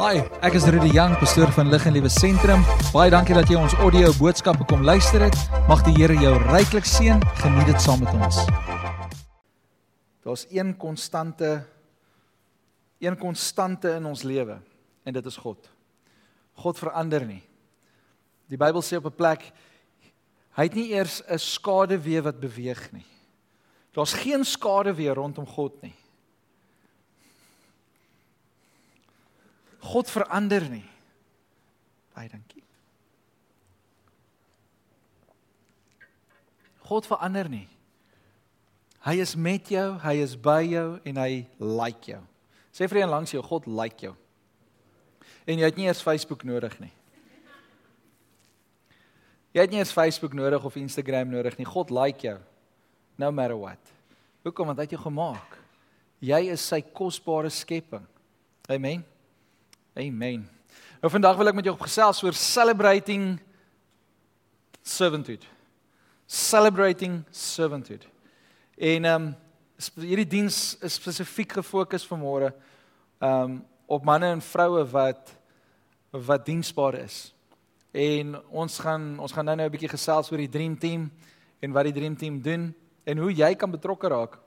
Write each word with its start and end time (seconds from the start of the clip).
Hi, 0.00 0.22
ek 0.40 0.54
is 0.56 0.64
Rudy 0.64 0.94
Jang, 0.94 1.12
pastoor 1.20 1.50
van 1.52 1.68
Lig 1.68 1.82
en 1.84 1.92
Liewe 1.92 2.08
Sentrum. 2.08 2.62
Baie 2.88 3.10
dankie 3.12 3.34
dat 3.36 3.50
jy 3.52 3.58
ons 3.60 3.74
audio 3.84 4.08
boodskappe 4.16 4.64
kom 4.70 4.80
luister 4.80 5.20
het. 5.26 5.36
Mag 5.68 5.82
die 5.84 5.92
Here 5.98 6.16
jou 6.16 6.30
ryklik 6.46 6.88
seën. 6.88 7.20
Geniet 7.42 7.68
dit 7.68 7.84
saam 7.84 8.00
met 8.00 8.14
ons. 8.16 8.38
Daar's 10.24 10.46
een 10.48 10.72
konstante 10.80 11.50
een 13.04 13.18
konstante 13.20 13.92
in 13.98 14.08
ons 14.08 14.24
lewe 14.24 14.56
en 15.04 15.18
dit 15.18 15.28
is 15.28 15.36
God. 15.36 15.68
God 16.64 16.80
verander 16.80 17.28
nie. 17.28 17.42
Die 18.48 18.56
Bybel 18.56 18.80
sê 18.80 18.96
op 18.96 19.12
'n 19.12 19.20
plek 19.20 19.52
hy 20.56 20.64
het 20.64 20.74
nie 20.80 20.96
eers 20.96 21.20
'n 21.28 21.36
skaduwee 21.36 22.22
wat 22.22 22.40
beweeg 22.40 22.92
nie. 22.92 23.06
Daar's 23.92 24.16
geen 24.16 24.44
skaduwee 24.44 25.12
rondom 25.12 25.44
God 25.46 25.82
nie. 25.82 25.99
God 29.80 30.10
verander 30.12 30.66
nie. 30.70 30.84
Baie 32.14 32.28
dankie. 32.28 32.64
God 36.90 37.06
verander 37.06 37.48
nie. 37.48 37.66
Hy 39.00 39.14
is 39.22 39.32
met 39.38 39.70
jou, 39.72 39.94
hy 40.02 40.14
is 40.20 40.34
by 40.36 40.60
jou 40.66 40.86
en 41.08 41.20
hy 41.22 41.44
like 41.62 42.10
jou. 42.10 42.20
Sê 42.74 42.88
vir 42.90 43.00
een 43.00 43.12
langs 43.12 43.32
jou, 43.32 43.40
God 43.46 43.68
like 43.70 44.04
jou. 44.04 44.12
En 45.48 45.58
jy 45.58 45.70
het 45.70 45.78
nie 45.78 45.88
eers 45.88 46.02
Facebook 46.04 46.44
nodig 46.44 46.74
nie. 46.82 46.92
Jy 49.56 49.64
het 49.64 49.72
nie 49.72 49.80
eers 49.80 49.94
Facebook 49.94 50.34
nodig 50.36 50.66
of 50.66 50.76
Instagram 50.78 51.32
nodig 51.32 51.56
nie. 51.58 51.66
God 51.66 51.90
like 51.90 52.22
jou. 52.26 52.36
No 53.18 53.32
matter 53.34 53.58
what. 53.58 53.80
Hoekom? 54.44 54.70
Want 54.70 54.78
hy 54.78 54.86
het 54.86 54.94
jou 54.94 55.02
gemaak. 55.02 55.56
Jy 56.22 56.42
is 56.52 56.62
sy 56.62 56.82
kosbare 56.84 57.50
skepping. 57.50 58.04
Amen. 58.70 59.02
Amen. 59.94 60.44
Nou 61.02 61.10
vandag 61.10 61.34
wil 61.34 61.50
ek 61.50 61.56
met 61.58 61.66
jou 61.66 61.74
gesels 61.80 62.20
oor 62.22 62.36
celebrating 62.36 63.40
servanthood. 64.86 65.42
Celebrating 66.30 67.24
servanthood. 67.34 68.06
En 68.78 69.04
ehm 69.04 69.24
um, 69.30 69.32
hierdie 69.96 70.28
diens 70.28 70.76
is 70.84 70.98
spesifiek 71.00 71.56
gefokus 71.58 72.06
vanmôre 72.06 72.52
ehm 73.18 73.42
um, 73.42 73.58
op 73.90 74.04
manne 74.06 74.30
en 74.30 74.44
vroue 74.44 74.84
wat 74.92 75.34
wat 76.10 76.46
diensbaar 76.46 77.00
is. 77.02 77.34
En 77.90 78.36
ons 78.50 78.78
gaan 78.78 79.18
ons 79.18 79.32
gaan 79.32 79.44
nou-nou 79.44 79.66
'n 79.66 79.74
bietjie 79.74 79.96
gesels 79.96 80.30
oor 80.30 80.38
die 80.38 80.54
dream 80.54 80.78
team 80.78 81.10
en 81.58 81.72
wat 81.72 81.90
die 81.90 81.98
dream 81.98 82.16
team 82.16 82.38
doen 82.42 82.74
en 83.04 83.18
hoe 83.18 83.34
jy 83.34 83.54
kan 83.54 83.70
betrokke 83.70 84.08
raak. 84.08 84.38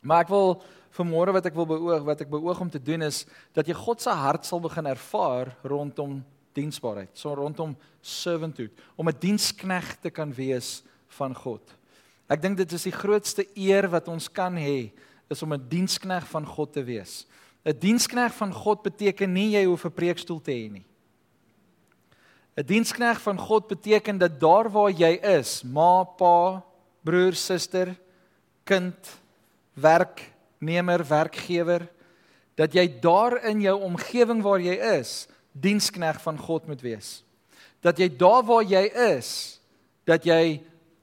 Maar 0.00 0.20
ek 0.20 0.28
wil 0.28 0.62
vanmôre 0.92 1.32
wat 1.32 1.46
ek 1.48 1.56
wil 1.56 1.66
beoog, 1.66 2.04
wat 2.04 2.20
ek 2.20 2.30
beoog 2.30 2.60
om 2.60 2.70
te 2.70 2.82
doen 2.82 3.02
is 3.02 3.24
dat 3.56 3.66
jy 3.66 3.74
God 3.74 4.00
se 4.00 4.10
hart 4.10 4.44
sal 4.44 4.60
begin 4.60 4.86
ervaar 4.86 5.56
rondom 5.64 6.20
diensbaarheid, 6.52 7.12
so 7.16 7.32
rondom 7.34 7.76
servanthood, 8.02 8.72
om 8.96 9.08
'n 9.08 9.18
dienskneg 9.18 9.96
te 10.00 10.10
kan 10.10 10.32
wees 10.32 10.82
van 11.08 11.34
God. 11.34 11.62
Ek 12.28 12.42
dink 12.42 12.56
dit 12.56 12.72
is 12.72 12.82
die 12.82 12.92
grootste 12.92 13.46
eer 13.56 13.88
wat 13.88 14.08
ons 14.08 14.28
kan 14.28 14.54
hê, 14.56 14.92
is 15.30 15.42
om 15.42 15.52
'n 15.52 15.68
dienskneg 15.68 16.26
van 16.28 16.46
God 16.46 16.72
te 16.72 16.82
wees. 16.82 17.26
'n 17.64 17.78
Dienskneg 17.78 18.34
van 18.34 18.52
God 18.52 18.82
beteken 18.82 19.32
nie 19.32 19.52
jy 19.54 19.64
hoef 19.64 19.84
'n 19.86 19.94
preekstoel 19.94 20.40
te 20.40 20.50
hê 20.50 20.70
nie. 20.70 20.84
'n 22.56 22.66
Dienskneg 22.66 23.20
van 23.20 23.38
God 23.38 23.68
beteken 23.68 24.18
dat 24.18 24.40
daar 24.40 24.68
waar 24.68 24.90
jy 24.90 25.18
is, 25.22 25.62
ma, 25.62 26.04
pa, 26.04 26.62
broer, 27.04 27.34
suster, 27.34 27.96
kind, 28.64 29.20
werk, 29.74 30.31
werknemer, 30.62 31.04
werkgewer 31.04 31.88
dat 32.54 32.74
jy 32.74 32.86
daar 33.00 33.44
in 33.48 33.60
jou 33.60 33.80
omgewing 33.82 34.42
waar 34.42 34.60
jy 34.60 34.76
is, 35.00 35.26
dienskneg 35.52 36.20
van 36.22 36.38
God 36.38 36.66
moet 36.66 36.80
wees. 36.80 37.24
Dat 37.82 37.98
jy 37.98 38.08
daar 38.08 38.42
waar 38.44 38.62
jy 38.62 38.84
is, 39.16 39.58
dat 40.04 40.24
jy 40.24 40.62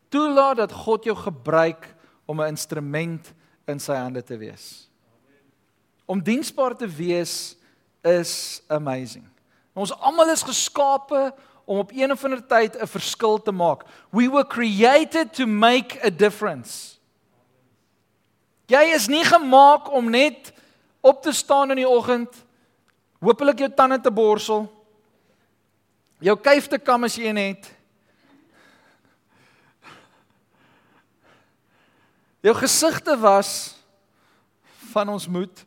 toelaat 0.09 0.57
dat 0.57 0.71
God 0.71 1.03
jou 1.03 1.15
gebruik 1.15 1.95
om 2.25 2.41
'n 2.41 2.47
instrument 2.47 3.33
in 3.67 3.79
sy 3.79 3.93
hande 3.93 4.23
te 4.23 4.37
wees. 4.37 4.87
Om 6.05 6.21
diensbaar 6.23 6.75
te 6.75 6.87
wees 6.87 7.55
is 8.03 8.61
amazing. 8.67 9.25
Ons 9.73 9.91
almal 9.91 10.29
is 10.31 10.43
geskape 10.43 11.33
om 11.65 11.77
op 11.77 11.91
een 11.91 12.11
of 12.11 12.23
ander 12.23 12.47
tyd 12.47 12.77
'n 12.77 12.87
verskil 12.87 13.41
te 13.41 13.51
maak. 13.51 13.83
We 14.11 14.29
were 14.29 14.47
created 14.47 15.33
to 15.33 15.45
make 15.45 15.99
a 16.03 16.09
difference. 16.09 16.98
Jy 18.69 18.83
is 18.93 19.07
nie 19.09 19.23
gemaak 19.25 19.89
om 19.89 20.11
net 20.13 20.51
op 21.01 21.23
te 21.25 21.33
staan 21.33 21.73
in 21.73 21.81
die 21.81 21.89
oggend, 21.89 22.29
hopelik 23.17 23.63
jou 23.63 23.69
tande 23.73 23.97
te 24.03 24.11
borsel, 24.13 24.67
jou 26.21 26.35
kuif 26.37 26.67
te 26.69 26.77
kam 26.77 27.07
as 27.07 27.17
jy 27.17 27.31
een 27.31 27.41
het. 27.41 27.71
Jou 32.45 32.53
gesig 32.55 33.01
te 33.03 33.17
was 33.19 33.73
van 34.93 35.09
ons 35.11 35.27
moed. 35.27 35.65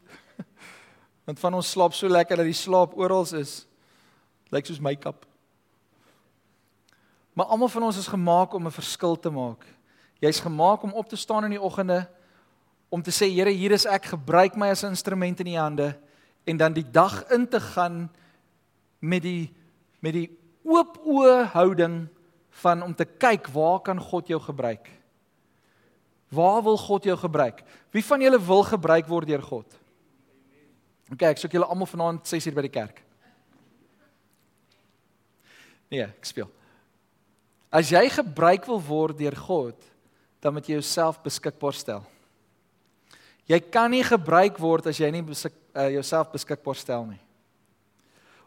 Want 1.26 1.38
van 1.38 1.54
ons 1.54 1.68
slaap 1.70 1.92
so 1.94 2.08
lekker 2.08 2.40
dat 2.40 2.48
die 2.48 2.56
slaap 2.56 2.96
oral 2.98 3.26
is. 3.38 3.62
Lyk 4.54 4.66
soos 4.66 4.80
make-up. 4.82 5.26
Maar 7.36 7.52
almal 7.52 7.70
van 7.72 7.86
ons 7.90 7.98
is 8.00 8.08
gemaak 8.10 8.54
om 8.54 8.66
'n 8.66 8.74
verskil 8.74 9.16
te 9.18 9.30
maak. 9.30 9.64
Jy's 10.20 10.40
gemaak 10.40 10.82
om 10.82 10.92
op 10.92 11.08
te 11.08 11.16
staan 11.16 11.44
in 11.44 11.50
die 11.50 11.60
oggende 11.60 12.08
om 12.92 13.00
te 13.00 13.12
sê 13.14 13.30
Here, 13.32 13.48
hier 13.48 13.72
is 13.72 13.86
ek, 13.88 14.10
gebruik 14.12 14.56
my 14.60 14.68
as 14.68 14.84
'n 14.84 14.92
instrument 14.92 15.40
in 15.40 15.46
u 15.46 15.56
hande 15.56 15.96
en 16.44 16.56
dan 16.56 16.72
die 16.72 16.84
dag 16.84 17.24
in 17.32 17.48
te 17.48 17.60
gaan 17.60 18.10
met 19.00 19.22
die 19.22 19.50
met 20.02 20.12
die 20.12 20.28
oop 20.64 20.98
oë 21.06 21.52
houding 21.54 22.08
van 22.50 22.82
om 22.82 22.94
te 22.94 23.04
kyk 23.04 23.48
waar 23.48 23.80
kan 23.80 24.00
God 24.00 24.28
jou 24.28 24.40
gebruik? 24.40 24.90
Waar 26.28 26.62
wil 26.62 26.76
God 26.76 27.04
jou 27.04 27.16
gebruik? 27.16 27.62
Wie 27.90 28.04
van 28.04 28.20
julle 28.20 28.40
wil 28.40 28.62
gebruik 28.62 29.06
word 29.06 29.28
deur 29.28 29.42
God? 29.42 29.66
OK, 31.12 31.22
ek 31.22 31.38
soek 31.38 31.52
julle 31.52 31.68
almal 31.68 31.86
vanaand 31.86 32.26
6 32.26 32.46
uur 32.46 32.54
by 32.54 32.62
die 32.62 32.72
kerk. 32.72 33.02
Nee, 35.90 36.02
ek 36.02 36.24
speel. 36.24 36.48
As 37.70 37.88
jy 37.88 38.08
gebruik 38.08 38.66
wil 38.66 38.80
word 38.80 39.18
deur 39.18 39.36
God, 39.36 39.76
dan 40.40 40.52
moet 40.52 40.66
jy 40.66 40.74
jouself 40.74 41.22
beskikbaar 41.22 41.76
stel. 41.76 42.11
Jy 43.50 43.58
kan 43.72 43.90
nie 43.90 44.04
gebruik 44.06 44.58
word 44.58 44.86
as 44.86 45.00
jy 45.00 45.10
nie 45.10 45.22
besik, 45.22 45.54
uh, 45.74 45.88
jouself 45.90 46.30
beskikbaar 46.32 46.78
stel 46.78 47.06
nie. 47.06 47.20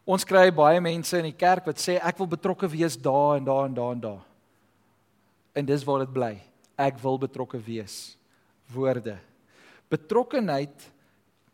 Ons 0.06 0.24
kry 0.28 0.52
baie 0.54 0.80
mense 0.84 1.18
in 1.18 1.26
die 1.26 1.36
kerk 1.36 1.66
wat 1.66 1.82
sê 1.82 1.98
ek 1.98 2.20
wil 2.22 2.30
betrokke 2.30 2.70
wees 2.70 2.96
daar 2.96 3.40
en 3.40 3.48
daar 3.48 3.66
en 3.66 3.74
daar 3.74 3.96
en 3.96 4.04
daar. 4.04 4.24
En 5.56 5.66
dis 5.66 5.86
waar 5.88 6.04
dit 6.04 6.14
bly. 6.14 6.34
Ek 6.78 7.00
wil 7.02 7.18
betrokke 7.18 7.58
wees. 7.58 8.16
Woorde. 8.74 9.18
Betrokkenheid, 9.90 10.76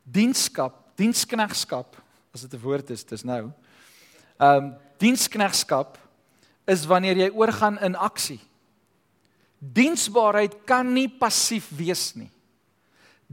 dienskap, 0.03 0.77
diensknegskap, 0.99 1.95
as 2.33 2.41
dit 2.41 2.53
'n 2.53 2.63
woord 2.63 2.89
is, 2.89 3.03
dis 3.03 3.23
nou. 3.23 3.51
Ehm 4.39 4.57
um, 4.57 4.75
diensknegskap 4.97 5.97
is 6.67 6.85
wanneer 6.85 7.17
jy 7.17 7.29
oorgaan 7.33 7.79
in 7.79 7.95
aksie. 7.95 8.39
Diensbaarheid 9.59 10.65
kan 10.65 10.93
nie 10.93 11.07
passief 11.09 11.69
wees 11.77 12.15
nie. 12.15 12.29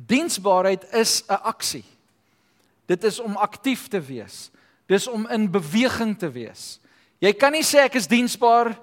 Diensbaarheid 0.06 0.84
is 0.94 1.24
'n 1.26 1.42
aksie. 1.42 1.84
Dit 2.86 3.04
is 3.04 3.18
om 3.18 3.36
aktief 3.36 3.88
te 3.88 4.00
wees. 4.00 4.50
Dis 4.86 5.06
om 5.06 5.26
in 5.28 5.50
beweging 5.50 6.18
te 6.18 6.30
wees. 6.30 6.80
Jy 7.18 7.32
kan 7.32 7.52
nie 7.52 7.62
sê 7.62 7.84
ek 7.84 7.94
is 7.94 8.06
diensbaar. 8.06 8.78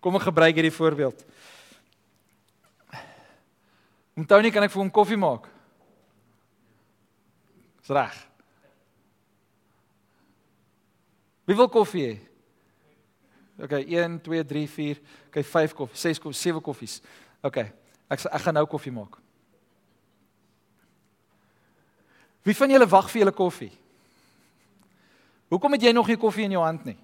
Kom 0.00 0.16
ek 0.16 0.22
gebruik 0.22 0.54
hierdie 0.54 0.74
voorbeeld. 0.74 1.24
Om 4.14 4.26
Tony 4.26 4.50
kan 4.50 4.62
ek 4.62 4.70
vir 4.70 4.82
hom 4.82 4.90
koffie 4.90 5.16
maak. 5.16 5.48
Dis 7.80 7.88
reg. 7.88 8.28
Wie 11.44 11.56
wil 11.56 11.68
koffie 11.68 12.06
hê? 12.06 12.20
OK, 13.62 13.72
1 13.72 14.20
2 14.22 14.44
3 14.44 14.66
4, 14.68 15.00
OK, 15.28 15.42
5 15.42 15.74
koffie, 15.74 15.98
6 15.98 16.18
koffie, 16.18 16.40
7 16.40 16.60
koffies. 16.60 17.00
OK. 17.42 17.81
Ek 18.12 18.26
ek 18.28 18.44
gaan 18.44 18.58
nou 18.58 18.66
koffie 18.68 18.92
maak. 18.92 19.16
Wie 22.42 22.56
van 22.58 22.74
julle 22.74 22.88
wag 22.90 23.08
vir 23.10 23.22
julle 23.22 23.34
koffie? 23.36 23.70
Hoekom 25.52 25.76
het 25.76 25.84
jy 25.86 25.92
nog 25.92 26.08
nie 26.10 26.18
koffie 26.20 26.44
in 26.44 26.56
jou 26.56 26.64
hand 26.64 26.84
nie? 26.88 26.98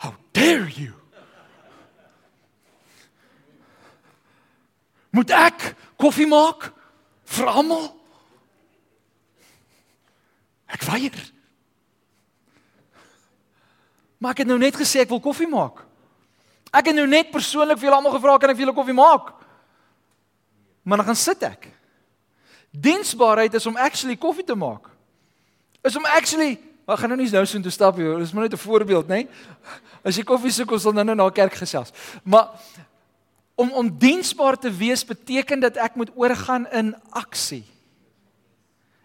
How 0.00 0.14
dare 0.36 0.70
you? 0.70 0.92
Moet 5.14 5.30
ek 5.36 5.70
koffie 6.00 6.28
maak 6.28 6.70
vir 7.36 7.50
almal? 7.50 7.88
Ek 10.74 10.82
weier. 10.88 11.20
Maar 14.18 14.34
ek 14.34 14.44
het 14.44 14.50
nou 14.50 14.58
net 14.58 14.76
gesê 14.78 15.04
ek 15.04 15.12
wil 15.12 15.22
koffie 15.22 15.48
maak. 15.50 15.83
Ek 16.74 16.90
het 16.90 16.96
nou 16.96 17.06
net 17.06 17.30
persoonlik 17.30 17.78
vir 17.78 17.88
julle 17.88 18.00
almal 18.00 18.16
gevra 18.16 18.36
kan 18.38 18.50
ek 18.50 18.58
vir 18.58 18.66
julle 18.66 18.76
koffie 18.76 18.96
maak? 18.96 19.30
Maar 20.82 21.00
dan 21.00 21.06
gaan 21.12 21.20
sit 21.20 21.42
ek. 21.46 21.68
Diensbaarheid 22.74 23.54
is 23.54 23.66
om 23.70 23.78
actually 23.78 24.16
koffie 24.18 24.44
te 24.44 24.56
maak. 24.58 24.90
Is 25.86 25.96
om 25.96 26.06
actually, 26.10 26.56
ek 26.88 26.98
gaan 26.98 27.14
nou 27.14 27.20
nie 27.20 27.30
nou 27.30 27.44
so 27.46 27.60
intoe 27.60 27.72
stap 27.72 27.96
nie, 28.00 28.08
dis 28.18 28.32
maar 28.34 28.48
net 28.48 28.56
'n 28.58 28.64
voorbeeld, 28.66 29.06
né? 29.08 29.28
As 30.04 30.16
jy 30.16 30.24
koffie 30.24 30.50
soek, 30.50 30.72
ons 30.72 30.82
sal 30.82 30.92
nou 30.92 31.04
nou 31.04 31.14
na 31.14 31.30
kerk 31.30 31.54
gesels. 31.54 31.92
Maar 32.24 32.50
om 33.54 33.70
om 33.72 33.98
diensbaar 33.98 34.58
te 34.58 34.70
wees 34.70 35.04
beteken 35.04 35.60
dat 35.60 35.76
ek 35.76 35.94
moet 35.94 36.10
oorgaan 36.14 36.66
in 36.72 36.94
aksie. 37.10 37.64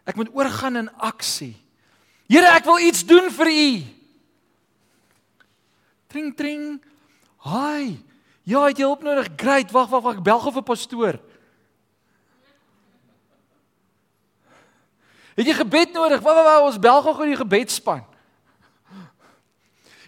Ek 0.06 0.16
moet 0.16 0.30
oorgaan 0.33 0.75
in 0.75 0.89
aksie. 0.98 1.56
Here, 2.27 2.48
ek 2.48 2.66
wil 2.66 2.80
iets 2.80 3.06
doen 3.06 3.30
vir 3.31 3.48
U. 3.48 3.83
Tring 6.10 6.36
tring. 6.36 6.81
Haai. 7.46 8.00
Ja, 8.44 8.66
het 8.66 8.80
jy 8.80 8.88
hulp 8.88 9.04
nodig? 9.06 9.30
Great. 9.38 9.72
Wag, 9.72 9.90
wag, 9.92 10.04
wag. 10.04 10.20
Ek 10.20 10.26
bel 10.26 10.40
gou 10.44 10.54
vir 10.54 10.66
pastoor. 10.66 11.20
Het 15.40 15.48
jy 15.48 15.56
gebed 15.62 15.94
nodig? 15.96 16.24
Wag, 16.24 16.36
wag, 16.36 16.48
wag. 16.48 16.68
Ons 16.68 16.80
bel 16.82 17.02
gou 17.06 17.28
die 17.28 17.40
gebedsspan. 17.40 18.04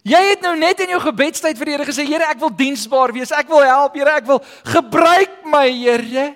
Jy 0.01 0.17
het 0.31 0.41
nou 0.41 0.55
net 0.57 0.79
in 0.81 0.95
jou 0.95 0.99
gebedstyd 1.03 1.59
vir 1.59 1.69
die 1.69 1.73
Here 1.75 1.85
gesê, 1.85 2.05
Here, 2.09 2.25
ek 2.33 2.39
wil 2.41 2.49
diensbaar 2.57 3.13
wees. 3.13 3.33
Ek 3.37 3.51
wil 3.51 3.61
help, 3.61 3.93
Here. 3.95 4.15
Ek 4.17 4.25
wil 4.25 4.41
gebruik 4.73 5.43
my, 5.45 5.67
Here. 5.69 6.31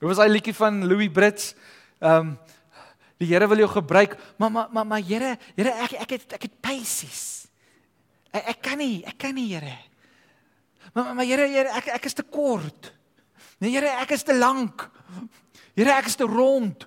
Dit 0.00 0.08
was 0.08 0.18
'n 0.18 0.32
liedjie 0.32 0.56
van 0.56 0.86
Louis 0.88 1.12
Brits. 1.12 1.54
Ehm 2.00 2.32
um, 2.32 2.38
die 3.18 3.28
Here 3.28 3.46
wil 3.46 3.58
jou 3.58 3.68
gebruik, 3.68 4.16
maar 4.38 4.50
maar 4.50 4.68
maar, 4.72 4.86
maar 4.86 5.02
Here, 5.04 5.36
Here, 5.54 5.70
ek 5.84 5.92
ek 5.92 6.10
het 6.10 6.32
ek 6.32 6.42
het 6.42 6.60
paisies. 6.60 7.39
Ek, 8.30 8.44
ek 8.54 8.62
kan 8.62 8.78
nie, 8.78 9.00
ek 9.06 9.18
kan 9.20 9.34
nie, 9.34 9.48
Here. 9.50 9.76
Maar 10.94 11.14
maar, 11.14 11.26
Here, 11.26 11.48
Here, 11.50 11.72
ek 11.78 11.90
ek 11.96 12.08
is 12.10 12.16
te 12.18 12.26
kort. 12.26 12.92
Nee, 13.58 13.72
Here, 13.74 13.90
ek 14.00 14.14
is 14.16 14.24
te 14.26 14.36
lank. 14.36 14.86
Here, 15.76 15.92
ek 15.96 16.10
is 16.10 16.18
te 16.18 16.28
rond. 16.28 16.86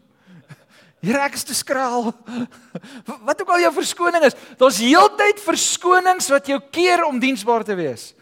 Here, 1.04 1.20
ek 1.20 1.36
is 1.36 1.44
te 1.44 1.56
skraal. 1.56 2.14
Wat 3.28 3.42
ook 3.42 3.50
al 3.52 3.66
jou 3.66 3.74
verskoning 3.76 4.24
is, 4.24 4.38
daar's 4.60 4.80
heeltyd 4.80 5.42
verskonings 5.44 6.30
wat 6.32 6.48
jou 6.48 6.60
keer 6.72 7.04
om 7.04 7.20
diensbaar 7.20 7.66
te 7.68 7.76
wees. 7.76 8.14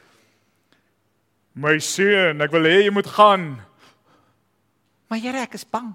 My 1.53 1.75
seun, 1.83 2.41
ek 2.41 2.53
wil 2.55 2.65
hê 2.65 2.79
jy 2.85 2.93
moet 2.95 3.09
gaan. 3.11 3.51
Maar 5.11 5.21
Here, 5.21 5.45
ek 5.45 5.59
is 5.59 5.67
bang. 5.67 5.91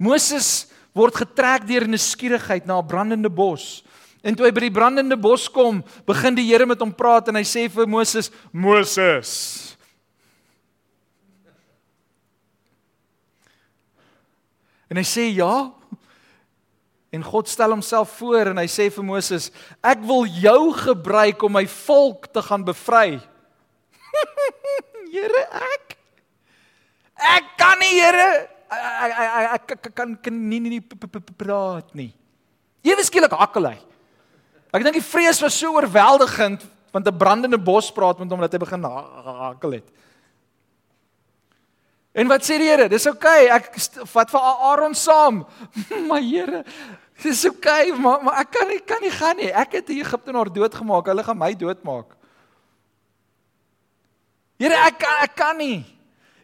Moses 0.00 0.64
word 1.00 1.16
getrek 1.24 1.66
deur 1.66 1.88
'n 1.88 1.96
nuuskierigheid 1.96 2.66
na 2.66 2.78
'n 2.78 2.86
brandende 2.86 3.30
bos. 3.30 3.82
En 4.22 4.36
toe 4.36 4.46
hy 4.46 4.52
by 4.52 4.60
die 4.60 4.78
brandende 4.78 5.16
bos 5.16 5.48
kom, 5.48 5.82
begin 6.06 6.34
die 6.34 6.44
Here 6.44 6.66
met 6.66 6.80
hom 6.80 6.92
praat 6.92 7.28
en 7.28 7.36
hy 7.36 7.44
sê 7.44 7.70
vir 7.70 7.86
Moses: 7.88 8.30
"Moses, 8.52 9.70
En 14.90 14.98
hy 14.98 15.06
sê 15.06 15.28
ja. 15.30 15.70
En 17.14 17.22
God 17.26 17.48
stel 17.50 17.70
homself 17.74 18.16
voor 18.18 18.50
en 18.52 18.58
hy 18.58 18.66
sê 18.70 18.88
vir 18.90 19.06
Moses: 19.06 19.50
"Ek 19.82 20.02
wil 20.06 20.26
jou 20.26 20.72
gebruik 20.74 21.42
om 21.46 21.54
my 21.54 21.66
volk 21.66 22.26
te 22.34 22.42
gaan 22.42 22.66
bevry." 22.66 23.20
Here, 25.14 25.42
ek 25.50 25.96
ek 27.14 27.54
kan 27.58 27.78
nie, 27.78 27.94
Here. 27.98 28.48
Ek 28.70 29.72
ek 29.74 29.90
kan 29.94 30.14
kan 30.14 30.34
nie 30.48 30.60
nie 30.60 30.80
praat 31.36 31.94
nie. 31.94 32.12
Ewe 32.86 33.02
skielik 33.04 33.34
hakkel 33.34 33.66
hy. 33.72 33.78
Ek 34.70 34.84
dink 34.86 34.94
die 34.94 35.04
vrees 35.04 35.40
was 35.42 35.56
so 35.58 35.74
oorweldigend 35.74 36.62
want 36.92 37.06
'n 37.06 37.18
brandende 37.18 37.58
bos 37.58 37.90
praat 37.90 38.18
met 38.18 38.30
hom 38.30 38.40
dat 38.40 38.52
hy 38.52 38.58
begin 38.58 38.82
hakkel 38.82 39.72
het. 39.72 39.88
En 42.12 42.26
wat 42.26 42.42
sê 42.42 42.58
die 42.58 42.66
Here? 42.66 42.88
Dis 42.88 43.06
oukei, 43.06 43.46
okay, 43.46 43.54
ek 43.54 44.06
vat 44.10 44.30
vir 44.30 44.40
Aaron 44.40 44.94
saam. 44.94 45.44
maar 46.08 46.22
Here, 46.22 46.64
dis 47.22 47.44
oukei, 47.46 47.90
okay, 47.90 47.98
maar 47.98 48.22
maar 48.22 48.40
ek 48.42 48.50
kan 48.50 48.68
nie 48.68 48.80
kan 48.80 49.02
nie 49.02 49.14
gaan 49.14 49.36
nie. 49.36 49.52
Ek 49.52 49.78
het 49.78 49.86
die 49.86 50.00
Egiptenaar 50.02 50.50
doodgemaak. 50.50 51.06
Hulle 51.06 51.26
gaan 51.26 51.38
my 51.38 51.54
doodmaak. 51.54 52.16
Here, 54.58 54.74
ek 54.90 55.06
ek 55.22 55.36
kan 55.38 55.56
nie. 55.56 55.86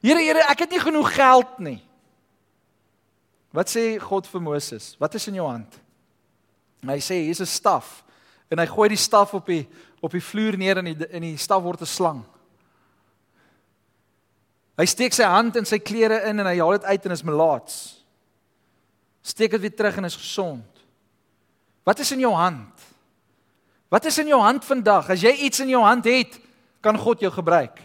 Here, 0.02 0.22
Here, 0.22 0.46
ek 0.46 0.66
het 0.66 0.70
nie 0.70 0.80
genoeg 0.80 1.10
geld 1.14 1.58
nie. 1.58 1.80
Wat 3.56 3.70
sê 3.72 3.96
God 4.02 4.26
vir 4.28 4.42
Moses? 4.44 4.92
Wat 5.00 5.14
is 5.16 5.26
in 5.30 5.38
jou 5.38 5.46
hand? 5.48 5.78
En 6.84 6.92
hy 6.92 7.00
sê 7.00 7.22
hier's 7.24 7.40
'n 7.40 7.48
staf 7.48 8.04
en 8.50 8.58
hy 8.58 8.66
gooi 8.66 8.88
die 8.88 9.00
staf 9.00 9.34
op 9.34 9.46
die 9.46 9.66
op 10.02 10.12
die 10.12 10.20
vloer 10.20 10.58
neer 10.58 10.78
en 10.78 10.84
die 10.84 11.08
in 11.08 11.22
die 11.22 11.36
staf 11.36 11.62
word 11.62 11.80
'n 11.80 11.86
slang. 11.86 12.24
Hy 14.76 14.84
steek 14.84 15.14
sy 15.14 15.24
hand 15.24 15.56
in 15.56 15.64
sy 15.64 15.78
klere 15.78 16.28
in 16.28 16.40
en 16.40 16.46
hy 16.46 16.58
haal 16.58 16.76
dit 16.76 16.84
uit 16.84 17.06
en 17.06 17.12
is 17.12 17.24
melaats. 17.24 18.04
Steek 19.22 19.50
dit 19.50 19.60
weer 19.60 19.74
terug 19.74 19.96
en 19.96 20.04
is 20.04 20.16
gesond. 20.16 20.84
Wat 21.82 21.98
is 21.98 22.12
in 22.12 22.20
jou 22.20 22.34
hand? 22.34 22.74
Wat 23.88 24.04
is 24.04 24.18
in 24.18 24.26
jou 24.26 24.40
hand 24.40 24.64
vandag? 24.64 25.10
As 25.10 25.22
jy 25.22 25.32
iets 25.32 25.60
in 25.60 25.68
jou 25.68 25.82
hand 25.82 26.04
het, 26.04 26.40
kan 26.82 26.98
God 26.98 27.20
jou 27.20 27.32
gebruik. 27.32 27.80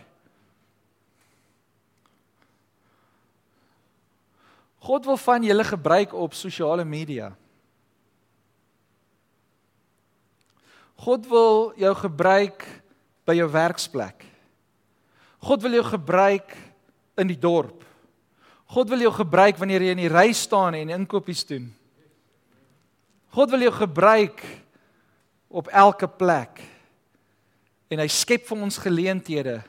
God 4.81 5.05
wil 5.05 5.17
van 5.17 5.43
julle 5.45 5.63
gebruik 5.63 6.13
op 6.13 6.33
sosiale 6.33 6.85
media. 6.85 7.29
God 11.01 11.27
wil 11.29 11.73
jou 11.77 11.93
gebruik 11.97 12.65
by 13.25 13.35
jou 13.37 13.47
werksplek. 13.49 14.25
God 15.41 15.61
wil 15.61 15.77
jou 15.77 15.85
gebruik 15.85 16.57
in 17.21 17.29
die 17.29 17.37
dorp. 17.37 17.85
God 18.73 18.89
wil 18.89 19.05
jou 19.05 19.13
gebruik 19.13 19.57
wanneer 19.61 19.85
jy 19.85 19.93
in 19.93 20.03
die 20.05 20.11
ry 20.11 20.31
staan 20.33 20.77
en 20.77 20.93
inkopies 20.97 21.43
doen. 21.45 21.69
God 23.33 23.53
wil 23.53 23.65
jou 23.67 23.73
gebruik 23.75 24.41
op 25.51 25.69
elke 25.69 26.07
plek. 26.09 26.61
En 27.91 28.01
hy 28.01 28.09
skep 28.09 28.45
vir 28.49 28.65
ons 28.65 28.81
geleenthede. 28.81 29.59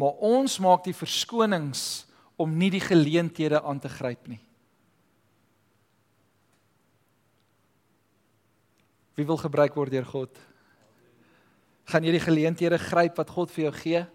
Maar 0.00 0.22
ons 0.24 0.58
maak 0.62 0.86
die 0.86 0.96
verskonings 0.96 2.09
om 2.40 2.54
nie 2.56 2.70
die 2.72 2.80
geleenthede 2.80 3.60
aan 3.60 3.80
te 3.80 3.90
gryp 3.92 4.30
nie. 4.30 4.40
Wie 9.18 9.26
wil 9.28 9.36
gebruik 9.36 9.76
word 9.76 9.92
deur 9.92 10.08
God? 10.08 10.38
Gaan 11.90 12.06
jy 12.06 12.14
die 12.16 12.24
geleenthede 12.24 12.78
gryp 12.80 13.18
wat 13.20 13.30
God 13.34 13.52
vir 13.52 13.66
jou 13.68 13.74
gee? 13.82 14.06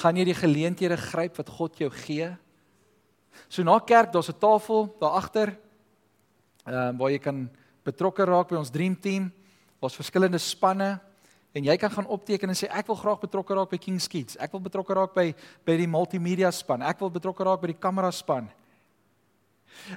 gaan 0.00 0.18
jy 0.18 0.26
die 0.26 0.36
geleenthede 0.36 0.96
gryp 0.98 1.38
wat 1.38 1.50
God 1.54 1.78
jou 1.78 1.90
gee. 2.02 2.32
So 3.48 3.62
na 3.62 3.78
kerk, 3.78 4.12
daar's 4.12 4.30
'n 4.30 4.38
tafel 4.38 4.96
daar 5.00 5.16
agter. 5.22 5.48
Ehm 6.66 6.94
uh, 6.94 6.98
waar 6.98 7.10
jy 7.10 7.18
kan 7.18 7.50
betrokke 7.84 8.24
raak 8.24 8.48
by 8.48 8.56
ons 8.56 8.70
dream 8.70 9.00
team. 9.00 9.32
Daar's 9.80 9.96
verskillende 9.96 10.38
spanne 10.38 11.00
en 11.54 11.64
jy 11.64 11.76
kan 11.78 11.90
gaan 11.90 12.10
opteken 12.10 12.50
en 12.50 12.58
sê 12.58 12.66
ek 12.66 12.88
wil 12.90 12.98
graag 12.98 13.20
betrokke 13.22 13.54
raak 13.54 13.70
by 13.70 13.78
King's 13.78 14.08
Kids. 14.10 14.34
Ek 14.42 14.50
wil 14.52 14.62
betrokke 14.64 14.94
raak 14.96 15.14
by 15.14 15.30
by 15.66 15.76
die 15.78 15.88
multimedia 15.90 16.50
span. 16.50 16.82
Ek 16.82 16.98
wil 16.98 17.12
betrokke 17.14 17.46
raak 17.46 17.62
by 17.62 17.70
die 17.70 17.78
kamera 17.78 18.10
span. 18.10 18.50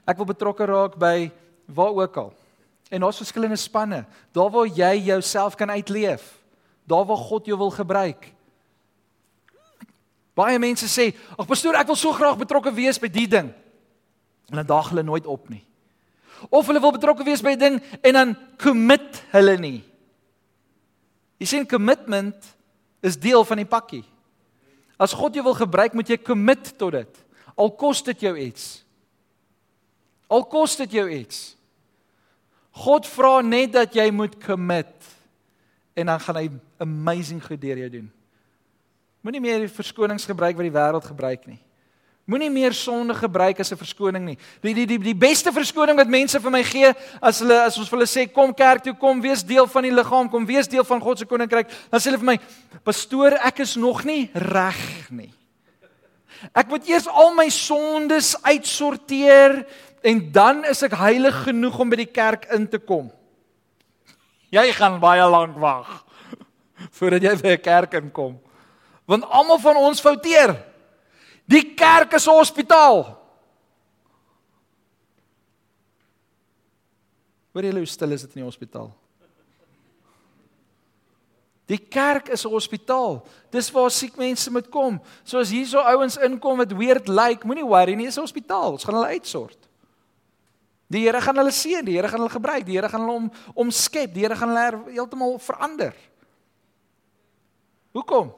Ek 0.05 0.17
wil 0.21 0.29
betrokke 0.29 0.67
raak 0.69 0.97
by 1.01 1.31
waar 1.65 1.97
ook 1.97 2.17
al. 2.21 2.31
En 2.93 3.03
daar's 3.03 3.19
verskillende 3.19 3.57
spanne. 3.59 4.05
Daar 4.31 4.51
waar 4.53 4.69
jy 4.69 4.93
jouself 5.09 5.57
kan 5.57 5.73
uitleef. 5.73 6.37
Daar 6.87 7.05
waar 7.05 7.25
God 7.25 7.49
jou 7.49 7.57
wil 7.57 7.73
gebruik. 7.73 8.29
Baie 10.37 10.59
mense 10.59 10.85
sê, 10.85 11.15
"Ag 11.37 11.47
pastoor, 11.47 11.73
ek 11.75 11.87
wil 11.87 11.95
so 11.95 12.13
graag 12.13 12.37
betrokke 12.37 12.71
wees 12.73 12.99
by 12.99 13.07
die 13.07 13.27
ding." 13.27 13.53
En 14.49 14.55
dan 14.55 14.65
daag 14.65 14.89
hulle 14.89 15.03
nooit 15.03 15.25
op 15.25 15.49
nie. 15.49 15.65
Of 16.49 16.67
hulle 16.67 16.79
wil 16.79 16.91
betrokke 16.91 17.23
wees 17.23 17.41
by 17.41 17.57
'n 17.57 17.59
ding 17.59 17.81
en 18.01 18.13
dan 18.13 18.37
commit 18.57 19.23
hulle 19.31 19.57
nie. 19.57 19.83
Jy 21.37 21.49
sien 21.49 21.67
commitment 21.69 22.53
is 23.05 23.19
deel 23.19 23.45
van 23.45 23.61
die 23.61 23.69
pakkie. 23.69 24.03
As 24.97 25.13
God 25.13 25.35
jou 25.37 25.43
wil 25.45 25.57
gebruik, 25.57 25.93
moet 25.93 26.09
jy 26.09 26.17
commit 26.17 26.71
tot 26.79 26.95
dit. 26.97 27.23
Al 27.57 27.69
kos 27.77 28.01
dit 28.05 28.25
jou 28.25 28.33
iets. 28.37 28.81
Al 30.27 30.43
kos 30.49 30.75
dit 30.81 30.97
jou 30.97 31.05
iets. 31.13 31.53
God 32.77 33.07
vra 33.09 33.39
net 33.45 33.71
dat 33.73 33.95
jy 33.97 34.09
moet 34.13 34.35
commit 34.43 35.13
en 35.97 36.11
dan 36.11 36.21
gaan 36.21 36.37
hy 36.37 36.49
amazing 36.83 37.39
goed 37.41 37.61
deur 37.61 37.79
jou 37.81 37.89
doen. 37.89 38.09
Moenie 39.25 39.41
meer 39.41 39.63
die 39.65 39.71
verskonings 39.71 40.27
gebruik 40.29 40.57
wat 40.59 40.67
die 40.67 40.75
wêreld 40.75 41.07
gebruik 41.09 41.47
nie. 41.49 41.57
Moenie 42.27 42.49
meer 42.51 42.73
sonde 42.75 43.15
gebruik 43.15 43.59
as 43.59 43.71
'n 43.71 43.79
verskoning 43.79 44.25
nie. 44.25 44.37
Die 44.61 44.73
die 44.73 44.85
die 44.85 44.97
die 44.97 45.15
beste 45.15 45.51
verskoning 45.51 45.95
wat 45.95 46.07
mense 46.07 46.39
vir 46.39 46.51
my 46.51 46.63
gee 46.63 46.93
as 47.21 47.39
hulle 47.39 47.61
as 47.63 47.77
ons 47.77 47.87
vir 47.87 47.99
hulle 47.99 48.07
sê 48.07 48.27
kom 48.33 48.53
kerk 48.53 48.83
toe, 48.83 48.93
kom 48.93 49.21
wees 49.21 49.43
deel 49.43 49.65
van 49.67 49.83
die 49.83 49.91
liggaam, 49.91 50.29
kom 50.29 50.45
wees 50.45 50.67
deel 50.67 50.83
van 50.83 50.99
God 50.99 51.19
se 51.19 51.25
koninkryk, 51.25 51.67
dan 51.89 51.99
sê 51.99 52.11
hulle 52.11 52.17
vir 52.17 52.25
my, 52.25 52.39
"Pastoor, 52.83 53.33
ek 53.33 53.59
is 53.59 53.75
nog 53.77 54.03
nie 54.03 54.29
reg 54.33 55.09
nie. 55.09 55.31
Ek 56.53 56.67
moet 56.67 56.87
eers 56.87 57.07
al 57.07 57.33
my 57.33 57.49
sondes 57.49 58.35
uitsorteer 58.43 59.65
en 60.03 60.31
dan 60.31 60.65
is 60.65 60.83
ek 60.83 60.91
heilig 60.91 61.43
genoeg 61.43 61.79
om 61.79 61.89
by 61.89 61.95
die 61.95 62.11
kerk 62.11 62.45
in 62.51 62.67
te 62.67 62.77
kom." 62.77 63.11
Jy 64.51 64.73
gaan 64.73 64.99
baie 64.99 65.29
lank 65.29 65.57
wag. 65.57 66.03
voordat 66.97 67.21
jy 67.21 67.35
by 67.41 67.49
'n 67.55 67.61
kerk 67.61 67.93
inkom. 67.93 68.39
Want 69.05 69.23
almal 69.29 69.59
van 69.59 69.75
ons 69.75 70.01
fouteer. 70.01 70.55
Die 71.47 71.73
kerk 71.73 72.13
is 72.13 72.27
'n 72.27 72.35
hospitaal. 72.35 73.17
Hoor 77.53 77.63
jy 77.63 77.71
hoe 77.73 77.85
stil 77.85 78.11
is 78.11 78.21
dit 78.21 78.35
in 78.35 78.41
die 78.41 78.49
hospitaal? 78.49 78.91
Die 81.67 81.79
kerk 81.79 82.29
is 82.29 82.45
'n 82.45 82.51
hospitaal. 82.51 83.25
Dis 83.49 83.71
waar 83.71 83.91
siek 83.91 84.15
mense 84.15 84.51
moet 84.51 84.69
kom. 84.69 85.01
So 85.23 85.39
as 85.39 85.49
hierso 85.49 85.79
ouens 85.79 86.17
inkom 86.17 86.57
wat 86.57 86.71
weird 86.71 87.07
lyk, 87.07 87.17
like, 87.17 87.47
moenie 87.47 87.65
worry 87.65 87.95
nie, 87.95 88.05
dis 88.05 88.17
'n 88.17 88.21
hospitaal. 88.21 88.71
Ons 88.71 88.83
gaan 88.83 88.95
hulle 88.95 89.07
uitsort. 89.07 89.67
Die 90.87 91.03
Here 91.03 91.21
gaan 91.21 91.35
hulle 91.35 91.51
seën, 91.51 91.83
die 91.85 91.95
Here 91.95 92.07
gaan 92.07 92.19
hulle 92.19 92.31
gebruik, 92.31 92.65
die 92.65 92.75
Here 92.75 92.89
gaan 92.89 93.01
hulle 93.01 93.15
om 93.15 93.31
omskep, 93.55 94.13
die 94.13 94.23
Here 94.23 94.35
gaan 94.35 94.49
hulle 94.49 94.91
heeltemal 94.91 95.39
verander. 95.39 95.95
Hoekom? 97.91 98.33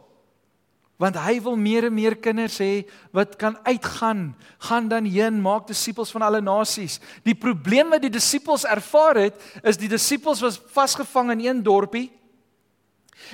Want 0.99 1.15
hy 1.15 1.37
wil 1.43 1.55
meer 1.55 1.87
en 1.87 1.95
meer 1.95 2.17
kinders 2.19 2.57
hê 2.59 2.83
wat 3.15 3.37
kan 3.39 3.55
uitgaan, 3.63 4.33
gaan 4.67 4.89
dan 4.91 5.07
heen, 5.07 5.39
maak 5.41 5.69
disippels 5.69 6.11
van 6.11 6.25
alle 6.27 6.41
nasies. 6.43 6.99
Die 7.23 7.37
probleem 7.39 7.93
wat 7.93 8.03
die 8.03 8.11
disippels 8.11 8.67
ervaar 8.67 9.21
het, 9.23 9.39
is 9.63 9.79
die 9.79 9.89
disippels 9.91 10.43
was 10.43 10.59
vasgevang 10.75 11.31
in 11.37 11.45
een 11.45 11.63
dorpie 11.63 12.09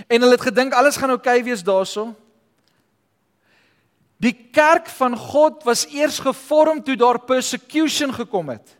en 0.09 0.21
hulle 0.21 0.35
het 0.35 0.47
gedink 0.47 0.73
alles 0.73 0.97
gaan 0.97 1.13
oukei 1.13 1.39
okay 1.39 1.45
wees 1.45 1.63
daarso. 1.63 2.09
Die 4.21 4.33
kerk 4.53 4.89
van 4.97 5.17
God 5.17 5.63
was 5.65 5.85
eers 5.93 6.17
gevorm 6.19 6.81
toe 6.83 6.95
daar 6.99 7.19
persecution 7.25 8.13
gekom 8.13 8.49
het 8.53 8.75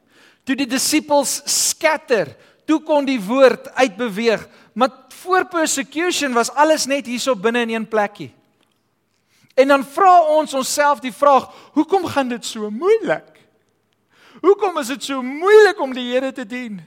toe 0.45 0.55
die 0.57 0.69
disippels 0.69 1.39
skatter, 1.49 2.29
toe 2.69 2.79
kon 2.85 3.05
die 3.07 3.19
woord 3.21 3.67
uitbeweeg, 3.73 4.45
maar 4.77 4.93
voor 5.21 5.47
persecution 5.49 6.35
was 6.37 6.51
alles 6.53 6.85
net 6.89 7.09
hierso 7.09 7.35
binne 7.35 7.63
in 7.65 7.73
een 7.73 7.87
plekkie. 7.89 8.29
En 9.55 9.71
dan 9.71 9.85
vra 9.87 10.13
ons 10.35 10.53
onsself 10.53 10.99
die 11.03 11.13
vraag, 11.15 11.47
hoekom 11.77 12.05
gaan 12.11 12.29
dit 12.33 12.45
so 12.45 12.69
moeilik? 12.69 13.31
Hoekom 14.43 14.77
is 14.81 14.91
dit 14.91 15.07
so 15.07 15.23
moeilik 15.23 15.79
om 15.81 15.93
die 15.95 16.09
Here 16.11 16.33
te 16.35 16.45
dien? 16.45 16.81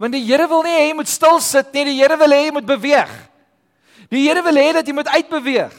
Want 0.00 0.16
die 0.16 0.24
Here 0.24 0.48
wil 0.48 0.64
nie 0.64 0.72
hê 0.72 0.88
jy 0.88 0.96
moet 0.96 1.12
stil 1.12 1.38
sit 1.44 1.70
nie, 1.76 1.84
die 1.92 1.98
Here 2.00 2.16
wil 2.18 2.32
hê 2.32 2.46
jy 2.46 2.56
moet 2.56 2.68
beweeg. 2.68 3.12
Die 4.08 4.24
Here 4.24 4.42
wil 4.42 4.56
hê 4.56 4.72
dat 4.80 4.88
jy 4.88 4.96
moet 4.96 5.12
uitbeweeg. 5.12 5.76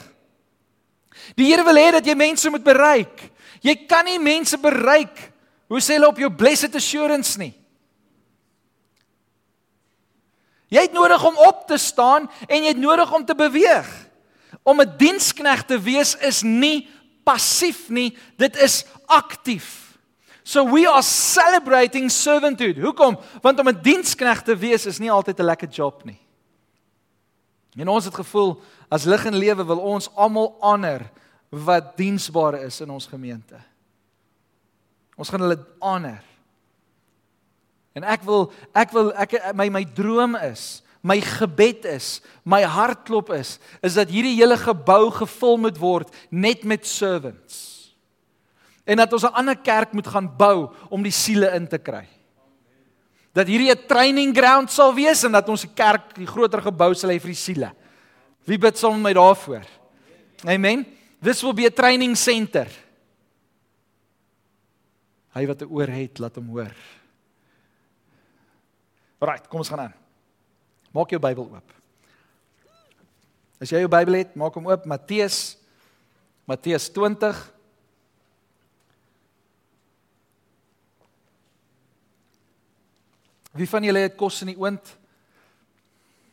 Die 1.34 1.50
Here 1.50 1.66
wil 1.66 1.82
hê 1.82 1.90
dat 1.98 2.06
jy 2.06 2.14
mense 2.18 2.50
moet 2.50 2.64
bereik. 2.64 3.28
Jy 3.64 3.74
kan 3.90 4.06
nie 4.06 4.20
mense 4.22 4.58
bereik 4.60 5.34
Hoe 5.66 5.80
sê 5.80 5.96
hulle 5.96 6.06
op 6.10 6.18
jou 6.20 6.30
blessed 6.30 6.76
assurance 6.76 7.38
nie? 7.40 7.52
Jy 10.72 10.84
het 10.88 10.96
nodig 10.96 11.22
om 11.24 11.38
op 11.46 11.64
te 11.68 11.78
staan 11.78 12.26
en 12.48 12.64
jy 12.64 12.72
het 12.72 12.80
nodig 12.82 13.12
om 13.14 13.24
te 13.24 13.36
beweeg. 13.38 13.88
Om 14.64 14.80
'n 14.80 14.96
diensknegt 14.96 15.68
te 15.68 15.78
wees 15.78 16.16
is 16.16 16.42
nie 16.42 16.88
passief 17.24 17.88
nie, 17.88 18.16
dit 18.36 18.56
is 18.56 18.84
aktief. 19.06 19.98
So 20.42 20.64
we 20.64 20.88
are 20.88 21.02
celebrating 21.02 22.10
servanthood. 22.10 22.76
Hoekom? 22.76 23.18
Want 23.40 23.60
om 23.60 23.68
'n 23.68 23.82
diensknegt 23.82 24.44
te 24.44 24.56
wees 24.56 24.86
is 24.86 24.98
nie 24.98 25.10
altyd 25.10 25.38
'n 25.38 25.44
lekker 25.44 25.68
job 25.68 26.04
nie. 26.04 26.20
En 27.76 27.88
ons 27.88 28.04
het 28.04 28.14
gevoel 28.14 28.62
as 28.88 29.04
lig 29.04 29.24
en 29.26 29.36
lewe 29.36 29.64
wil 29.64 29.78
ons 29.78 30.10
almal 30.14 30.56
honor 30.60 31.10
wat 31.48 31.96
diensbaar 31.96 32.54
is 32.54 32.80
in 32.80 32.90
ons 32.90 33.06
gemeente. 33.06 33.58
Ons 35.16 35.28
gaan 35.28 35.40
hulle 35.40 35.66
honor. 35.78 36.22
En 37.94 38.02
ek 38.02 38.22
wil 38.22 38.52
ek 38.74 38.90
wil 38.90 39.12
ek 39.14 39.54
my 39.54 39.68
my 39.68 39.84
droom 39.84 40.36
is, 40.36 40.82
my 41.04 41.20
gebed 41.20 41.84
is, 41.84 42.22
my 42.48 42.62
hartklop 42.64 43.28
is, 43.36 43.58
is 43.84 43.98
dat 43.98 44.08
hierdie 44.08 44.38
hele 44.38 44.56
gebou 44.56 45.12
gevul 45.12 45.58
moet 45.60 45.76
word 45.76 46.12
net 46.32 46.64
met 46.64 46.88
servants. 46.88 47.92
En 48.88 48.96
dat 49.00 49.12
ons 49.12 49.24
'n 49.24 49.36
ander 49.36 49.56
kerk 49.56 49.92
moet 49.92 50.06
gaan 50.06 50.28
bou 50.36 50.72
om 50.88 51.02
die 51.02 51.12
siele 51.12 51.52
in 51.52 51.68
te 51.68 51.78
kry. 51.78 52.08
Dat 53.32 53.46
hierdie 53.46 53.70
'n 53.70 53.86
training 53.86 54.36
ground 54.36 54.70
sal 54.70 54.94
wees 54.94 55.24
en 55.24 55.32
dat 55.32 55.48
ons 55.48 55.64
'n 55.64 55.74
kerk, 55.74 56.14
die 56.14 56.26
groter 56.26 56.62
gebou 56.62 56.94
sal 56.94 57.10
hê 57.10 57.20
vir 57.20 57.32
die 57.32 57.44
siele. 57.46 57.72
Wie 58.46 58.58
bid 58.58 58.78
saam 58.78 59.00
met 59.00 59.02
my 59.02 59.12
daarvoor? 59.12 59.64
Amen. 60.46 60.86
This 61.22 61.42
will 61.42 61.54
be 61.54 61.66
a 61.66 61.70
training 61.70 62.16
center. 62.16 62.68
Hy 65.34 65.46
wat 65.46 65.62
'n 65.62 65.68
oor 65.70 65.88
het, 65.88 66.18
laat 66.18 66.36
hom 66.36 66.48
hoor. 66.48 66.74
Right, 69.20 69.48
kom 69.48 69.58
ons 69.58 69.68
gaan 69.68 69.80
aan. 69.80 70.03
Maak 70.94 71.10
jou 71.10 71.20
Bybel 71.20 71.48
oop. 71.56 71.72
As 73.62 73.72
jy 73.72 73.82
jou 73.82 73.90
Bybel 73.90 74.20
het, 74.20 74.36
maak 74.38 74.54
hom 74.54 74.68
oop 74.70 74.86
Matteus 74.86 75.56
Matteus 76.46 76.90
20 76.92 77.40
Wie 83.54 83.68
van 83.70 83.86
julle 83.86 84.02
het 84.02 84.16
kos 84.18 84.40
in 84.42 84.50
die 84.50 84.58
oond? 84.58 84.88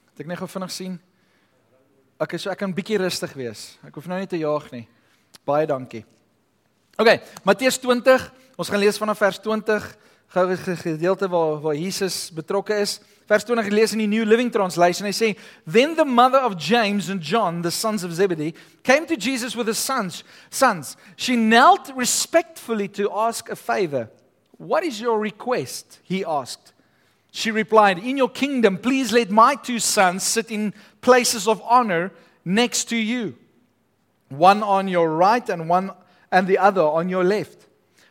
Het 0.09 0.23
ek 0.23 0.29
net 0.31 0.39
gou 0.39 0.47
vinnig 0.49 0.71
sien. 0.73 0.95
Okay, 2.17 2.39
so 2.41 2.49
ek 2.49 2.57
kan 2.63 2.73
bietjie 2.73 2.97
rustig 2.97 3.35
wees. 3.37 3.75
Ek 3.85 3.93
hoef 3.93 4.07
nou 4.09 4.17
nie 4.17 4.29
te 4.29 4.39
jaag 4.41 4.71
nie. 4.73 4.87
Baie 5.45 5.69
dankie. 5.69 6.01
Okay, 6.97 7.19
Matteus 7.45 7.77
20 7.81 8.25
Ons 8.61 8.69
gaan 8.69 8.81
lees 8.83 8.99
vanaf 9.01 9.17
vers 9.17 9.39
20 9.41 9.85
gou 10.35 10.45
'n 10.51 10.77
gedeelte 10.77 11.27
waar 11.27 11.59
waar 11.61 11.75
Jesus 11.75 12.31
betrokke 12.31 12.75
is. 12.75 12.99
Vers 13.31 13.45
20 13.45 13.69
lees 13.69 13.93
in 13.93 13.99
die 13.99 14.07
New 14.07 14.25
Living 14.25 14.51
Translation. 14.51 15.05
Hy 15.05 15.11
sê, 15.13 15.37
"Then 15.65 15.95
the 15.95 16.03
mother 16.03 16.39
of 16.39 16.57
James 16.57 17.07
and 17.07 17.21
John, 17.21 17.61
the 17.61 17.71
sons 17.71 18.03
of 18.03 18.13
Zebedee, 18.13 18.53
came 18.83 19.05
to 19.05 19.15
Jesus 19.15 19.55
with 19.55 19.67
his 19.67 19.77
sons. 19.77 20.25
Sons, 20.49 20.97
she 21.15 21.37
knelt 21.37 21.95
respectfully 21.95 22.89
to 22.89 23.09
ask 23.09 23.49
a 23.49 23.55
favor. 23.55 24.09
What 24.57 24.83
is 24.83 24.99
your 24.99 25.17
request?" 25.17 25.99
he 26.03 26.25
asked. 26.25 26.73
She 27.31 27.51
replied, 27.51 27.99
"In 27.99 28.17
your 28.17 28.27
kingdom, 28.27 28.77
please 28.77 29.13
let 29.13 29.31
my 29.31 29.55
two 29.55 29.79
sons 29.79 30.23
sit 30.23 30.51
in 30.51 30.73
places 30.99 31.47
of 31.47 31.61
honor 31.63 32.11
next 32.43 32.89
to 32.89 32.97
you, 32.97 33.35
one 34.27 34.61
on 34.61 34.89
your 34.89 35.07
right 35.07 35.47
and 35.47 35.69
one 35.69 35.91
and 36.33 36.47
the 36.47 36.57
other 36.57 36.83
on 36.83 37.07
your 37.07 37.23
left." 37.23 37.65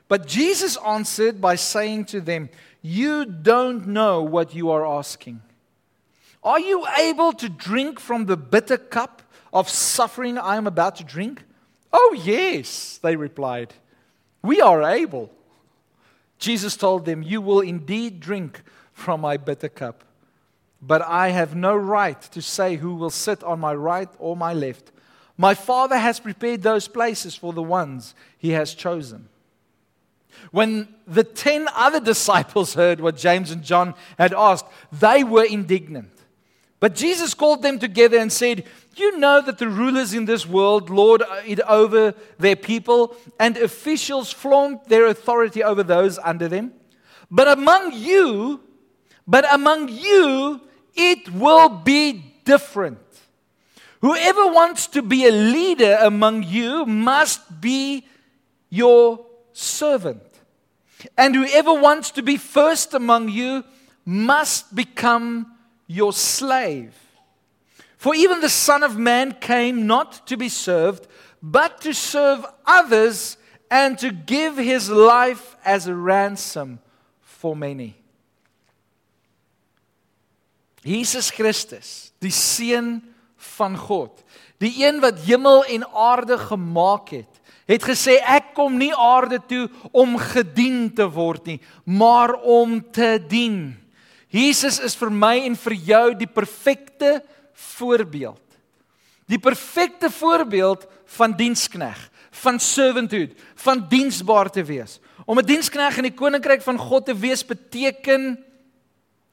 But 0.09 0.27
Jesus 0.27 0.79
answered 0.79 1.43
by 1.43 1.57
saying 1.57 2.07
to 2.07 2.23
them, 2.23 2.49
You 2.83 3.25
don't 3.25 3.89
know 3.89 4.23
what 4.23 4.55
you 4.55 4.71
are 4.71 4.87
asking. 4.87 5.43
Are 6.43 6.61
you 6.61 6.87
able 6.99 7.33
to 7.35 7.49
drink 7.49 8.01
from 8.01 8.27
the 8.27 8.37
bitter 8.37 8.79
cup 8.79 9.23
of 9.53 9.69
suffering 9.69 10.39
I 10.39 10.57
am 10.57 10.67
about 10.67 10.97
to 10.97 11.05
drink? 11.05 11.43
Oh, 11.93 12.17
yes, 12.25 12.99
they 13.03 13.17
replied. 13.17 13.75
We 14.43 14.61
are 14.61 14.83
able. 14.83 15.31
Jesus 16.39 16.77
told 16.77 17.05
them, 17.05 17.23
You 17.23 17.41
will 17.43 17.61
indeed 17.61 18.21
drink 18.21 18.63
from 18.93 19.21
my 19.21 19.37
bitter 19.37 19.69
cup. 19.69 20.05
But 20.81 21.03
I 21.03 21.29
have 21.29 21.55
no 21.55 21.77
right 21.77 22.21
to 22.23 22.41
say 22.41 22.77
who 22.77 22.95
will 22.95 23.11
sit 23.11 23.45
on 23.45 23.61
my 23.61 23.75
right 23.75 24.09
or 24.19 24.35
my 24.35 24.55
left. 24.55 24.93
My 25.37 25.55
Father 25.55 25.99
has 25.99 26.21
prepared 26.21 26.63
those 26.63 26.89
places 26.89 27.35
for 27.35 27.53
the 27.53 27.63
ones 27.63 28.15
he 28.39 28.51
has 28.51 28.75
chosen. 28.75 29.30
When 30.51 30.89
the 31.07 31.25
10 31.25 31.69
other 31.75 32.01
disciples 32.01 32.75
heard 32.75 33.01
what 33.01 33.17
James 33.17 33.51
and 33.51 33.63
John 33.63 33.95
had 34.19 34.33
asked, 34.33 34.67
they 34.93 35.25
were 35.25 35.45
indignant. 35.45 36.11
But 36.81 36.95
Jesus 36.95 37.35
called 37.35 37.63
them 37.63 37.79
together 37.79 38.19
and 38.19 38.33
said, 38.33 38.65
You 38.97 39.19
know 39.19 39.43
that 39.43 39.59
the 39.59 39.69
rulers 39.69 40.15
in 40.15 40.25
this 40.25 40.47
world 40.47 40.89
lord 40.89 41.23
it 41.47 41.61
over 41.61 42.15
their 42.39 42.57
people, 42.57 43.15
and 43.39 43.57
officials 43.59 44.33
flaunt 44.33 44.89
their 44.89 45.07
authority 45.07 45.63
over 45.63 45.83
those 45.83 46.19
under 46.19 46.49
them. 46.49 46.73
But 47.31 47.49
among 47.49 47.93
you, 47.93 48.61
but 49.27 49.45
among 49.53 49.89
you, 49.91 50.61
it 50.95 51.29
will 51.33 51.69
be 51.69 52.35
different. 52.45 52.99
Whoever 54.01 54.47
wants 54.47 54.87
to 54.89 55.03
be 55.03 55.27
a 55.27 55.33
leader 55.33 55.99
among 56.01 56.43
you 56.45 56.87
must 56.87 57.61
be 57.61 58.07
your 58.71 59.27
servant. 59.61 60.23
And 61.17 61.35
whoever 61.35 61.73
wants 61.75 62.11
to 62.13 62.23
be 62.23 62.37
first 62.37 62.95
among 62.95 63.29
you 63.29 63.65
must 64.05 64.75
become 64.75 65.47
your 65.87 66.13
slave. 66.13 66.95
For 67.97 68.15
even 68.15 68.41
the 68.41 68.49
Son 68.49 68.83
of 68.83 68.97
Man 68.97 69.37
came 69.41 69.87
not 69.87 70.27
to 70.27 70.37
be 70.37 70.49
served, 70.49 71.07
but 71.43 71.81
to 71.83 71.93
serve 71.93 72.47
others 72.67 73.37
and 73.71 73.99
to 73.99 74.11
give 74.11 74.57
his 74.57 74.91
life 74.91 75.57
as 75.65 75.87
a 75.87 75.95
ransom 75.95 76.81
for 77.21 77.55
many. 77.55 77.97
Jesus 80.85 81.31
Christus, 81.31 82.13
die 82.21 82.33
seun 82.33 83.03
van 83.37 83.77
God, 83.77 84.25
die 84.61 84.73
een 84.81 85.01
wat 85.05 85.21
hemel 85.25 85.65
en 85.69 85.85
aarde 85.85 86.39
gemaak 86.41 87.13
het, 87.13 87.40
het 87.71 87.85
gesê 87.87 88.19
ek 88.19 88.53
kom 88.57 88.79
nie 88.79 88.93
aarde 88.95 89.39
toe 89.47 89.69
om 89.95 90.17
gedien 90.19 90.89
te 90.95 91.07
word 91.07 91.47
nie, 91.47 91.61
maar 91.87 92.35
om 92.43 92.81
te 92.93 93.15
dien. 93.31 93.77
Jesus 94.31 94.81
is 94.83 94.97
vir 94.99 95.11
my 95.11 95.37
en 95.47 95.57
vir 95.59 95.77
jou 95.87 96.07
die 96.19 96.31
perfekte 96.31 97.21
voorbeeld. 97.79 98.43
Die 99.31 99.39
perfekte 99.39 100.11
voorbeeld 100.11 100.87
van 101.17 101.35
dienskneg, 101.39 101.99
van 102.43 102.59
servanthood, 102.63 103.35
van 103.63 103.87
diensbaar 103.91 104.51
te 104.51 104.65
wees. 104.67 104.99
Om 105.27 105.39
'n 105.39 105.47
dienskneg 105.47 105.97
in 105.97 106.11
die 106.11 106.19
koninkryk 106.19 106.63
van 106.63 106.79
God 106.79 107.07
te 107.07 107.15
wees 107.15 107.47
beteken 107.47 108.45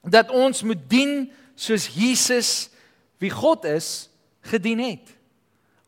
dat 0.03 0.29
ons 0.29 0.63
moet 0.63 0.89
dien 0.89 1.31
soos 1.55 1.87
Jesus 1.87 2.69
wie 3.17 3.29
God 3.29 3.65
is 3.65 4.09
gedien 4.41 4.79
het. 4.79 5.16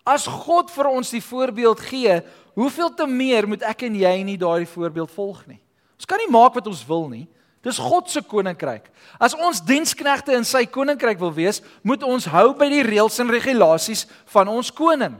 As 0.10 0.26
God 0.26 0.72
vir 0.74 0.90
ons 0.90 1.12
die 1.14 1.22
voorbeeld 1.22 1.82
gee, 1.86 2.16
hoeveel 2.58 2.90
te 2.98 3.06
meer 3.08 3.48
moet 3.48 3.62
ek 3.68 3.86
en 3.86 3.98
jy 4.00 4.14
nie 4.26 4.40
daardie 4.42 4.70
voorbeeld 4.70 5.12
volg 5.14 5.44
nie. 5.46 5.60
Ons 6.00 6.10
kan 6.10 6.22
nie 6.22 6.32
maak 6.32 6.56
wat 6.58 6.70
ons 6.72 6.82
wil 6.88 7.06
nie. 7.12 7.28
Dis 7.66 7.80
God 7.84 8.08
se 8.08 8.22
koninkryk. 8.24 8.86
As 9.20 9.36
ons 9.36 9.60
diensknegte 9.68 10.32
in 10.38 10.46
sy 10.48 10.64
koninkryk 10.72 11.20
wil 11.20 11.34
wees, 11.36 11.60
moet 11.84 12.06
ons 12.08 12.30
hou 12.32 12.54
by 12.58 12.70
die 12.72 12.86
reëls 12.88 13.20
en 13.20 13.34
regulasies 13.36 14.06
van 14.32 14.48
ons 14.48 14.72
koning. 14.72 15.18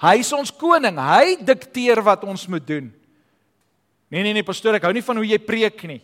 Hy 0.00 0.14
is 0.22 0.32
ons 0.32 0.52
koning. 0.56 0.96
Hy 0.96 1.36
dikteer 1.44 2.00
wat 2.04 2.24
ons 2.24 2.46
moet 2.48 2.64
doen. 2.64 2.88
Nee 4.10 4.24
nee 4.24 4.34
nee, 4.34 4.46
pastoor, 4.46 4.78
ek 4.78 4.88
hou 4.88 4.94
nie 4.96 5.04
van 5.04 5.20
hoe 5.20 5.28
jy 5.28 5.38
preek 5.38 5.84
nie. 5.86 6.00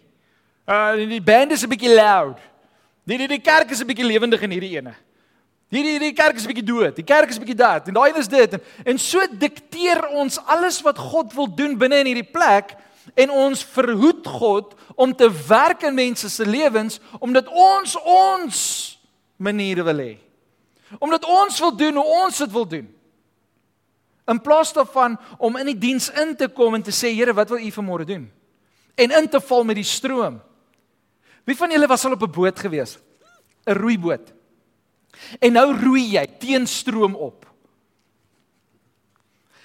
Uh 0.68 1.08
die 1.08 1.24
band 1.24 1.56
is 1.56 1.64
'n 1.64 1.72
bietjie 1.72 1.94
loud. 1.94 2.38
Die 3.06 3.18
die 3.18 3.28
die 3.28 3.42
kerk 3.42 3.70
is 3.70 3.80
'n 3.80 3.88
bietjie 3.88 4.06
lewendig 4.06 4.42
in 4.42 4.50
hierdie 4.50 4.76
ene. 4.76 4.94
Hierdie 5.68 5.96
hierdie 5.96 6.14
kerk 6.14 6.36
is 6.36 6.44
'n 6.44 6.52
bietjie 6.52 6.66
dood. 6.66 6.94
Die 6.94 7.04
kerk 7.04 7.28
is 7.28 7.36
'n 7.36 7.42
bietjie 7.42 7.58
dat 7.58 7.88
en 7.88 7.94
daai 7.94 8.10
een 8.10 8.20
is 8.20 8.28
dit 8.28 8.52
en, 8.52 8.60
en 8.84 8.98
so 8.98 9.18
dikteer 9.30 10.06
ons 10.08 10.38
alles 10.46 10.80
wat 10.82 10.98
God 10.98 11.32
wil 11.34 11.48
doen 11.54 11.78
binne 11.78 11.98
in 11.98 12.06
hierdie 12.06 12.32
plek 12.32 12.76
en 13.14 13.30
ons 13.30 13.64
verhoed 13.64 14.26
God 14.26 14.74
om 14.94 15.14
te 15.14 15.28
werk 15.48 15.82
in 15.82 15.94
mense 15.94 16.30
se 16.30 16.46
lewens 16.46 17.00
omdat 17.20 17.48
ons 17.48 17.96
ons 18.04 18.98
maniere 19.36 19.82
wil 19.82 19.98
hê. 19.98 20.18
Omdat 20.98 21.24
ons 21.24 21.60
wil 21.60 21.76
doen 21.76 21.94
hoe 21.94 22.04
ons 22.24 22.38
dit 22.38 22.52
wil 22.52 22.66
doen. 22.66 22.86
In 24.26 24.40
plaas 24.40 24.72
daarvan 24.72 25.18
om 25.38 25.56
in 25.56 25.66
die 25.66 25.78
diens 25.78 26.08
in 26.10 26.36
te 26.36 26.48
kom 26.48 26.74
en 26.74 26.82
te 26.82 26.94
sê 26.94 27.12
Here, 27.14 27.34
wat 27.34 27.50
wil 27.50 27.62
U 27.62 27.70
vanmôre 27.70 28.06
doen? 28.06 28.30
En 28.94 29.10
in 29.10 29.28
te 29.28 29.40
val 29.40 29.64
met 29.64 29.76
die 29.76 29.86
stroom. 29.86 30.40
Wie 31.44 31.56
van 31.56 31.70
julle 31.70 31.86
was 31.86 32.04
al 32.04 32.12
op 32.12 32.22
'n 32.22 32.30
boot 32.30 32.58
gewees? 32.58 32.98
'n 33.66 33.72
Roeiboot. 33.72 34.35
En 35.40 35.52
nou 35.52 35.72
roei 35.76 36.04
jy 36.16 36.26
teen 36.38 36.66
stroom 36.66 37.14
op. 37.14 37.46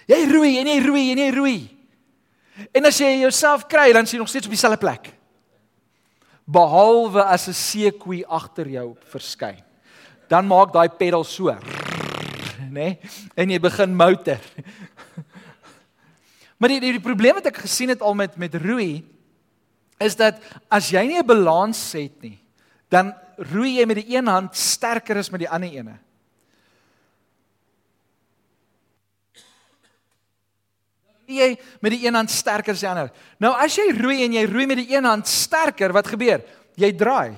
Jy 0.08 0.26
roei 0.32 0.58
en 0.60 0.68
jy 0.68 0.80
roei 0.86 1.12
en 1.12 1.18
jy 1.18 1.30
roei. 1.36 1.60
En 2.76 2.86
as 2.86 3.00
jy 3.00 3.22
jouself 3.22 3.68
kry, 3.68 3.92
dan 3.94 4.04
is 4.04 4.12
jy 4.12 4.20
nog 4.20 4.30
steeds 4.30 4.46
op 4.46 4.56
dieselfde 4.56 4.82
plek. 4.82 5.14
Behalwe 6.46 7.24
as 7.24 7.48
'n 7.48 7.54
seekoei 7.54 8.24
agter 8.26 8.68
jou 8.68 8.96
verskyn. 9.08 9.64
Dan 10.28 10.48
maak 10.48 10.74
daai 10.74 10.90
pedal 10.90 11.24
so 11.24 11.52
nê? 12.72 12.96
Nee? 12.96 13.00
En 13.36 13.50
jy 13.50 13.60
begin 13.60 13.96
motor. 13.96 14.40
maar 16.60 16.72
die, 16.72 16.80
die 16.80 16.96
die 16.98 17.04
probleem 17.04 17.38
wat 17.40 17.50
ek 17.52 17.64
gesien 17.66 17.92
het 17.92 18.02
al 18.02 18.16
met 18.18 18.38
met 18.40 18.56
roei 18.64 19.04
is 20.02 20.16
dat 20.18 20.40
as 20.72 20.90
jy 20.90 21.04
nie 21.06 21.20
'n 21.20 21.28
balans 21.28 21.80
het 21.94 22.22
nie, 22.22 22.40
dan 22.90 23.14
roei 23.52 23.80
jy 23.80 23.86
met 23.86 24.02
die 24.02 24.16
een 24.16 24.28
hand 24.28 24.56
sterker 24.56 25.18
as 25.18 25.32
met 25.32 25.46
die 25.46 25.50
ander 25.50 25.70
ene. 25.70 25.98
jy 31.32 31.56
met 31.80 31.96
die 31.96 32.06
een 32.06 32.18
hand 32.18 32.32
sterker 32.32 32.76
as 32.76 32.84
die 32.84 32.90
ander. 32.90 33.12
Nou 33.42 33.54
as 33.56 33.76
jy 33.80 33.90
roei 33.98 34.22
en 34.26 34.36
jy 34.36 34.46
roei 34.50 34.68
met 34.70 34.82
die 34.84 34.96
een 34.96 35.08
hand 35.08 35.30
sterker, 35.30 35.94
wat 35.96 36.10
gebeur? 36.12 36.44
Jy 36.80 36.92
draai. 36.98 37.38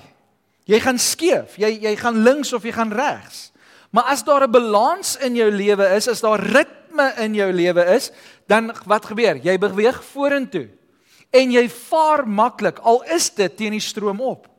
Jy 0.68 0.80
gaan 0.80 1.00
skeef. 1.00 1.58
Jy 1.60 1.76
jy 1.84 1.96
gaan 2.00 2.22
links 2.24 2.54
of 2.56 2.64
jy 2.64 2.72
gaan 2.74 2.92
regs. 2.94 3.50
Maar 3.94 4.10
as 4.10 4.24
daar 4.24 4.46
'n 4.46 4.50
balans 4.50 5.16
in 5.16 5.36
jou 5.36 5.50
lewe 5.50 5.86
is, 5.94 6.08
as 6.08 6.20
daar 6.20 6.40
ritme 6.40 7.12
in 7.18 7.34
jou 7.34 7.52
lewe 7.52 7.84
is, 7.94 8.10
dan 8.46 8.74
wat 8.86 9.06
gebeur? 9.06 9.36
Jy 9.36 9.58
beweeg 9.58 10.04
vorentoe. 10.04 10.68
En 11.30 11.50
jy 11.50 11.68
vaar 11.68 12.26
maklik 12.28 12.78
al 12.78 13.02
is 13.02 13.30
dit 13.30 13.56
teen 13.56 13.70
die 13.70 13.80
stroom 13.80 14.20
op. 14.20 14.53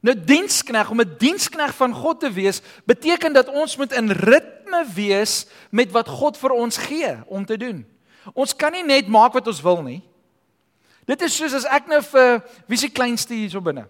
Nou 0.00 0.14
dienskneg 0.14 0.90
om 0.90 1.00
'n 1.00 1.14
dienskneg 1.18 1.74
van 1.74 1.92
God 1.94 2.20
te 2.20 2.30
wees, 2.32 2.60
beteken 2.84 3.32
dat 3.32 3.48
ons 3.48 3.76
moet 3.76 3.92
in 3.92 4.10
ritme 4.10 4.86
wees 4.94 5.46
met 5.70 5.90
wat 5.90 6.08
God 6.08 6.36
vir 6.36 6.50
ons 6.50 6.76
gee 6.76 7.16
om 7.26 7.44
te 7.44 7.56
doen. 7.56 7.86
Ons 8.34 8.56
kan 8.56 8.72
nie 8.72 8.84
net 8.84 9.08
maak 9.08 9.32
wat 9.32 9.46
ons 9.46 9.62
wil 9.62 9.82
nie. 9.82 10.02
Dit 11.04 11.22
is 11.22 11.36
soos 11.36 11.54
as 11.54 11.64
ek 11.64 11.86
nou 11.86 12.02
vir 12.02 12.44
wie 12.66 12.78
se 12.78 12.88
kleinste 12.88 13.34
hierso 13.34 13.60
binne. 13.60 13.86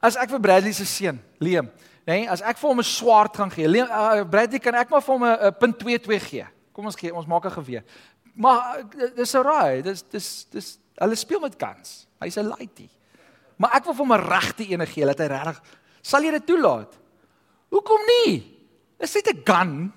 As 0.00 0.16
ek 0.16 0.30
vir 0.30 0.40
Bradley 0.40 0.72
se 0.72 0.84
seun, 0.84 1.20
Liam, 1.38 1.70
Nee, 2.10 2.24
as 2.30 2.40
ek 2.42 2.58
vir 2.58 2.70
hom 2.70 2.80
'n 2.80 2.86
swaard 2.86 3.36
gaan 3.36 3.50
gee, 3.50 3.66
uh, 3.68 4.24
Bradley 4.24 4.58
kan 4.58 4.74
ek 4.74 4.90
maar 4.90 5.02
vir 5.02 5.14
hom 5.14 5.24
'n 5.24 5.54
punt 5.58 5.78
22 5.78 6.28
gee. 6.28 6.46
Kom 6.72 6.86
ons 6.86 6.96
gee, 6.96 7.14
ons 7.14 7.26
maak 7.26 7.44
'n 7.44 7.50
geweer. 7.50 7.84
Maar 8.34 8.78
uh, 8.78 9.14
dis 9.14 9.34
alright, 9.34 9.84
dis 9.84 10.02
dis 10.10 10.46
dis 10.50 10.78
hulle 10.96 11.14
speel 11.14 11.40
met 11.40 11.56
kans. 11.56 12.06
Hy's 12.18 12.36
'n 12.36 12.48
lighty. 12.48 12.88
Maar 13.60 13.76
ek 13.76 13.84
wil 13.90 13.96
vir 13.98 14.04
hom 14.06 14.14
'n 14.16 14.24
regte 14.24 14.64
ene 14.64 14.86
gee, 14.88 15.04
dat 15.04 15.18
hy 15.20 15.28
regtig 15.28 15.60
sal 16.02 16.24
jy 16.24 16.30
dit 16.32 16.46
toelaat? 16.46 16.96
Hoekom 17.68 18.00
nie? 18.08 18.42
Dis 18.98 19.14
net 19.14 19.28
'n 19.28 19.42
gun. 19.44 19.92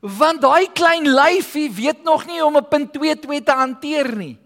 Want 0.00 0.42
daai 0.42 0.66
klein 0.74 1.06
lyfie 1.06 1.70
weet 1.70 2.02
nog 2.02 2.26
nie 2.26 2.44
om 2.44 2.56
'n 2.56 2.68
punt 2.68 2.92
22 2.92 3.44
te 3.44 3.52
hanteer 3.52 4.16
nie. 4.16 4.38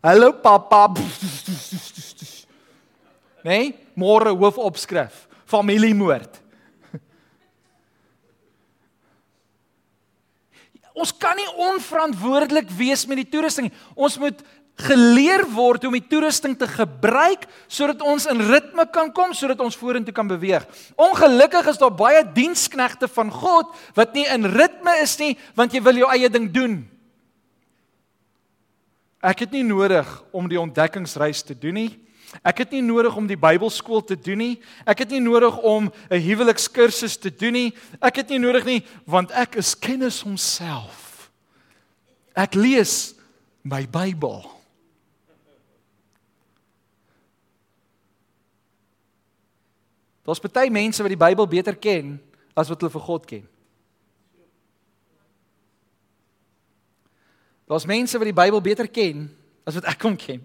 Hallo 0.00 0.32
pappa. 0.32 0.92
Nee? 3.44 3.76
Môre 3.94 4.32
hoofopskrif: 4.32 5.26
familiemoord. 5.44 6.40
Ons 10.94 11.10
kan 11.12 11.36
nie 11.36 11.50
onverantwoordelik 11.56 12.70
wees 12.70 13.06
met 13.06 13.16
die 13.16 13.28
toerusting 13.28 13.68
nie. 13.68 13.78
Ons 13.94 14.18
moet 14.18 14.40
geleer 14.74 15.44
word 15.54 15.84
om 15.86 15.94
die 15.94 16.02
toerusting 16.02 16.56
te 16.58 16.66
gebruik 16.66 17.46
sodat 17.70 18.02
ons 18.02 18.26
in 18.30 18.42
ritme 18.42 18.86
kan 18.90 19.12
kom 19.14 19.34
sodat 19.34 19.60
ons 19.62 19.76
vorentoe 19.78 20.14
kan 20.14 20.26
beweeg. 20.28 20.66
Ongelukkig 20.98 21.68
is 21.70 21.78
daar 21.78 21.94
baie 21.94 22.24
diensknegte 22.34 23.08
van 23.08 23.30
God 23.30 23.70
wat 23.94 24.16
nie 24.18 24.26
in 24.26 24.48
ritme 24.50 24.96
is 25.02 25.14
nie 25.22 25.36
want 25.54 25.74
jy 25.74 25.82
wil 25.84 26.02
jou 26.02 26.10
eie 26.10 26.30
ding 26.30 26.50
doen. 26.50 26.82
Ek 29.24 29.46
het 29.46 29.54
nie 29.54 29.64
nodig 29.64 30.08
om 30.34 30.50
die 30.50 30.60
ontdekkingsreis 30.60 31.44
te 31.46 31.54
doen 31.56 31.78
nie. 31.78 31.92
Ek 32.42 32.64
het 32.64 32.74
nie 32.74 32.82
nodig 32.82 33.14
om 33.16 33.28
die 33.30 33.38
Bybelskool 33.38 34.02
te 34.04 34.16
doen 34.18 34.40
nie. 34.42 34.54
Ek 34.84 35.04
het 35.04 35.14
nie 35.14 35.22
nodig 35.22 35.54
om 35.62 35.92
'n 36.10 36.20
huwelikskursus 36.20 37.16
te 37.16 37.30
doen 37.30 37.52
nie. 37.52 37.74
Ek 38.02 38.16
het 38.16 38.28
nie 38.28 38.38
nodig 38.38 38.64
nie 38.64 38.82
want 39.06 39.30
ek 39.30 39.54
is 39.56 39.78
kennis 39.78 40.20
homself. 40.20 41.30
Ek 42.34 42.54
lees 42.54 43.14
my 43.62 43.86
Bybel. 43.86 44.54
Daar's 50.24 50.40
baie 50.40 50.70
mense 50.70 51.02
wat 51.02 51.12
die 51.12 51.20
Bybel 51.20 51.46
beter 51.46 51.76
ken 51.76 52.18
as 52.56 52.68
wat 52.68 52.80
hulle 52.80 52.92
vir 52.92 53.06
God 53.06 53.26
ken. 53.26 53.44
Daar's 57.68 57.86
mense 57.86 58.18
wat 58.18 58.28
die 58.28 58.36
Bybel 58.36 58.60
beter 58.60 58.88
ken 58.88 59.28
as 59.64 59.74
wat 59.74 59.88
ek 59.88 60.02
hom 60.02 60.16
ken 60.16 60.44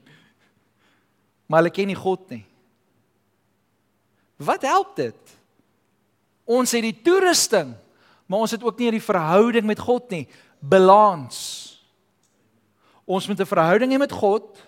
maar 1.49 1.63
hulle 1.63 1.73
ken 1.73 1.89
nie 1.89 1.97
God 1.97 2.29
nie. 2.29 2.43
Wat 4.37 4.61
help 4.69 4.93
dit? 4.99 5.33
Ons 6.45 6.75
het 6.77 6.85
die 6.85 6.95
toerusting, 7.03 7.73
maar 8.29 8.45
ons 8.45 8.53
het 8.53 8.63
ook 8.63 8.77
nie 8.77 8.93
die 8.93 9.03
verhouding 9.03 9.65
met 9.67 9.81
God 9.81 10.13
nie. 10.13 10.27
Balans. 10.61 11.39
Ons 13.09 13.27
moet 13.27 13.39
'n 13.41 13.49
verhouding 13.49 13.91
hê 13.91 13.97
met 13.97 14.11
God. 14.11 14.61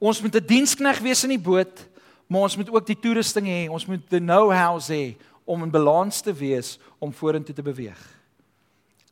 Ons 0.00 0.22
moet 0.22 0.34
'n 0.34 0.46
dienskneg 0.46 0.98
wees 0.98 1.22
in 1.24 1.36
die 1.36 1.38
boot, 1.38 1.86
maar 2.30 2.46
ons 2.46 2.56
moet 2.56 2.70
ook 2.70 2.86
die 2.86 2.98
toerusting 2.98 3.48
hê. 3.50 3.60
Ons 3.66 3.88
moet 3.90 4.02
the 4.08 4.20
know-how 4.22 4.78
hê 4.86 5.16
om 5.44 5.64
in 5.66 5.72
balans 5.72 6.20
te 6.22 6.32
wees 6.32 6.76
om 7.02 7.10
vorentoe 7.12 7.54
te 7.54 7.64
beweeg. 7.66 7.98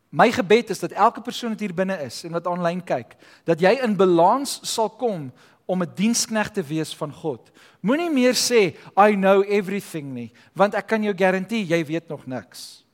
My 0.09 0.31
gebed 0.33 0.71
is 0.71 0.79
dat 0.79 0.95
elke 0.95 1.21
persoon 1.21 1.53
wat 1.53 1.65
hier 1.65 1.75
binne 1.75 1.99
is 2.07 2.23
en 2.25 2.37
wat 2.39 2.47
aanlyn 2.47 2.81
kyk, 2.81 3.17
dat 3.45 3.61
jy 3.61 3.75
in 3.83 3.97
balans 3.99 4.61
sal 4.63 4.89
kom 4.89 5.29
om 5.67 5.83
'n 5.83 5.95
dienskneg 5.95 6.53
te 6.55 6.63
wees 6.63 6.95
van 6.97 7.13
God. 7.13 7.51
Moenie 7.83 8.11
meer 8.11 8.33
sê 8.39 8.79
I 8.97 9.17
know 9.17 9.43
everything 9.43 10.15
nie, 10.15 10.33
want 10.55 10.75
ek 10.75 10.87
kan 10.87 11.03
jou 11.03 11.15
garandeer 11.15 11.67
jy 11.67 11.85
weet 11.85 12.09
nog 12.09 12.27
niks. 12.27 12.85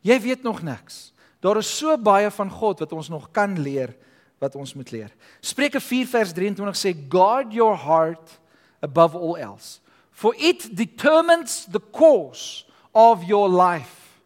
Jy 0.00 0.20
weet 0.20 0.42
nog 0.42 0.62
niks. 0.62 1.12
Daar 1.40 1.58
is 1.58 1.78
so 1.78 1.96
baie 1.98 2.30
van 2.30 2.50
God 2.50 2.78
wat 2.78 2.92
ons 2.92 3.08
nog 3.08 3.30
kan 3.32 3.58
leer 3.58 3.94
wat 4.42 4.58
ons 4.58 4.74
moet 4.74 4.90
leer. 4.90 5.12
Spreuke 5.38 5.80
4 5.80 6.10
vers 6.16 6.34
23 6.34 6.80
sê 6.80 6.92
guard 7.08 7.54
your 7.54 7.78
heart 7.78 8.38
above 8.82 9.14
all 9.14 9.38
else 9.38 9.78
for 10.12 10.34
it 10.38 10.68
determines 10.76 11.66
the 11.66 11.80
course 11.90 12.64
of 12.94 13.24
your 13.24 13.48
life. 13.48 14.20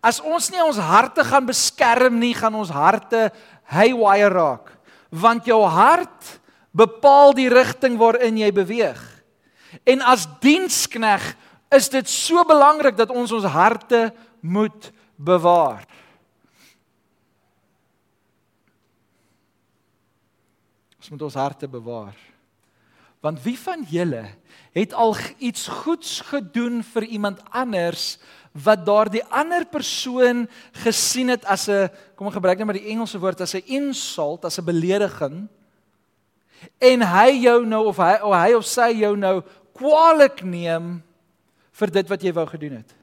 As 0.00 0.20
ons 0.24 0.48
nie 0.48 0.62
ons 0.64 0.78
harte 0.80 1.24
gaan 1.26 1.44
beskerm 1.44 2.16
nie, 2.22 2.32
gaan 2.32 2.54
ons 2.56 2.72
harte 2.72 3.28
haywire 3.68 4.30
raak 4.32 4.76
want 5.10 5.48
jou 5.50 5.58
hart 5.66 6.36
bepaal 6.70 7.32
die 7.34 7.48
rigting 7.50 7.96
waarin 7.98 8.36
jy 8.38 8.52
beweeg. 8.54 9.00
En 9.82 10.04
as 10.06 10.28
dienskneg 10.38 11.24
is 11.74 11.88
dit 11.90 12.06
so 12.06 12.44
belangrik 12.46 12.94
dat 12.94 13.10
ons 13.10 13.32
ons 13.34 13.48
harte 13.50 14.12
moet 14.38 14.92
bewaar. 15.18 15.82
Ons 21.10 21.18
moet 21.18 21.26
ons 21.26 21.34
harte 21.42 21.66
bewaar. 21.66 22.14
Want 23.18 23.40
wie 23.42 23.56
van 23.58 23.80
julle 23.90 24.28
het 24.70 24.92
al 24.94 25.16
iets 25.42 25.64
goeds 25.82 26.20
gedoen 26.28 26.84
vir 26.86 27.08
iemand 27.10 27.40
anders 27.50 28.20
wat 28.54 28.84
daardie 28.86 29.24
ander 29.26 29.66
persoon 29.66 30.44
gesien 30.84 31.34
het 31.34 31.42
as 31.50 31.66
'n 31.66 31.90
kom 32.14 32.28
ek 32.28 32.38
gebruik 32.38 32.58
net 32.58 32.66
maar 32.66 32.78
die 32.78 32.92
Engelse 32.94 33.18
woord 33.18 33.40
as 33.40 33.54
'n 33.54 33.66
insult, 33.66 34.44
as 34.44 34.58
'n 34.58 34.64
belediging 34.64 35.48
en 36.78 37.02
hy 37.02 37.42
jou 37.42 37.66
nou 37.66 37.86
of 37.86 37.96
hy 37.96 38.14
of 38.22 38.32
hy 38.32 38.54
of 38.54 38.64
sy 38.64 38.94
jou 38.94 39.16
nou 39.16 39.42
kwaadlik 39.74 40.44
neem 40.44 41.02
vir 41.72 41.90
dit 41.90 42.08
wat 42.08 42.22
jy 42.22 42.32
wou 42.32 42.46
gedoen 42.46 42.76
het. 42.76 42.99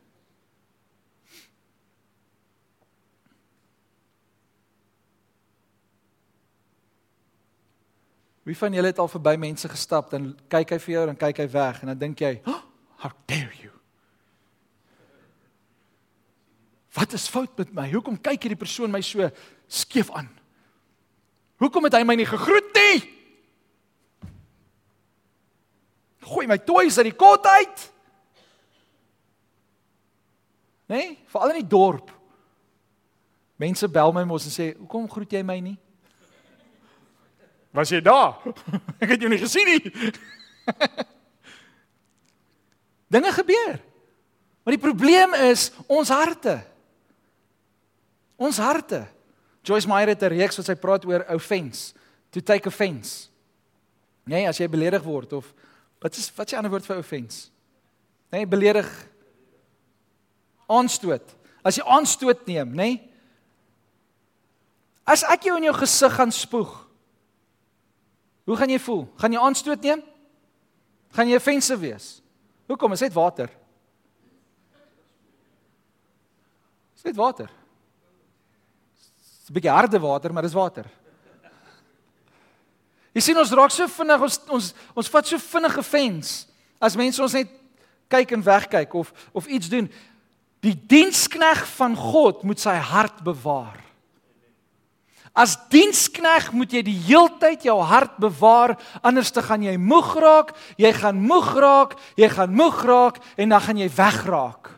Wie 8.47 8.55
van 8.55 8.73
julle 8.73 8.87
het 8.87 8.99
al 8.99 9.09
verby 9.11 9.33
mense 9.35 9.67
gestap 9.67 10.11
dan 10.13 10.29
kyk 10.47 10.69
hy 10.71 10.77
vir 10.79 10.93
jou 10.93 11.01
en 11.11 11.17
kyk 11.19 11.41
hy 11.43 11.47
weg 11.51 11.81
en 11.81 11.89
dan 11.91 11.97
dink 11.99 12.21
jy, 12.23 12.37
oh, 12.47 12.61
"How 13.03 13.11
dare 13.27 13.51
you?" 13.59 13.73
Wat 16.95 17.13
is 17.13 17.27
fout 17.27 17.57
met 17.57 17.73
my? 17.73 17.91
Hoekom 17.91 18.21
kyk 18.21 18.43
hierdie 18.43 18.57
persoon 18.57 18.91
my 18.91 19.01
so 19.01 19.29
skeef 19.67 20.11
aan? 20.11 20.29
Hoekom 21.59 21.83
het 21.83 21.93
hy 21.93 22.03
my 22.03 22.15
nie 22.15 22.25
gegroet 22.25 22.71
nie? 22.73 23.01
Gooi 26.21 26.47
my 26.47 26.57
toys 26.57 26.97
uit 26.97 27.11
die 27.11 27.15
kot 27.15 27.45
uit. 27.45 27.91
Nee, 30.87 31.19
veral 31.27 31.49
in 31.49 31.59
die 31.59 31.67
dorp. 31.67 32.11
Mense 33.57 33.87
bel 33.87 34.11
my 34.13 34.23
mos 34.23 34.45
en 34.45 34.51
sê, 34.51 34.77
"Hoekom 34.77 35.09
groet 35.09 35.31
jy 35.31 35.43
my 35.43 35.59
nie?" 35.59 35.77
Was 37.77 37.91
jy 37.93 37.99
daar? 38.01 38.39
Ek 39.03 39.13
het 39.13 39.21
jou 39.21 39.29
nie 39.29 39.41
gesien 39.41 39.69
nie. 39.69 40.11
Dinge 43.13 43.31
gebeur. 43.35 43.77
Maar 44.65 44.75
die 44.75 44.81
probleem 44.81 45.35
is 45.45 45.69
ons 45.85 46.09
harte. 46.09 46.57
Ons 48.35 48.57
harte. 48.59 49.03
Joyce 49.67 49.87
Meyer 49.87 50.15
het 50.15 50.23
'n 50.23 50.33
reeks 50.33 50.57
wat 50.57 50.65
sy 50.65 50.75
praat 50.75 51.05
oor 51.05 51.25
offense, 51.35 51.93
to 52.31 52.41
take 52.41 52.67
offense. 52.67 53.29
Nee, 54.25 54.47
as 54.47 54.57
jy 54.57 54.67
beledig 54.67 55.03
word 55.03 55.33
of 55.33 55.53
wat 56.01 56.15
is 56.15 56.31
wat 56.35 56.47
is 56.47 56.51
die 56.51 56.57
ander 56.57 56.71
woord 56.71 56.85
vir 56.85 56.97
offense? 56.97 57.49
Nee, 58.31 58.45
beledig 58.45 58.87
aanstoot. 60.67 61.35
As 61.63 61.75
jy 61.75 61.83
aanstoot 61.83 62.45
neem, 62.47 62.69
nê? 62.69 62.75
Nee? 62.75 63.13
As 65.07 65.23
ek 65.23 65.43
jou 65.43 65.55
in 65.57 65.63
jou 65.63 65.75
gesig 65.75 66.13
gaan 66.13 66.31
spoeg, 66.31 66.86
hoe 68.47 68.57
gaan 68.57 68.71
jy 68.71 68.79
voel? 68.79 69.03
Gaan 69.19 69.35
jy 69.35 69.43
aanstoot 69.43 69.83
neem? 69.83 70.01
Gaan 71.15 71.29
jy 71.29 71.37
offensive 71.39 71.79
wees? 71.83 72.09
Hoekom? 72.67 72.95
Is 72.95 73.03
dit 73.05 73.15
water? 73.15 73.51
Is 76.95 77.05
dit 77.05 77.15
water? 77.15 77.51
'n 79.47 79.53
bietjie 79.55 79.71
harde 79.71 79.99
water, 79.99 80.33
maar 80.33 80.43
dis 80.43 80.55
water. 80.55 80.85
Jy 83.15 83.21
sien 83.21 83.39
ons 83.39 83.53
raak 83.55 83.71
so 83.71 83.87
vinnig 83.87 84.21
ons 84.21 84.39
ons 84.53 84.73
ons 84.93 85.09
vat 85.09 85.25
so 85.25 85.39
vinnige 85.41 85.83
fens 85.83 86.47
as 86.77 86.97
mense 86.99 87.21
ons 87.23 87.33
net 87.33 87.49
kyk 88.11 88.35
en 88.35 88.43
wegkyk 88.43 88.93
of 88.93 89.13
of 89.33 89.47
iets 89.47 89.71
doen. 89.71 89.87
Die 90.61 90.75
dienskneg 90.75 91.63
van 91.77 91.95
God 91.95 92.43
moet 92.43 92.59
sy 92.59 92.75
hart 92.75 93.23
bewaar. 93.23 93.86
As 95.37 95.53
dienskneg 95.69 96.49
moet 96.57 96.71
jy 96.73 96.81
die 96.87 96.97
heeltyd 97.11 97.67
jou 97.67 97.77
hart 97.85 98.15
bewaar 98.17 98.73
anders 99.05 99.29
te 99.29 99.43
gaan 99.45 99.61
jy 99.61 99.75
moeg 99.77 100.15
raak, 100.17 100.55
jy 100.81 100.89
gaan 100.97 101.19
moeg 101.21 101.51
raak, 101.61 101.93
jy 102.17 102.29
gaan 102.33 102.55
moeg 102.57 102.79
raak 102.87 103.19
en 103.37 103.53
dan 103.53 103.61
gaan 103.61 103.77
jy 103.77 103.89
wegraak. 103.93 104.71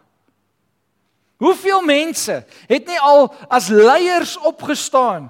Hoeveel 1.39 1.79
mense 1.87 2.41
het 2.67 2.89
nie 2.91 2.99
al 2.99 3.29
as 3.47 3.69
leiers 3.71 4.35
opgestaan 4.43 5.29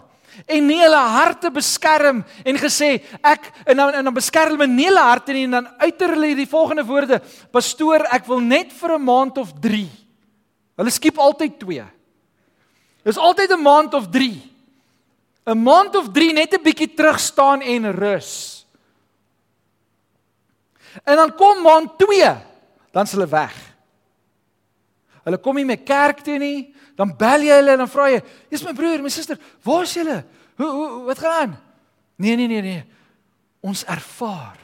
en 0.49 0.65
nie 0.65 0.79
hulle 0.81 1.03
harte 1.13 1.51
beskerm 1.53 2.23
en 2.41 2.57
gesê 2.57 2.95
ek 3.21 3.51
en 3.69 3.77
dan 3.77 3.99
en 3.99 4.09
dan 4.09 4.15
beskerm 4.15 4.55
hulle 4.57 4.69
nie 4.71 4.87
hulle 4.87 5.05
harte 5.05 5.35
nie 5.35 5.45
en 5.45 5.59
dan 5.59 5.69
uiter 5.83 6.15
hulle 6.15 6.33
die 6.37 6.49
volgende 6.49 6.85
woorde 6.87 7.21
pastoor 7.53 8.07
ek 8.15 8.25
wil 8.29 8.41
net 8.41 8.73
vir 8.73 8.97
'n 8.97 9.05
maand 9.05 9.37
of 9.37 9.53
3 9.61 9.85
hulle 10.81 10.91
skiep 10.91 11.17
altyd 11.19 11.59
2 11.59 11.85
Dis 13.03 13.17
altyd 13.17 13.51
'n 13.51 13.61
maand 13.61 13.93
of 13.93 14.09
3 14.09 14.41
'n 15.49 15.63
maand 15.63 15.95
of 15.95 16.11
3 16.13 16.33
net 16.33 16.53
'n 16.53 16.63
bietjie 16.63 16.93
terug 16.93 17.19
staan 17.19 17.61
en 17.61 17.91
rus 17.91 18.65
En 21.03 21.15
dan 21.15 21.35
kom 21.35 21.61
maand 21.61 21.97
2 21.97 22.35
dan 22.91 23.07
s 23.07 23.11
hulle 23.11 23.27
weg 23.27 23.69
Hulle 25.29 25.39
kom 25.41 25.59
nie 25.59 25.67
meer 25.67 25.81
kerk 25.85 26.23
toe 26.25 26.39
nie. 26.41 26.71
Dan 26.97 27.11
bel 27.17 27.45
jy 27.47 27.59
hulle 27.59 27.75
en 27.75 27.83
dan 27.83 27.91
vra 27.91 28.09
jy: 28.11 28.21
"Jy's 28.51 28.63
my 28.65 28.73
broer, 28.73 29.03
my 29.03 29.11
suster, 29.13 29.37
waar 29.63 29.85
is 29.85 29.93
julle? 29.93 30.23
Hoe 30.57 30.69
hoe 30.69 31.03
wat 31.05 31.19
gaan 31.19 31.41
aan?" 31.41 31.53
Nee, 32.17 32.35
nee, 32.35 32.47
nee, 32.47 32.61
nee. 32.61 32.83
Ons 33.61 33.85
ervaar. 33.85 34.57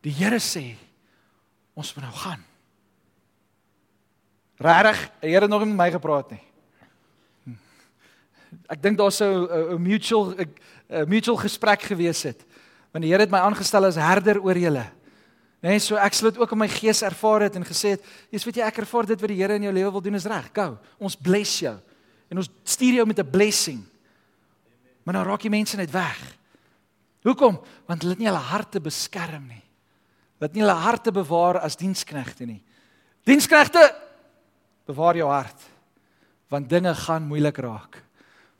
Die 0.00 0.12
Here 0.12 0.38
sê 0.38 0.76
ons 1.74 1.94
moet 1.94 2.04
nou 2.04 2.14
gaan. 2.14 2.44
Regtig? 4.56 5.10
Die 5.20 5.30
Here 5.30 5.40
het 5.40 5.50
nog 5.50 5.64
nie 5.64 5.74
met 5.74 5.86
my 5.86 5.90
gepraat 5.90 6.30
nie. 6.30 6.42
Ek 8.68 8.82
dink 8.82 8.98
daar 8.98 9.12
sou 9.12 9.48
'n 9.74 9.82
mutual 9.82 10.34
'n 10.34 11.08
mutual 11.08 11.36
gesprek 11.36 11.82
gewees 11.82 12.22
het. 12.22 12.44
Want 12.92 13.04
die 13.04 13.12
Here 13.12 13.22
het 13.22 13.30
my 13.30 13.38
aangestel 13.38 13.84
as 13.84 13.96
herder 13.96 14.40
oor 14.40 14.58
julle. 14.58 14.84
Nee, 15.62 15.78
so 15.78 15.96
ek 15.96 16.12
sal 16.12 16.30
dit 16.30 16.40
ook 16.40 16.52
in 16.52 16.58
my 16.58 16.68
gees 16.68 17.02
ervaar 17.02 17.40
het 17.42 17.56
en 17.56 17.64
gesê 17.64 17.94
het, 17.94 18.04
"Jy's 18.30 18.44
weet 18.44 18.56
jy 18.56 18.62
ek 18.62 18.78
ervaar 18.78 19.06
dit 19.06 19.20
wat 19.20 19.28
die 19.28 19.36
Here 19.36 19.54
in 19.54 19.62
jou 19.62 19.72
lewe 19.72 19.92
wil 19.92 20.00
doen 20.00 20.14
is 20.14 20.26
reg. 20.26 20.50
Go. 20.52 20.78
Ons 20.98 21.16
bless 21.16 21.60
jou. 21.60 21.78
En 22.28 22.36
ons 22.36 22.50
stuur 22.64 22.94
jou 22.94 23.06
met 23.06 23.18
'n 23.18 23.30
blessing." 23.30 23.84
Maar 25.04 25.14
nou 25.14 25.26
raak 25.26 25.40
die 25.40 25.50
mense 25.50 25.76
net 25.76 25.90
weg. 25.90 26.36
Hoekom? 27.22 27.60
Want 27.86 28.02
hulle 28.02 28.14
het 28.14 28.18
nie 28.18 28.28
hulle 28.28 28.38
harte 28.50 28.80
beskerm 28.80 29.46
nie. 29.46 29.62
Hulle 30.38 30.48
het 30.48 30.54
nie 30.54 30.64
hulle 30.64 30.78
harte 30.78 31.12
bewaar 31.12 31.60
as 31.62 31.76
diensknegte 31.76 32.46
nie. 32.46 32.62
Diensknegte, 33.24 33.94
bewaar 34.86 35.16
jou 35.16 35.28
hart. 35.30 35.60
Want 36.50 36.68
dinge 36.68 36.94
gaan 36.94 37.26
moeilik 37.26 37.58
raak. 37.62 38.02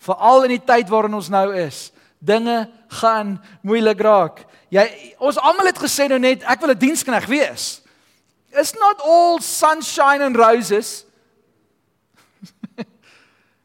Veral 0.03 0.49
in 0.49 0.57
die 0.57 0.65
tyd 0.67 0.91
waarin 0.91 1.15
ons 1.15 1.31
nou 1.31 1.53
is. 1.55 1.91
Dinge 2.23 2.67
gaan 3.01 3.37
moeilik 3.67 4.01
raak. 4.03 4.43
Jy 4.73 4.85
ons 5.23 5.39
almal 5.39 5.71
het 5.71 5.79
gesê 5.79 6.09
nou 6.11 6.19
net 6.23 6.43
ek 6.43 6.61
wil 6.63 6.75
'n 6.75 6.79
dienskneg 6.79 7.27
wees. 7.31 7.83
It's 8.53 8.75
not 8.75 9.01
all 9.01 9.41
sunshine 9.41 10.23
and 10.23 10.37
roses. 10.37 11.05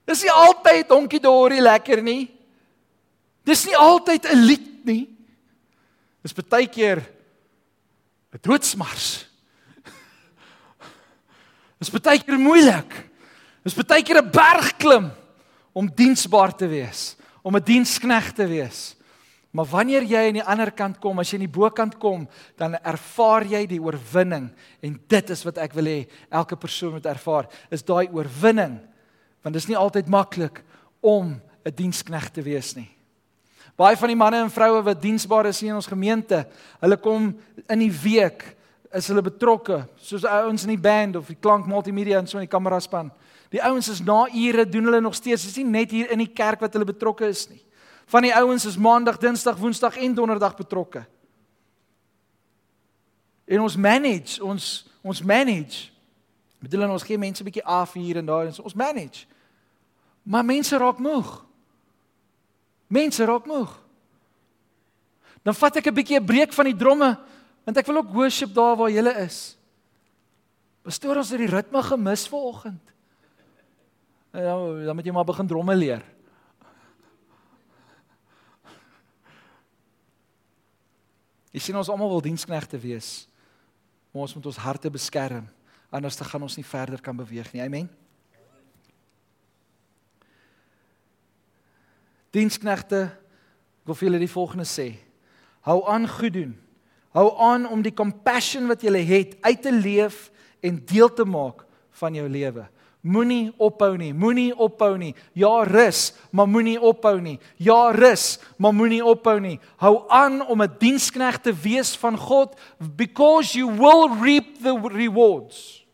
Dis 0.08 0.24
nie 0.24 0.32
altyd 0.32 0.88
donkie 0.88 1.20
dorie 1.20 1.62
lekker 1.62 2.02
nie. 2.02 2.30
Dis 3.44 3.66
nie 3.66 3.76
altyd 3.76 4.26
'n 4.26 4.46
lied 4.46 4.86
nie. 4.86 5.10
Dis 6.22 6.34
baie 6.34 6.68
keer 6.68 7.02
'n 8.34 8.40
doodsmars. 8.42 9.26
Dis 11.80 11.90
baie 11.90 12.20
keer 12.20 12.38
moeilik. 12.38 12.94
Dis 13.64 13.74
baie 13.74 14.04
keer 14.04 14.22
'n 14.22 14.32
bergklim 14.32 15.17
om 15.78 15.90
diensbaar 15.94 16.56
te 16.58 16.68
wees, 16.68 17.16
om 17.46 17.56
'n 17.56 17.64
dienskneg 17.64 18.34
te 18.34 18.48
wees. 18.48 18.96
Maar 19.52 19.66
wanneer 19.66 20.04
jy 20.04 20.28
aan 20.28 20.40
die 20.40 20.44
ander 20.44 20.72
kant 20.72 21.00
kom, 21.00 21.20
as 21.20 21.30
jy 21.32 21.38
aan 21.38 21.48
die 21.48 21.60
bokant 21.60 21.98
kom, 21.98 22.28
dan 22.58 22.76
ervaar 22.84 23.46
jy 23.46 23.66
die 23.66 23.82
oorwinning 23.82 24.50
en 24.82 25.00
dit 25.08 25.30
is 25.30 25.44
wat 25.44 25.58
ek 25.58 25.74
wil 25.74 25.86
hê 25.86 26.08
elke 26.30 26.56
persoon 26.56 26.92
moet 26.92 27.06
ervaar, 27.06 27.48
is 27.72 27.84
daai 27.84 28.10
oorwinning. 28.12 28.80
Want 29.42 29.54
dit 29.54 29.64
is 29.64 29.70
nie 29.70 29.78
altyd 29.78 30.08
maklik 30.08 30.64
om 31.02 31.42
'n 31.66 31.76
dienskneg 31.76 32.30
te 32.30 32.42
wees 32.42 32.76
nie. 32.76 32.90
Baie 33.78 33.96
van 33.96 34.08
die 34.08 34.16
manne 34.16 34.42
en 34.42 34.50
vroue 34.50 34.84
wat 34.84 35.02
diensbaar 35.02 35.46
is 35.46 35.62
in 35.64 35.76
ons 35.76 35.88
gemeente, 35.88 36.48
hulle 36.82 36.98
kom 36.98 37.40
in 37.70 37.80
die 37.80 37.92
week 37.92 38.57
is 38.94 39.08
hulle 39.08 39.22
betrokke, 39.22 39.82
soos 40.00 40.24
ouens 40.24 40.64
in 40.64 40.70
die 40.70 40.82
band 40.82 41.16
of 41.16 41.28
die 41.28 41.40
klank 41.40 41.66
multimedia 41.68 42.20
en 42.20 42.28
so 42.28 42.38
in 42.38 42.48
die 42.48 42.52
kameraspan. 42.52 43.12
Die 43.52 43.64
ouens 43.64 43.90
is 43.90 44.02
na 44.04 44.28
ure 44.28 44.66
doen 44.70 44.84
hulle 44.90 45.02
nog 45.02 45.16
steeds, 45.16 45.44
dis 45.44 45.58
nie 45.58 45.66
net 45.66 45.92
hier 45.92 46.12
in 46.12 46.20
die 46.20 46.34
kerk 46.34 46.60
wat 46.64 46.74
hulle 46.74 46.88
betrokke 46.88 47.28
is 47.28 47.48
nie. 47.50 47.62
Van 48.08 48.24
die 48.24 48.34
ouens 48.36 48.66
is 48.66 48.78
maandag, 48.80 49.20
dinsdag, 49.20 49.58
woensdag 49.60 49.98
en 50.00 50.14
donderdag 50.16 50.56
betrokke. 50.56 51.04
En 53.48 53.64
ons 53.64 53.76
manage, 53.76 54.44
ons 54.44 54.86
ons 55.08 55.22
manage. 55.24 55.88
Bedoel 56.60 56.90
ons 56.92 57.04
gee 57.04 57.18
mense 57.18 57.42
'n 57.42 57.48
bietjie 57.48 57.64
af 57.64 57.94
hier 57.94 58.18
en 58.18 58.26
daar 58.26 58.46
en 58.46 58.64
ons 58.64 58.74
manage. 58.74 59.26
Maar 60.24 60.46
mense 60.46 60.78
raak 60.78 61.00
moeg. 61.00 61.46
Mense 62.88 63.26
raak 63.26 63.46
moeg. 63.46 63.72
Dan 65.44 65.56
vat 65.56 65.76
ek 65.76 65.88
'n 65.88 65.94
bietjie 65.94 66.20
'n 66.20 66.26
breek 66.26 66.54
van 66.54 66.66
die 66.66 66.76
dromme 66.76 67.20
Want 67.68 67.82
ek 67.82 67.90
wil 67.90 68.00
ook 68.00 68.14
worship 68.16 68.54
daar 68.56 68.78
waar 68.80 68.92
jy 68.94 69.04
is. 69.28 69.58
Pastoor, 70.88 71.20
ons 71.20 71.34
het 71.36 71.42
die 71.42 71.52
ritme 71.52 71.82
gemis 71.84 72.24
vanoggend. 72.32 72.94
Ja, 74.32 74.56
dan 74.88 74.96
moet 74.96 75.08
jy 75.08 75.12
maar 75.12 75.28
begin 75.28 75.50
dromme 75.50 75.76
leer. 75.76 76.06
Jy 81.52 81.66
sien 81.66 81.76
ons 81.76 81.90
almal 81.92 82.14
wil 82.16 82.24
diensknegte 82.24 82.80
wees. 82.80 83.28
Maar 84.14 84.30
ons 84.30 84.36
moet 84.38 84.48
ons 84.54 84.64
harte 84.64 84.92
beskerm 84.94 85.50
anders 85.90 86.18
dan 86.20 86.28
gaan 86.28 86.42
ons 86.42 86.56
nie 86.60 86.66
verder 86.68 87.02
kan 87.02 87.16
beweeg 87.16 87.48
nie. 87.54 87.62
Amen. 87.64 87.90
Diensknegte, 92.36 93.08
ek 93.08 93.88
wil 93.88 93.96
vir 93.96 94.10
julle 94.10 94.20
die 94.22 94.32
volgende 94.32 94.68
sê. 94.68 94.90
Hou 95.64 95.80
aan 95.90 96.08
goed 96.12 96.36
doen. 96.36 96.56
Hou 97.18 97.32
aan 97.42 97.66
om 97.66 97.82
die 97.82 97.96
compassion 97.96 98.68
wat 98.70 98.84
jy 98.86 99.02
het 99.10 99.38
uit 99.42 99.62
te 99.66 99.74
leef 99.74 100.28
en 100.62 100.78
deel 100.86 101.10
te 101.10 101.26
maak 101.26 101.64
van 101.98 102.14
jou 102.14 102.28
lewe. 102.30 102.68
Moenie 103.08 103.54
ophou 103.62 103.96
nie, 103.98 104.12
moenie 104.14 104.52
ophou 104.54 104.98
nie. 105.00 105.14
Ja, 105.38 105.64
rus, 105.66 106.12
maar 106.30 106.50
moenie 106.50 106.76
ophou 106.78 107.16
nie. 107.22 107.38
Ja, 107.62 107.92
rus, 107.96 108.38
maar 108.58 108.76
moenie 108.76 109.02
ophou 109.06 109.38
nie. 109.42 109.58
Hou 109.82 110.04
aan 110.10 110.42
om 110.46 110.62
'n 110.62 110.76
diensknegt 110.80 111.44
te 111.44 111.54
wees 111.54 111.96
van 111.96 112.18
God 112.18 112.60
because 112.96 113.58
you 113.58 113.72
will 113.72 114.10
reap 114.22 114.62
the 114.62 114.74
rewards. 114.94 115.86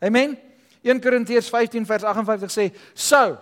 Amen. 0.00 0.38
1 0.82 1.00
Korintiërs 1.00 1.48
15 1.48 1.86
vers 1.86 2.02
58 2.02 2.50
sê, 2.50 2.72
"So, 2.94 3.38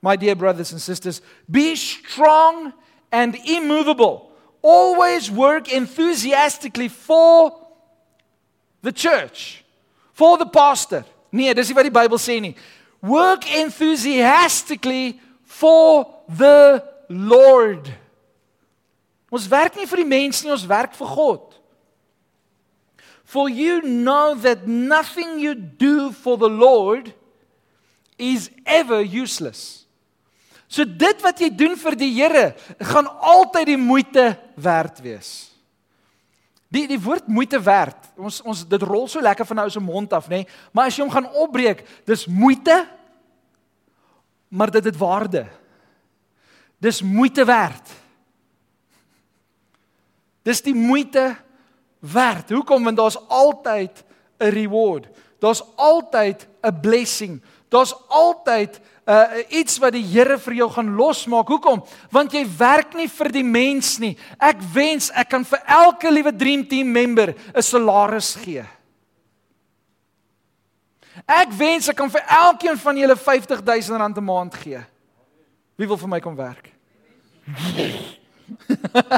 my 0.00 0.16
dear 0.16 0.36
brothers 0.36 0.72
and 0.72 0.80
sisters, 0.80 1.20
be 1.46 1.76
strong 1.76 2.72
and 3.10 3.34
immovable. 3.44 4.27
Always 4.62 5.30
work 5.30 5.72
enthusiastically 5.72 6.88
for 6.88 7.52
the 8.82 8.92
church, 8.92 9.64
for 10.12 10.38
the 10.38 10.46
pastor." 10.46 11.04
Nee, 11.30 11.54
dis 11.54 11.68
nie 11.68 11.74
wat 11.74 11.84
die 11.84 12.00
Bybel 12.00 12.18
sê 12.18 12.40
nie. 12.40 12.56
Work 13.00 13.44
enthusiastically 13.54 15.20
for 15.44 16.06
the 16.28 16.82
Lord. 17.08 17.90
Ons 19.30 19.48
werk 19.48 19.76
nie 19.76 19.86
vir 19.86 20.02
die 20.02 20.08
mense 20.08 20.44
nie, 20.44 20.52
ons 20.52 20.66
werk 20.66 20.94
vir 20.96 21.06
God. 21.06 21.54
For 23.28 23.50
you 23.50 23.82
know 23.82 24.34
that 24.34 24.66
nothing 24.66 25.38
you 25.38 25.54
do 25.54 26.12
for 26.12 26.38
the 26.38 26.48
Lord 26.48 27.12
is 28.16 28.50
ever 28.64 29.02
useless. 29.02 29.77
So 30.68 30.84
dit 30.84 31.22
wat 31.24 31.40
jy 31.40 31.48
doen 31.50 31.76
vir 31.80 31.96
die 31.96 32.10
Here, 32.12 32.54
gaan 32.78 33.08
altyd 33.08 33.66
die 33.66 33.80
moeite 33.80 34.36
werd 34.54 35.00
wees. 35.00 35.30
Die 36.68 36.84
die 36.86 37.00
woord 37.00 37.28
moeite 37.32 37.60
werd. 37.64 37.96
Ons 38.20 38.42
ons 38.44 38.66
dit 38.68 38.82
rol 38.84 39.08
so 39.08 39.20
lekker 39.24 39.48
van 39.48 39.62
nou 39.62 39.70
se 39.72 39.80
mond 39.80 40.12
af, 40.12 40.28
nê? 40.28 40.42
Nee? 40.44 40.46
Maar 40.72 40.90
as 40.90 40.96
jy 40.98 41.06
hom 41.06 41.12
gaan 41.12 41.30
opbreek, 41.32 41.80
dis 42.04 42.26
moeite 42.28 42.84
maar 44.48 44.70
dit 44.70 44.84
het 44.84 44.96
waarde. 44.96 45.46
Dis 46.78 47.02
moeite 47.02 47.44
werd. 47.44 47.88
Dis 50.42 50.62
die 50.62 50.74
moeite 50.74 51.36
werd. 51.98 52.50
Hoekom? 52.50 52.84
Want 52.84 52.96
daar's 52.96 53.18
altyd 53.28 54.04
'n 54.38 54.48
reward. 54.48 55.08
Daar's 55.38 55.62
altyd 55.76 56.48
'n 56.62 56.80
blessing. 56.80 57.42
Daar's 57.68 57.94
altyd 58.08 58.80
uh 59.08 59.40
iets 59.48 59.78
wat 59.80 59.92
die 59.96 60.04
Here 60.04 60.36
vir 60.38 60.54
jou 60.60 60.70
gaan 60.70 60.94
losmaak. 60.96 61.48
Hoekom? 61.48 61.80
Want 62.12 62.32
jy 62.36 62.44
werk 62.58 62.94
nie 62.94 63.08
vir 63.08 63.32
die 63.32 63.44
mens 63.44 63.98
nie. 63.98 64.18
Ek 64.36 64.60
wens 64.74 65.10
ek 65.16 65.28
kan 65.32 65.44
vir 65.48 65.62
elke 65.64 66.10
liewe 66.12 66.32
dream 66.36 66.66
team 66.68 66.92
member 66.92 67.34
'n 67.54 67.62
salaris 67.62 68.34
gee. 68.36 68.64
Ek 71.26 71.50
wens 71.56 71.88
ek 71.88 71.96
kan 71.96 72.10
vir 72.10 72.22
elkeen 72.28 72.78
van 72.78 72.96
julle 72.96 73.16
50000 73.16 73.98
rand 73.98 74.18
'n 74.18 74.24
maand 74.24 74.54
gee. 74.54 74.80
Wie 75.76 75.86
wil 75.86 75.96
vir 75.96 76.08
my 76.08 76.20
kom 76.20 76.36
werk? 76.36 76.70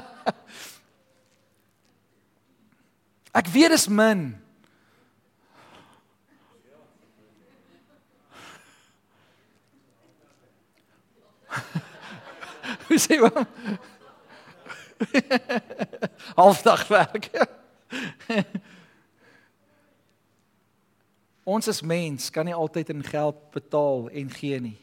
ek 3.32 3.46
weet 3.46 3.70
dis 3.70 3.88
min. 3.88 4.39
Hoe 12.86 12.98
sê 12.98 13.18
jy? 13.18 13.30
Halfdag 16.40 16.84
werk. 16.88 17.30
Ons 21.50 21.68
as 21.72 21.80
mens 21.82 22.30
kan 22.30 22.46
nie 22.46 22.54
altyd 22.54 22.92
in 22.94 23.02
geld 23.02 23.38
betaal 23.54 24.08
en 24.12 24.30
gee 24.30 24.60
nie. 24.60 24.78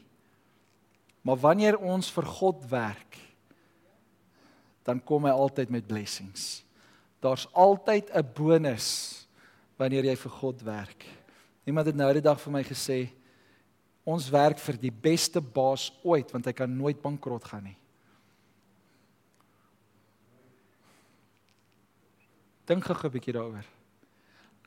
Maar 1.21 1.39
wanneer 1.43 1.77
ons 1.80 2.10
vir 2.12 2.25
God 2.39 2.63
werk, 2.71 3.17
dan 4.88 4.99
kom 5.03 5.27
hy 5.27 5.34
altyd 5.36 5.69
met 5.71 5.88
blessings. 5.88 6.63
Daar's 7.19 7.47
altyd 7.51 8.10
'n 8.15 8.23
bonus 8.34 8.88
wanneer 9.75 10.06
jy 10.06 10.15
vir 10.15 10.32
God 10.32 10.62
werk. 10.63 11.06
Iemand 11.65 11.88
het 11.88 11.95
nou 11.95 12.13
die 12.13 12.21
dag 12.21 12.39
vir 12.41 12.51
my 12.51 12.63
gesê, 12.63 13.10
Ons 14.07 14.29
werk 14.31 14.61
vir 14.63 14.77
die 14.79 14.93
beste 14.93 15.41
baas 15.43 15.89
ooit 15.99 16.31
want 16.31 16.47
hy 16.47 16.53
kan 16.55 16.71
nooit 16.71 17.01
bankrot 17.03 17.43
gaan 17.43 17.65
nie. 17.67 17.75
Dink 22.67 22.83
gou 22.83 22.95
'n 22.95 23.11
bietjie 23.11 23.33
daaroor. 23.33 23.67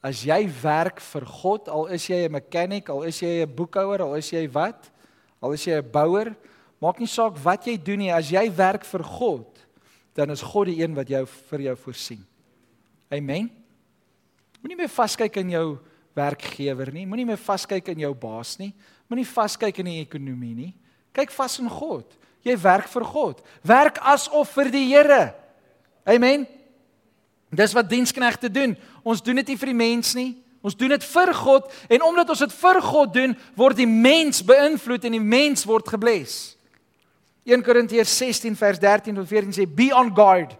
As 0.03 0.24
jy 0.24 0.48
werk 0.62 1.00
vir 1.00 1.24
God, 1.24 1.68
al 1.68 1.87
is 1.87 2.07
jy 2.09 2.24
'n 2.24 2.33
mechanic, 2.33 2.88
al 2.88 3.03
is 3.03 3.20
jy 3.20 3.44
'n 3.44 3.55
boekhouer, 3.55 4.00
al 4.00 4.14
is 4.14 4.31
jy 4.31 4.46
wat, 4.48 4.90
al 5.40 5.53
is 5.53 5.64
jy 5.64 5.76
'n 5.76 5.90
bouer, 5.90 6.37
maak 6.81 6.98
nie 6.98 7.07
saak 7.07 7.37
wat 7.44 7.66
jy 7.66 7.76
doen 7.76 7.98
nie, 7.98 8.12
as 8.12 8.31
jy 8.31 8.48
werk 8.50 8.85
vir 8.85 9.05
God, 9.05 9.59
dan 10.14 10.31
is 10.31 10.42
God 10.42 10.66
die 10.66 10.83
een 10.83 10.94
wat 10.94 11.09
jou 11.09 11.26
vir 11.26 11.61
jou 11.61 11.76
voorsien. 11.76 12.24
Amen. 13.11 13.50
Moenie 14.62 14.76
meer 14.76 14.88
vaskyk 14.88 15.37
in 15.37 15.50
jou 15.50 15.79
werkgewer 16.14 16.92
nie, 16.92 17.07
moenie 17.07 17.26
meer 17.26 17.40
vaskyk 17.40 17.88
in 17.88 17.98
jou 17.98 18.14
baas 18.14 18.59
nie, 18.59 18.74
Moenie 19.11 19.27
vaskyk 19.27 19.81
in 19.83 19.88
die 19.90 20.01
ekonomie 20.05 20.55
nie. 20.55 20.73
Kyk 21.16 21.33
vas 21.35 21.59
in 21.59 21.68
God. 21.68 22.07
Jy 22.46 22.55
werk 22.62 22.87
vir 22.92 23.05
God. 23.05 23.40
Werk 23.66 23.99
asof 24.07 24.53
vir 24.55 24.70
die 24.70 24.85
Here. 24.87 25.33
Amen. 26.07 26.46
Dis 27.51 27.75
wat 27.75 27.90
diensknegte 27.90 28.46
doen. 28.49 28.77
Ons 29.03 29.23
doen 29.27 29.40
dit 29.42 29.51
nie 29.51 29.59
vir 29.59 29.73
die 29.73 29.81
mens 29.81 30.14
nie. 30.14 30.31
Ons 30.62 30.77
doen 30.79 30.92
dit 30.92 31.05
vir 31.11 31.33
God 31.35 31.75
en 31.90 32.05
omdat 32.07 32.31
ons 32.31 32.44
dit 32.44 32.55
vir 32.55 32.79
God 32.85 33.12
doen, 33.16 33.35
word 33.59 33.81
die 33.81 33.88
mens 33.88 34.44
beïnvloed 34.46 35.09
en 35.09 35.16
die 35.16 35.23
mens 35.25 35.66
word 35.66 35.88
gebless. 35.90 36.55
1 37.49 37.64
Korintiërs 37.66 38.12
16 38.20 38.55
vers 38.61 38.79
13 38.79 39.16
tot 39.18 39.27
14 39.27 39.57
sê 39.57 39.66
be 39.66 39.88
on 39.96 40.12
guard. 40.14 40.55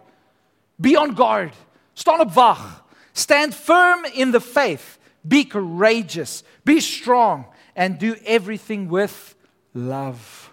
Be 0.81 0.97
on 0.99 1.15
guard. 1.15 1.55
Staan 1.95 2.25
op 2.25 2.35
wag. 2.35 2.65
Stand 3.13 3.55
firm 3.55 4.09
in 4.17 4.33
the 4.35 4.41
faith. 4.41 4.99
Be 5.23 5.45
courageous. 5.45 6.41
Be 6.65 6.81
strong 6.81 7.47
and 7.81 7.97
do 7.99 8.15
everything 8.27 8.91
with 8.93 9.35
love. 9.73 10.53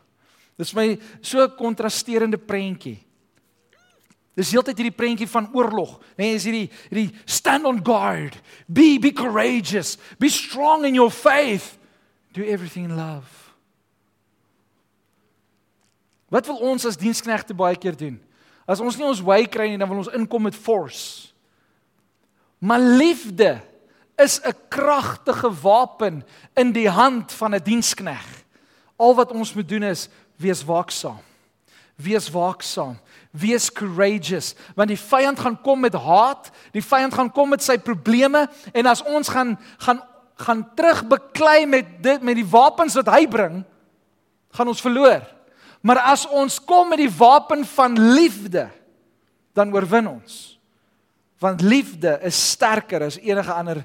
Dis 0.56 0.72
my 0.74 0.98
so 1.22 1.44
'n 1.44 1.52
kontrasterende 1.60 2.40
prentjie. 2.40 3.04
Dis 4.34 4.52
heeltyd 4.52 4.78
hierdie 4.78 4.96
prentjie 4.96 5.28
van 5.28 5.50
oorlog. 5.54 6.00
Nee, 6.16 6.34
is 6.34 6.46
hierdie 6.46 6.70
hierdie 6.90 7.12
stand 7.26 7.66
on 7.66 7.84
guard, 7.84 8.40
be 8.66 8.98
be 8.98 9.12
courageous, 9.12 9.98
be 10.18 10.30
strong 10.30 10.86
in 10.86 10.94
your 10.94 11.12
faith, 11.12 11.78
do 12.32 12.44
everything 12.44 12.86
in 12.86 12.96
love. 12.96 13.28
Wat 16.30 16.46
wil 16.46 16.58
ons 16.58 16.86
as 16.86 16.98
diensknegte 16.98 17.54
baie 17.54 17.76
keer 17.76 17.96
doen? 17.96 18.20
As 18.66 18.80
ons 18.80 18.96
nie 18.96 19.06
ons 19.06 19.22
wy 19.22 19.46
kry 19.48 19.68
nie, 19.68 19.78
dan 19.78 19.90
wil 19.90 19.98
ons 19.98 20.16
inkom 20.16 20.44
met 20.44 20.56
force. 20.56 21.34
Maar 22.60 22.80
liefde 22.80 23.62
is 24.18 24.42
'n 24.42 24.56
kragtige 24.70 25.52
wapen 25.62 26.26
in 26.54 26.72
die 26.72 26.90
hand 26.90 27.32
van 27.32 27.56
'n 27.56 27.64
dienskneg. 27.64 28.26
Al 28.96 29.16
wat 29.16 29.32
ons 29.32 29.54
moet 29.54 29.70
doen 29.70 29.84
is 29.84 30.10
wees 30.36 30.66
waaksaam. 30.66 31.22
Wees 31.96 32.30
waaksaam. 32.30 33.00
Wees 33.32 33.72
courageous 33.72 34.56
want 34.76 34.88
die 34.88 35.00
vyand 35.00 35.40
gaan 35.40 35.62
kom 35.62 35.80
met 35.80 35.94
haat, 35.94 36.52
die 36.72 36.84
vyand 36.84 37.14
gaan 37.14 37.32
kom 37.32 37.50
met 37.50 37.64
sy 37.64 37.78
probleme 37.78 38.50
en 38.74 38.86
as 38.86 39.04
ons 39.04 39.28
gaan 39.28 39.60
gaan 39.78 40.02
gaan 40.38 40.74
terugbeklei 40.76 41.66
met 41.66 42.04
dit 42.04 42.22
met 42.22 42.36
die 42.36 42.46
wapens 42.46 42.94
wat 42.94 43.10
hy 43.10 43.28
bring, 43.28 43.64
gaan 44.54 44.68
ons 44.68 44.82
verloor. 44.82 45.26
Maar 45.82 45.98
as 46.14 46.28
ons 46.28 46.60
kom 46.64 46.90
met 46.90 47.02
die 47.02 47.12
wapen 47.18 47.66
van 47.66 47.98
liefde, 48.14 48.68
dan 49.54 49.74
oorwin 49.74 50.08
ons. 50.08 50.60
Want 51.42 51.62
liefde 51.62 52.20
is 52.26 52.38
sterker 52.52 53.08
as 53.08 53.18
enige 53.18 53.54
ander. 53.54 53.82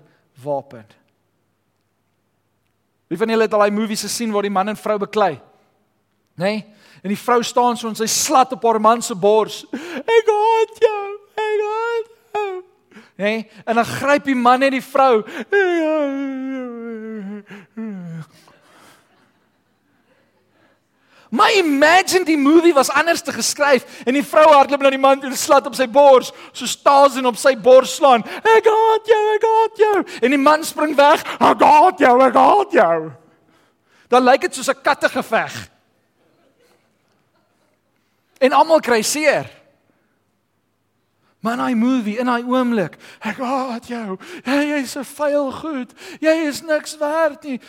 Wie 3.08 3.18
van 3.18 3.28
julle 3.28 3.44
het 3.44 3.52
al 3.52 3.66
daai 3.66 3.74
movies 3.74 4.06
gesien 4.06 4.32
waar 4.32 4.46
die 4.46 4.50
man 4.50 4.72
en 4.72 4.76
vrou 4.76 4.98
beklei? 4.98 5.34
Nê? 6.34 6.44
Nee? 6.44 6.64
En 7.02 7.10
die 7.10 7.18
vrou 7.18 7.42
staan 7.42 7.76
so 7.76 7.90
en 7.90 7.98
sy 7.98 8.06
slat 8.06 8.52
op 8.54 8.62
haar 8.62 8.80
man 8.80 9.02
se 9.02 9.14
bors. 9.18 9.64
Ek 9.72 10.28
haat 10.30 10.78
jou. 10.84 11.06
Ek 11.34 11.64
haat 11.66 12.12
jou. 12.32 12.52
Nê? 13.18 13.24
Nee? 13.24 13.40
En 13.66 13.74
dan 13.74 13.84
gryp 13.84 14.24
die 14.30 14.38
man 14.38 14.62
net 14.62 14.72
die 14.76 14.84
vrou. 14.84 15.24
My 21.32 21.48
imagine 21.56 22.26
die 22.28 22.36
movie 22.36 22.74
was 22.74 22.90
anders 22.90 23.22
te 23.22 23.32
geskryf 23.32 24.02
en 24.04 24.12
die 24.12 24.24
vrou 24.24 24.50
hardloop 24.52 24.82
na 24.84 24.90
die 24.92 25.00
man 25.00 25.22
en 25.24 25.36
slat 25.36 25.64
op 25.64 25.78
sy 25.78 25.86
bors, 25.88 26.28
so 26.52 26.68
Tarzan 26.84 27.24
op 27.24 27.38
sy 27.40 27.54
bors 27.56 27.94
slaan. 27.96 28.20
Ek 28.44 28.68
haat 28.68 29.08
jou, 29.08 29.20
ek 29.38 29.46
haat 29.48 29.80
jou. 29.80 29.94
En 30.20 30.36
die 30.36 30.40
man 30.42 30.66
spring 30.68 30.92
weg. 30.98 31.24
Ek 31.40 31.64
haat 31.64 32.04
jou, 32.04 32.12
ek 32.26 32.36
haat 32.36 32.76
jou. 32.76 32.98
Dan 34.12 34.28
lyk 34.28 34.44
dit 34.44 34.60
soos 34.60 34.68
'n 34.68 34.82
kattegeveg. 34.84 35.56
En 38.38 38.52
almal 38.52 38.80
kry 38.80 39.00
seer. 39.02 39.48
In 41.42 41.56
daai 41.56 41.74
movie, 41.74 42.18
in 42.18 42.26
daai 42.26 42.44
oomblik, 42.44 42.98
ek 43.24 43.38
haat 43.38 43.88
jou. 43.88 44.18
Jy 44.44 44.62
jy's 44.68 44.96
'n 44.96 45.04
vuil 45.04 45.52
goed. 45.52 45.92
Jy 46.20 46.36
is 46.46 46.60
niks 46.60 46.98
werd 46.98 47.42
nie. 47.42 47.60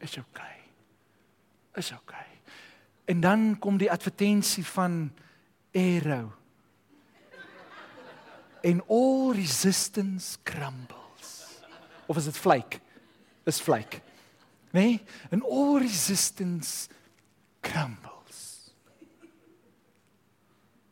Is 0.00 0.18
okay 0.18 0.53
is 1.76 1.92
okay. 1.92 2.26
En 3.04 3.20
dan 3.20 3.58
kom 3.58 3.76
die 3.76 3.90
advertensie 3.90 4.64
van 4.66 5.12
Arrow. 5.72 6.30
En 8.60 8.82
all 8.88 9.32
resistance 9.34 10.36
crumbles. 10.42 11.60
Of 12.06 12.16
is 12.16 12.24
dit 12.24 12.36
flake? 12.36 12.78
Is 13.44 13.60
flake. 13.60 14.00
Nee, 14.70 15.02
en 15.30 15.42
all 15.42 15.78
resistance 15.78 16.88
crumbles. 17.60 18.72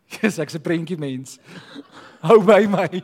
Jesus, 0.12 0.38
ek's 0.38 0.54
'n 0.54 0.60
prentjie 0.60 0.98
mens. 0.98 1.38
Hou 2.26 2.44
by 2.44 2.66
my. 2.68 3.02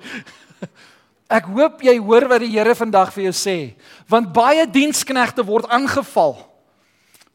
Ek 1.38 1.44
hoop 1.44 1.82
jy 1.82 1.98
hoor 2.00 2.28
wat 2.28 2.40
die 2.40 2.52
Here 2.54 2.74
vandag 2.74 3.12
vir 3.12 3.28
jou 3.28 3.34
sê, 3.36 3.76
want 4.08 4.32
baie 4.32 4.64
diensknegte 4.70 5.44
word 5.44 5.68
aangeval. 5.68 6.47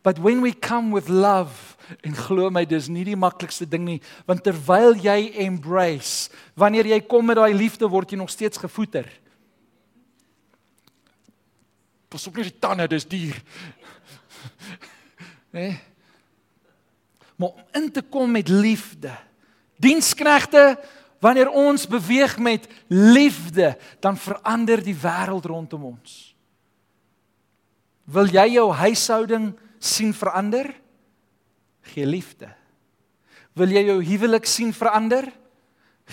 But 0.04 0.20
when 0.20 0.42
we 0.42 0.52
come 0.52 0.92
with 0.92 1.08
love 1.08 1.78
en 2.04 2.16
glo 2.16 2.50
my 2.52 2.66
dis 2.68 2.90
nie 2.92 3.06
die 3.08 3.18
maklikste 3.20 3.66
ding 3.68 3.86
nie 3.88 4.00
want 4.28 4.44
terwyl 4.44 4.96
jy 5.00 5.34
embrace 5.46 6.32
wanneer 6.60 6.88
jy 6.92 7.00
kom 7.08 7.28
met 7.28 7.40
daai 7.40 7.56
liefde 7.56 7.88
word 7.92 8.12
jy 8.12 8.20
nog 8.20 8.32
steeds 8.32 8.60
gevoeder. 8.60 9.08
Pas 12.12 12.28
op 12.28 12.36
net 12.38 12.52
die 12.52 12.60
tande 12.60 12.90
dis 12.92 13.08
duur. 13.08 13.40
Nee. 15.54 15.78
Maar 17.38 17.50
om 17.50 17.66
in 17.78 17.92
te 17.94 18.02
kom 18.02 18.32
met 18.34 18.48
liefde. 18.50 19.12
Diensknegte 19.78 20.80
wanneer 21.22 21.50
ons 21.50 21.86
beweeg 21.88 22.40
met 22.42 22.66
liefde 22.88 23.78
dan 24.02 24.18
verander 24.18 24.82
die 24.84 24.98
wêreld 24.98 25.46
rondom 25.46 25.86
ons. 25.94 26.34
Wil 28.10 28.34
jy 28.34 28.48
jou 28.56 28.66
huishouding 28.74 29.54
sien 29.84 30.14
verander? 30.16 30.72
Gee 31.94 32.06
liefde. 32.08 32.50
Wil 33.54 33.74
jy 33.76 33.84
jou 33.90 34.00
huwelik 34.04 34.48
sien 34.50 34.74
verander? 34.74 35.28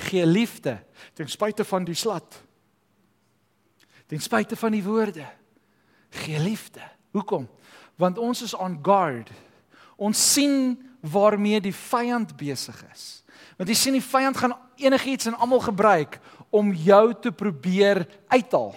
Gee 0.06 0.26
liefde 0.26 0.78
ten 1.14 1.28
spyte 1.28 1.64
van 1.64 1.84
die 1.84 1.96
slat. 1.98 2.42
Ten 4.10 4.20
spyte 4.20 4.56
van 4.58 4.74
die 4.74 4.84
woorde. 4.84 5.26
Gee 6.22 6.38
liefde. 6.42 6.82
Hoekom? 7.14 7.48
Want 7.96 8.18
ons 8.18 8.42
is 8.42 8.54
on 8.54 8.78
guard. 8.82 9.30
Ons 9.96 10.20
sien 10.32 10.74
waarmee 11.00 11.60
die 11.60 11.74
vyand 11.74 12.36
besig 12.36 12.76
is. 12.92 13.22
Want 13.58 13.70
jy 13.70 13.76
sien 13.76 13.96
die 13.96 14.04
vyand 14.04 14.36
gaan 14.36 14.56
enigiets 14.80 15.28
en 15.28 15.38
almal 15.38 15.62
gebruik 15.64 16.18
om 16.50 16.72
jou 16.74 17.12
te 17.20 17.32
probeer 17.32 18.06
uithaal. 18.28 18.74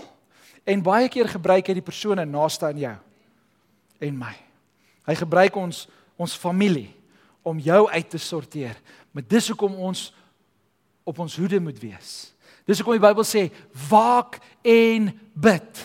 En 0.64 0.84
baie 0.84 1.10
keer 1.12 1.28
gebruik 1.32 1.68
hy 1.68 1.78
die 1.80 1.86
persone 1.86 2.26
naaste 2.28 2.70
aan 2.70 2.80
jou 2.80 2.96
en 4.04 4.18
my. 4.20 4.34
Hy 5.08 5.16
gebruik 5.20 5.56
ons 5.60 5.88
ons 6.22 6.36
familie 6.38 6.92
om 7.44 7.60
jou 7.60 7.88
uit 7.90 8.10
te 8.10 8.20
sorteer. 8.22 8.78
Maar 9.12 9.26
dis 9.28 9.50
hoekom 9.52 9.76
ons 9.76 10.12
op 11.04 11.20
ons 11.20 11.36
hoede 11.38 11.60
moet 11.60 11.80
wees. 11.82 12.32
Dis 12.64 12.80
hoekom 12.80 12.96
die 12.96 13.04
Bybel 13.04 13.26
sê 13.28 13.50
waak 13.90 14.40
en 14.64 15.10
bid. 15.34 15.82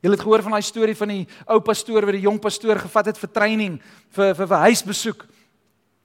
Jy 0.00 0.12
het 0.12 0.22
gehoor 0.22 0.44
van 0.46 0.54
daai 0.56 0.64
storie 0.64 0.96
van 0.96 1.10
die 1.12 1.24
ou 1.50 1.58
pastoor 1.64 2.06
wat 2.06 2.16
die 2.16 2.24
jong 2.24 2.38
pastoor 2.40 2.78
gevat 2.80 3.10
het 3.10 3.18
vir 3.20 3.32
training 3.34 3.74
vir 4.14 4.36
vir, 4.38 4.46
vir 4.46 4.64
huisbesoek. 4.68 5.26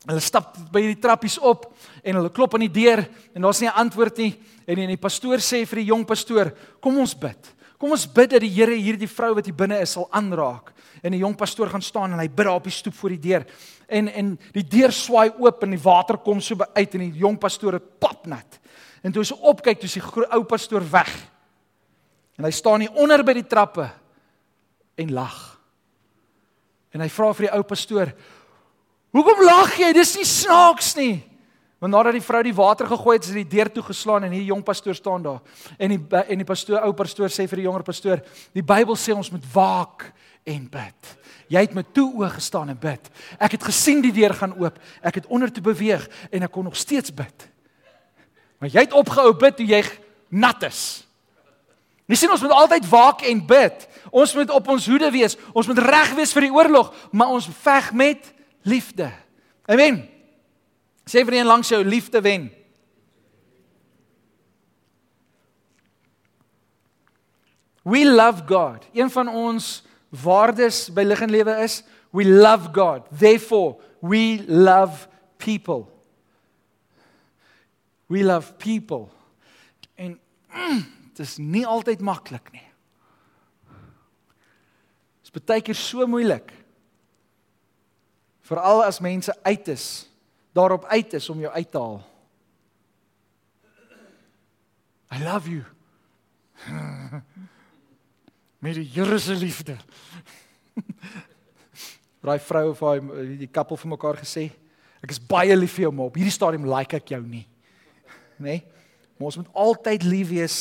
Hulle 0.05 0.21
stap 0.21 0.57
by 0.73 0.81
die 0.89 0.97
trappies 1.01 1.37
op 1.41 1.69
en 2.03 2.19
hulle 2.19 2.33
klop 2.33 2.57
aan 2.57 2.65
die 2.65 2.73
deur 2.73 3.05
en 3.33 3.45
daar's 3.45 3.61
nie 3.61 3.69
'n 3.69 3.79
antwoord 3.85 4.17
nie 4.17 4.33
en 4.67 4.75
die, 4.75 4.87
die 4.87 4.97
pastoor 4.97 5.37
sê 5.37 5.65
vir 5.65 5.79
die 5.79 5.89
jong 5.93 6.05
pastoor, 6.05 6.51
"Kom 6.81 6.97
ons 6.97 7.13
bid." 7.13 7.55
Kom 7.77 7.91
ons 7.91 8.05
bid 8.07 8.29
dat 8.29 8.41
die 8.41 8.49
Here 8.49 8.75
hierdie 8.75 9.07
vrou 9.07 9.33
wat 9.35 9.45
hier 9.45 9.55
binne 9.55 9.79
is 9.79 9.91
sal 9.91 10.07
aanraak. 10.11 10.71
En 11.05 11.13
die 11.13 11.21
jong 11.21 11.35
pastoor 11.37 11.69
gaan 11.69 11.83
staan 11.85 12.15
en 12.15 12.21
hy 12.21 12.27
bid 12.27 12.47
daar 12.47 12.57
op 12.57 12.65
die 12.65 12.73
stoep 12.73 12.95
voor 12.97 13.13
die 13.13 13.21
deur. 13.27 13.45
En 13.85 14.09
en 14.09 14.31
die 14.55 14.65
deur 14.65 14.93
swaai 14.95 15.29
oop 15.37 15.63
en 15.63 15.75
die 15.75 15.81
water 15.83 16.17
kom 16.17 16.41
so 16.41 16.57
uit 16.73 16.97
en 16.97 17.03
die 17.05 17.21
jong 17.21 17.37
pastoor 17.41 17.77
het 17.77 17.91
papnat. 18.01 18.59
En 19.05 19.13
toe 19.13 19.21
hy 19.21 19.27
so 19.29 19.37
opkyk, 19.45 19.79
toe 19.79 19.89
is 19.89 19.99
die 19.99 20.25
ou 20.33 20.41
pastoor 20.49 20.85
weg. 20.89 21.11
En 22.39 22.47
hy 22.47 22.51
staan 22.51 22.81
hier 22.81 22.97
onder 22.97 23.21
by 23.23 23.35
die 23.37 23.45
trappe 23.47 23.85
en 24.97 25.13
lag. 25.13 25.37
En 26.95 27.03
hy 27.03 27.11
vra 27.11 27.29
vir 27.35 27.49
die 27.49 27.53
ou 27.53 27.61
pastoor: 27.67 28.11
"Hoekom 29.13 29.45
lag 29.45 29.77
jy? 29.77 29.93
Dis 29.93 30.15
nie 30.17 30.25
snaaks 30.25 30.95
nie." 30.95 31.23
Want 31.79 31.91
nadat 31.91 32.15
die 32.15 32.23
vrou 32.23 32.39
die 32.43 32.55
water 32.55 32.87
gegooi 32.87 33.17
het, 33.17 33.27
is 33.27 33.35
die 33.35 33.47
deur 33.47 33.69
toe 33.69 33.83
geslaan 33.83 34.23
en 34.23 34.31
hier 34.31 34.47
jong 34.47 34.63
pastoor 34.63 34.95
staan 34.95 35.21
daar. 35.21 35.41
En 35.77 35.91
die 35.91 35.99
en 36.17 36.39
die 36.41 36.47
pastoor, 36.47 36.79
ou 36.87 36.93
pastoor 36.93 37.29
sê 37.29 37.45
vir 37.51 37.61
die 37.61 37.67
jonger 37.67 37.83
pastoor, 37.83 38.23
die 38.55 38.63
Bybel 38.63 38.95
sê 38.95 39.13
ons 39.13 39.29
moet 39.31 39.43
waak 39.53 40.07
en 40.45 40.67
bid. 40.69 41.11
Jy 41.49 41.61
het 41.65 41.73
met 41.77 41.91
toe 41.93 42.07
oë 42.13 42.29
gestaan 42.37 42.69
en 42.73 42.79
bid. 42.79 43.09
Ek 43.41 43.57
het 43.57 43.65
gesien 43.65 44.01
die 44.05 44.13
deur 44.13 44.33
gaan 44.37 44.55
oop. 44.61 44.77
Ek 45.01 45.19
het 45.21 45.27
onder 45.29 45.51
toe 45.51 45.63
beweeg 45.65 46.05
en 46.31 46.45
ek 46.45 46.53
kon 46.53 46.65
nog 46.69 46.77
steeds 46.77 47.13
bid. 47.13 47.47
Maar 48.61 48.71
jy 48.73 48.85
het 48.85 48.95
opgehou 48.97 49.33
bid 49.37 49.57
toe 49.57 49.67
jy 49.67 49.81
nat 50.33 50.63
is. 50.69 50.81
Jy 52.05 52.17
sien 52.19 52.33
ons 52.33 52.41
moet 52.45 52.53
altyd 52.53 52.89
waak 52.89 53.23
en 53.25 53.45
bid. 53.49 53.87
Ons 54.13 54.35
moet 54.37 54.51
op 54.53 54.67
ons 54.73 54.89
hoede 54.89 55.09
wees. 55.13 55.37
Ons 55.53 55.69
moet 55.69 55.81
reg 55.81 56.13
wees 56.17 56.33
vir 56.35 56.47
die 56.47 56.53
oorlog, 56.53 56.91
maar 57.11 57.33
ons 57.33 57.49
veg 57.65 57.89
met 57.97 58.29
liefde. 58.65 59.09
Amen. 59.65 60.03
Sê 61.05 61.25
vir 61.25 61.39
een 61.39 61.49
langs 61.49 61.69
jou 61.69 61.81
liefde 61.85 62.21
wen. 62.21 62.49
We 67.85 68.05
love 68.05 68.45
God. 68.49 68.85
Een 68.93 69.09
van 69.13 69.29
ons 69.29 69.84
waardes 70.09 70.89
by 70.93 71.03
lig 71.03 71.21
en 71.21 71.31
lewe 71.33 71.55
is 71.63 71.83
we 72.15 72.25
love 72.25 72.69
God. 72.71 73.07
Therefore, 73.11 73.75
we 73.99 74.43
love 74.47 75.07
people. 75.37 75.87
We 78.07 78.23
love 78.23 78.53
people. 78.53 79.09
En 79.95 80.19
mm, 80.53 80.85
dit 81.09 81.19
is 81.19 81.37
nie 81.37 81.65
altyd 81.67 82.01
maklik 82.01 82.51
nie. 82.51 82.67
Dit 85.25 85.33
is 85.33 85.43
baie 85.43 85.61
keer 85.65 85.75
so 85.75 86.07
moeilik. 86.07 86.53
Veral 88.45 88.83
as 88.85 89.01
mense 89.03 89.33
uit 89.43 89.67
is 89.73 90.09
daarop 90.55 90.85
uit 90.85 91.13
is 91.13 91.29
om 91.29 91.39
jou 91.43 91.51
uit 91.51 91.71
te 91.71 91.77
haal. 91.77 92.03
I 95.11 95.23
love 95.23 95.49
you. 95.49 95.63
Met 98.65 98.79
die 98.79 98.87
Here 98.95 99.19
se 99.19 99.35
liefde. 99.37 99.75
Daai 102.25 102.39
vrou 102.41 102.71
of 102.71 102.79
daai 102.81 103.35
die 103.37 103.49
koppel 103.53 103.77
vir 103.77 103.89
mekaar 103.91 104.17
gesê, 104.17 104.47
ek 105.05 105.11
is 105.13 105.19
baie 105.21 105.53
lief 105.53 105.75
vir 105.77 105.83
jou, 105.83 105.91
maar 105.93 106.07
op 106.09 106.15
hierdie 106.17 106.33
stadium 106.33 106.63
like 106.65 106.97
ek 106.97 107.11
jou 107.13 107.19
nie. 107.21 107.43
Nê? 108.41 108.55
Nee? 108.55 108.63
Maar 109.19 109.27
ons 109.29 109.37
moet 109.37 109.51
altyd 109.67 110.07
lief 110.09 110.31
wees 110.31 110.55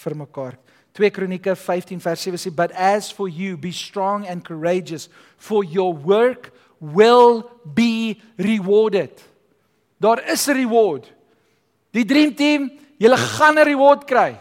vir 0.00 0.16
mekaar. 0.22 0.56
2 0.96 1.10
Kronieke 1.12 1.52
15 1.52 2.00
vers 2.00 2.24
7 2.24 2.40
sê, 2.40 2.54
"But 2.56 2.72
as 2.72 3.10
for 3.12 3.28
you, 3.28 3.58
be 3.60 3.72
strong 3.72 4.24
and 4.24 4.40
courageous, 4.44 5.10
for 5.36 5.60
your 5.62 5.92
work 5.92 6.48
will 6.80 7.44
be 7.76 8.16
rewarded." 8.40 9.20
Daar 10.00 10.24
is 10.32 10.48
'n 10.48 10.56
reward. 10.56 11.12
Die 11.92 12.04
dream 12.08 12.32
team, 12.34 12.72
julle 12.96 13.16
gaan 13.16 13.58
'n 13.58 13.68
reward 13.68 14.08
kry. 14.08 14.40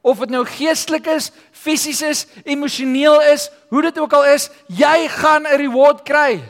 Of 0.00 0.18
dit 0.18 0.30
nou 0.30 0.44
geestelik 0.46 1.06
is, 1.06 1.30
fisies 1.50 2.02
is, 2.02 2.26
emosioneel 2.44 3.20
is, 3.32 3.50
hoe 3.68 3.82
dit 3.82 3.98
ook 3.98 4.12
al 4.12 4.24
is, 4.34 4.50
jy 4.66 5.08
gaan 5.08 5.42
'n 5.46 5.56
reward 5.56 6.02
kry. 6.02 6.42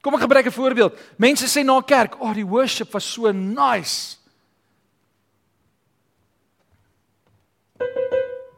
Kom 0.00 0.14
ek 0.14 0.20
gebruik 0.20 0.46
'n 0.46 0.50
voorbeeld. 0.50 0.98
Mense 1.16 1.46
sê 1.46 1.64
na 1.64 1.80
kerk, 1.80 2.14
"Ag, 2.14 2.20
oh, 2.20 2.34
die 2.34 2.46
worship 2.46 2.92
was 2.92 3.12
so 3.12 3.30
nice." 3.32 4.16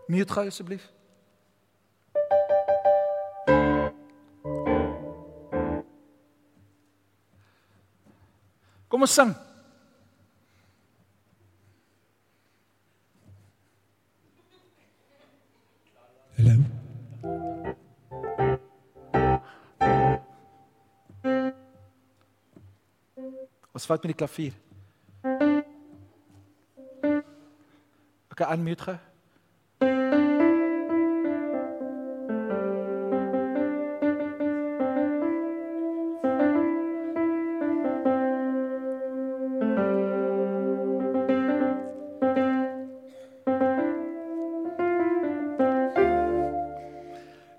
Mute 0.06 0.32
gou 0.32 0.46
asseblief. 0.46 0.90
Kom 8.88 9.00
ons 9.00 9.14
sing. 9.14 9.34
Ons 23.74 23.86
vat 23.90 24.04
met 24.04 24.12
die 24.12 24.18
klavier. 24.20 24.52
Ek 28.30 28.38
kan 28.38 28.52
unmute 28.54 28.86
gou. 28.86 28.94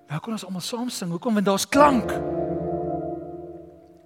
Nou 0.07 0.19
kon 0.23 0.31
ons 0.31 0.47
almal 0.47 0.63
saam 0.63 0.87
sing. 0.87 1.11
Hoekom? 1.11 1.35
Want 1.35 1.51
daar's 1.51 1.67
klank. 1.67 2.15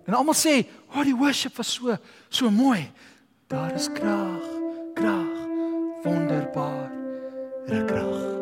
En 0.10 0.18
almal 0.18 0.34
sê, 0.34 0.64
"O, 0.94 1.00
oh, 1.00 1.04
die 1.04 1.14
worship 1.14 1.58
was 1.58 1.68
so 1.68 1.98
so 2.30 2.50
mooi." 2.50 2.92
Daar 3.48 3.74
is 3.74 3.90
krag, 3.94 4.44
krag, 4.94 5.48
wonderbaar, 6.04 6.92
krag. 7.86 8.39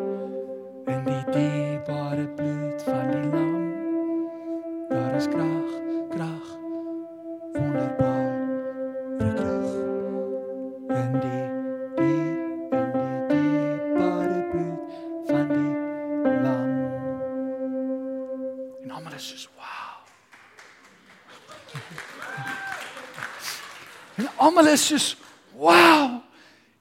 Almal 24.48 24.72
is 24.72 24.86
soos, 24.86 25.16
"Wow! 25.52 26.22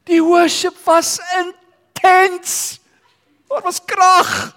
Die 0.07 0.21
worship 0.23 0.75
was 0.83 1.19
intens. 1.37 2.79
Daar 3.47 3.61
was 3.61 3.81
krag." 3.85 4.55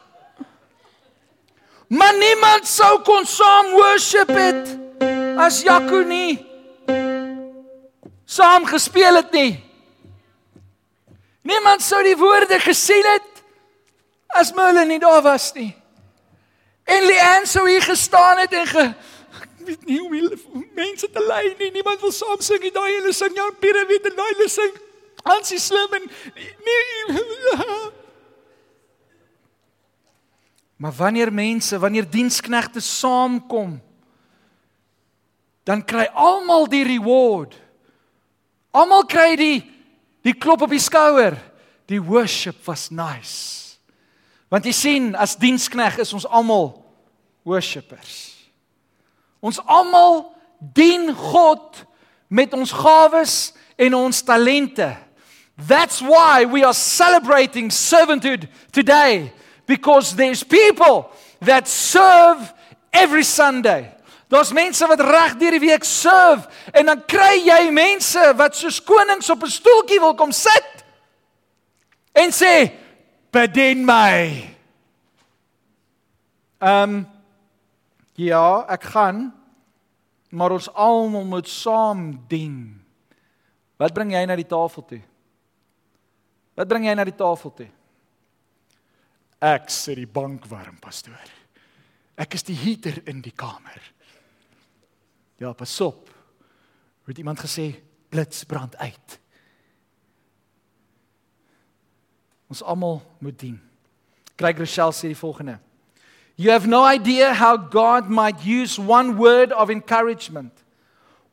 Maar 1.89 2.15
niemand 2.15 2.67
sou 2.67 3.01
kon 3.03 3.27
saam 3.27 3.73
worship 3.75 4.29
het 4.29 4.79
as 5.37 5.63
Jaco 5.63 6.05
nie 6.07 6.51
saam 8.31 8.67
gespeel 8.67 9.15
het 9.19 9.33
nie. 9.35 9.59
Niemand 11.43 11.83
sou 11.83 12.03
die 12.07 12.17
woorde 12.17 12.61
gesien 12.63 13.07
het 13.11 13.43
as 14.39 14.53
Merlin 14.55 14.93
nie 14.93 15.01
daar 15.03 15.23
was 15.23 15.51
nie. 15.57 15.73
En 16.87 17.07
Leanne 17.07 17.49
sou 17.51 17.67
hier 17.69 17.83
gestaan 17.83 18.39
het 18.39 18.53
en 18.55 18.67
ge 18.67 18.85
weet 19.65 19.85
nie 19.85 19.99
hoe 20.01 20.11
die 20.13 20.67
mense 20.75 21.11
te 21.11 21.23
lei 21.27 21.55
nie. 21.59 21.71
Niemand 21.75 22.01
wil 22.01 22.13
saam 22.13 22.41
sing 22.45 22.63
nie. 22.63 22.73
Daai 22.75 22.93
hulle 22.99 23.13
sing 23.17 23.37
Jan 23.37 23.57
Pierre 23.61 23.87
weet 23.89 24.11
en 24.11 24.17
daai 24.19 24.33
hulle 24.35 24.49
sing 24.49 24.79
Hansie 25.25 25.59
Slim 25.61 25.93
en 25.99 26.11
nee. 26.67 27.21
Maar 30.81 30.93
wanneer 30.97 31.33
mense, 31.33 31.79
wanneer 31.79 32.11
diensknegte 32.11 32.81
saamkom, 32.81 33.75
dan 35.69 35.85
kry 35.85 36.07
almal 36.17 36.65
die 36.73 36.85
reward. 36.89 37.53
Almal 38.73 39.05
kry 39.05 39.35
die 39.37 39.59
die 40.25 40.33
klop 40.33 40.65
op 40.65 40.73
die 40.73 40.81
skouer. 40.81 41.37
Die 41.85 42.01
worship 42.01 42.65
was 42.65 42.89
nice. 42.89 43.77
Want 44.49 44.65
jy 44.65 44.73
sien, 44.73 45.13
as 45.15 45.37
dienskneg 45.37 45.99
is 46.01 46.13
ons 46.17 46.27
almal 46.27 46.73
worshippers. 47.45 48.30
Ons 49.41 49.61
almal 49.67 50.25
dien 50.59 51.15
God 51.15 51.85
met 52.29 52.53
ons 52.55 52.73
gawes 52.73 53.53
en 53.81 53.95
ons 53.95 54.23
talente. 54.23 54.97
That's 55.57 56.01
why 56.01 56.45
we 56.45 56.65
are 56.65 56.75
celebrating 56.75 57.71
servanthood 57.71 58.49
today 58.73 59.33
because 59.67 60.17
there's 60.17 60.43
people 60.43 61.11
that 61.41 61.69
serve 61.69 62.53
every 62.93 63.25
Sunday. 63.25 63.91
Daar's 64.29 64.53
mense 64.53 64.87
wat 64.87 65.01
reg 65.01 65.35
deur 65.41 65.57
die 65.57 65.65
week 65.65 65.85
serve 65.85 66.47
en 66.71 66.87
dan 66.87 67.01
kry 67.11 67.41
jy 67.43 67.65
mense 67.75 68.29
wat 68.39 68.55
soos 68.55 68.79
konings 68.79 69.31
op 69.31 69.43
'n 69.43 69.51
stoeltjie 69.51 70.01
wil 70.01 70.15
kom 70.15 70.33
sit 70.33 70.85
en 72.15 72.31
sê 72.31 72.71
bedien 73.33 73.85
my. 73.85 74.47
Ehm 76.61 76.83
um, 76.83 77.20
ja, 78.21 78.65
ek 78.69 78.91
gaan 78.93 79.31
maar 80.31 80.55
ons 80.55 80.69
almal 80.79 81.25
moet 81.27 81.49
saam 81.51 82.13
dien. 82.31 82.79
Wat 83.81 83.95
bring 83.95 84.13
jy 84.15 84.23
na 84.29 84.37
die 84.39 84.47
tafel 84.47 84.85
toe? 84.87 85.01
Wat 86.59 86.69
bring 86.71 86.87
jy 86.87 86.95
na 86.95 87.07
die 87.09 87.17
tafel 87.17 87.55
toe? 87.57 87.69
Ek 89.41 89.71
sit 89.73 89.97
die 89.99 90.11
bank 90.11 90.45
warm, 90.51 90.77
pastoor. 90.83 91.33
Ek 92.21 92.37
is 92.37 92.45
die 92.47 92.57
heater 92.61 93.01
in 93.09 93.23
die 93.25 93.33
kamer. 93.33 93.81
Ja, 95.41 95.55
pas 95.57 95.73
op. 95.81 96.11
Het 97.09 97.23
iemand 97.23 97.41
gesê 97.41 97.73
blits 98.13 98.45
brand 98.45 98.77
uit. 98.77 99.17
Ons 102.53 102.63
almal 102.63 103.01
moet 103.25 103.39
dien. 103.41 103.57
Craig 104.37 104.61
Rochelle 104.61 104.95
sê 104.95 105.09
die 105.11 105.19
volgende: 105.19 105.57
You 106.41 106.53
have 106.53 106.67
no 106.67 106.83
idea 106.83 107.35
how 107.35 107.59
God 107.59 108.09
might 108.09 108.47
use 108.47 108.79
one 108.79 109.19
word 109.19 109.53
of 109.53 109.69
encouragement, 109.69 110.53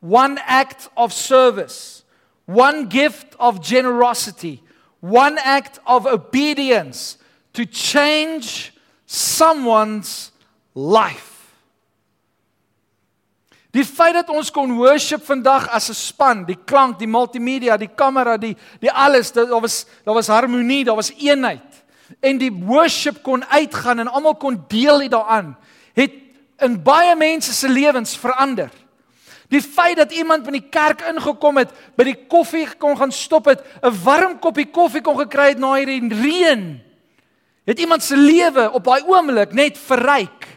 one 0.01 0.37
act 0.43 0.89
of 0.97 1.13
service, 1.13 2.03
one 2.45 2.89
gift 2.89 3.33
of 3.39 3.61
generosity, 3.61 4.61
one 4.99 5.37
act 5.37 5.79
of 5.87 6.05
obedience 6.05 7.17
to 7.53 7.65
change 7.65 8.73
someone's 9.05 10.33
life. 10.75 11.55
Die 13.71 13.85
feit 13.87 14.15
dat 14.17 14.29
ons 14.33 14.51
kon 14.51 14.75
worship 14.75 15.23
vandag 15.23 15.69
as 15.71 15.87
'n 15.89 15.95
span, 15.95 16.43
die 16.43 16.59
klank, 16.65 16.99
die 16.99 17.07
multimedia, 17.07 17.77
die 17.77 17.95
kamera, 17.95 18.35
die 18.35 18.57
die 18.81 18.91
alles, 18.91 19.31
daar 19.31 19.61
was 19.61 19.85
daar 20.03 20.15
was 20.15 20.27
harmonie, 20.27 20.83
daar 20.83 20.95
was 20.95 21.13
eenheid. 21.15 21.66
En 22.19 22.37
die 22.37 22.51
worship 22.51 23.21
kon 23.23 23.45
uitgaan 23.45 23.99
en 23.99 24.07
almal 24.07 24.35
kon 24.35 24.63
deel 24.67 24.99
hier 24.99 25.09
daaraan, 25.09 25.57
het 25.93 26.13
in 26.63 26.77
baie 26.83 27.15
mense 27.15 27.53
se 27.53 27.69
lewens 27.69 28.17
verander. 28.17 28.69
Die 29.47 29.61
feit 29.61 29.97
dat 29.97 30.11
iemand 30.11 30.43
by 30.43 30.57
die 30.57 30.67
kerk 30.69 31.05
ingekom 31.07 31.61
het, 31.61 31.71
by 31.95 32.03
die 32.09 32.17
koffie 32.27 32.65
kon 32.79 32.97
gaan 32.99 33.11
stop 33.11 33.45
het, 33.45 33.63
'n 33.81 33.95
warm 34.03 34.39
koppie 34.39 34.67
koffie 34.67 35.01
kon 35.01 35.17
gekry 35.17 35.49
het 35.49 35.59
na 35.59 35.73
hierdie 35.75 36.13
reën, 36.13 36.81
het 37.65 37.79
iemand 37.79 38.03
se 38.03 38.17
lewe 38.17 38.71
op 38.71 38.83
daai 38.83 39.03
oomblik 39.07 39.53
net 39.53 39.77
verryk. 39.77 40.56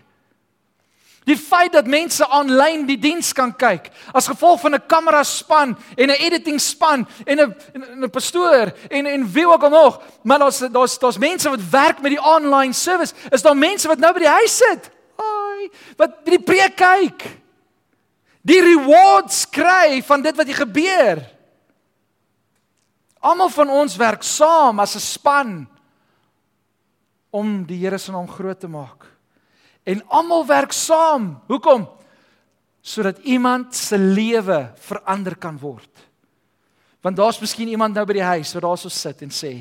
Die 1.29 1.37
feit 1.37 1.73
dat 1.73 1.87
mense 1.87 2.25
aanlyn 2.33 2.87
die 2.89 2.99
diens 2.99 3.33
kan 3.37 3.53
kyk 3.53 3.91
as 4.16 4.29
gevolg 4.31 4.61
van 4.61 4.75
'n 4.75 4.87
kamera 4.87 5.23
span 5.23 5.77
en 5.97 6.11
'n 6.11 6.21
editing 6.27 6.61
span 6.61 7.07
en 7.27 7.41
'n 7.41 8.05
'n 8.05 8.11
pastoor 8.11 8.73
en 8.89 9.07
en 9.07 9.33
wie 9.33 9.47
ook 9.47 9.62
al 9.62 9.71
nog, 9.71 10.03
maar 10.23 10.39
daar's 10.39 10.59
daar's 10.59 10.99
daar's 10.99 11.18
mense 11.18 11.49
wat 11.49 11.68
werk 11.71 12.01
met 12.01 12.11
die 12.11 12.25
online 12.25 12.73
service. 12.73 13.14
Is 13.31 13.43
daar 13.43 13.57
mense 13.57 13.89
wat 13.89 13.99
nou 13.99 14.12
by 14.12 14.18
die 14.18 14.29
huis 14.29 14.57
sit? 14.57 14.91
Ai, 15.16 15.71
wat 15.97 16.25
by 16.25 16.31
die 16.31 16.43
preek 16.43 16.77
kyk. 16.77 17.39
Die 18.41 18.61
rewards 18.61 19.49
kry 19.51 20.03
van 20.03 20.23
dit 20.23 20.37
wat 20.37 20.47
hier 20.47 20.57
gebeur. 20.57 21.21
Almal 23.21 23.49
van 23.49 23.68
ons 23.68 23.97
werk 23.97 24.23
saam 24.23 24.81
as 24.81 24.95
'n 24.95 25.01
span 25.01 25.68
om 27.31 27.64
die 27.66 27.79
Here 27.79 27.99
se 27.99 28.11
naam 28.11 28.29
groot 28.29 28.61
te 28.61 28.68
maak. 28.68 29.10
En 29.91 30.03
almal 30.09 30.47
werk 30.47 30.72
saam. 30.76 31.32
Hoekom? 31.51 31.88
Sodat 32.80 33.18
iemand 33.26 33.74
se 33.76 33.99
lewe 33.99 34.70
verander 34.78 35.36
kan 35.36 35.59
word. 35.59 36.07
Want 37.01 37.16
daar's 37.16 37.41
miskien 37.41 37.68
iemand 37.72 37.97
nou 37.97 38.05
by 38.07 38.18
die 38.20 38.28
huis 38.36 38.53
wat 38.57 38.64
daarso 38.64 38.93
sit 38.93 39.24
en 39.24 39.32
sê 39.32 39.55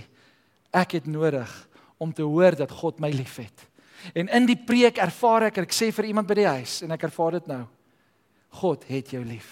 ek 0.75 0.99
het 0.99 1.07
nodig 1.09 1.49
om 1.97 2.11
te 2.13 2.23
hoor 2.23 2.55
dat 2.55 2.71
God 2.71 2.99
my 3.01 3.09
liefhet. 3.11 3.65
En 4.13 4.29
in 4.31 4.45
die 4.47 4.59
preek 4.59 4.99
ervaar 5.01 5.49
ek, 5.49 5.63
ek 5.65 5.75
sê 5.75 5.89
vir 5.95 6.11
iemand 6.11 6.27
by 6.29 6.37
die 6.39 6.47
huis 6.47 6.79
en 6.85 6.93
ek 6.95 7.07
ervaar 7.09 7.39
dit 7.39 7.49
nou. 7.49 7.63
God 8.61 8.85
het 8.89 9.11
jou 9.13 9.23
lief. 9.25 9.49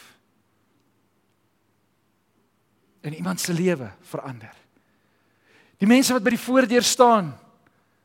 En 3.03 3.15
iemand 3.15 3.41
se 3.41 3.55
lewe 3.55 3.89
verander. 4.09 4.53
Die 5.77 5.89
mense 5.89 6.15
wat 6.15 6.25
by 6.25 6.33
die 6.33 6.41
voordeur 6.41 6.85
staan, 6.85 7.33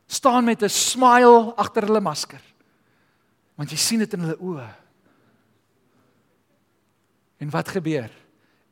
staan 0.07 0.45
met 0.45 0.63
'n 0.63 0.69
smile 0.69 1.55
agter 1.57 1.87
hulle 1.87 2.01
masker. 2.01 2.43
Want 3.63 3.71
jy 3.71 3.79
sien 3.79 4.01
dit 4.03 4.15
in 4.17 4.25
hulle 4.27 4.41
oë. 4.43 4.65
En 7.47 7.51
wat 7.55 7.69
gebeur? 7.71 8.11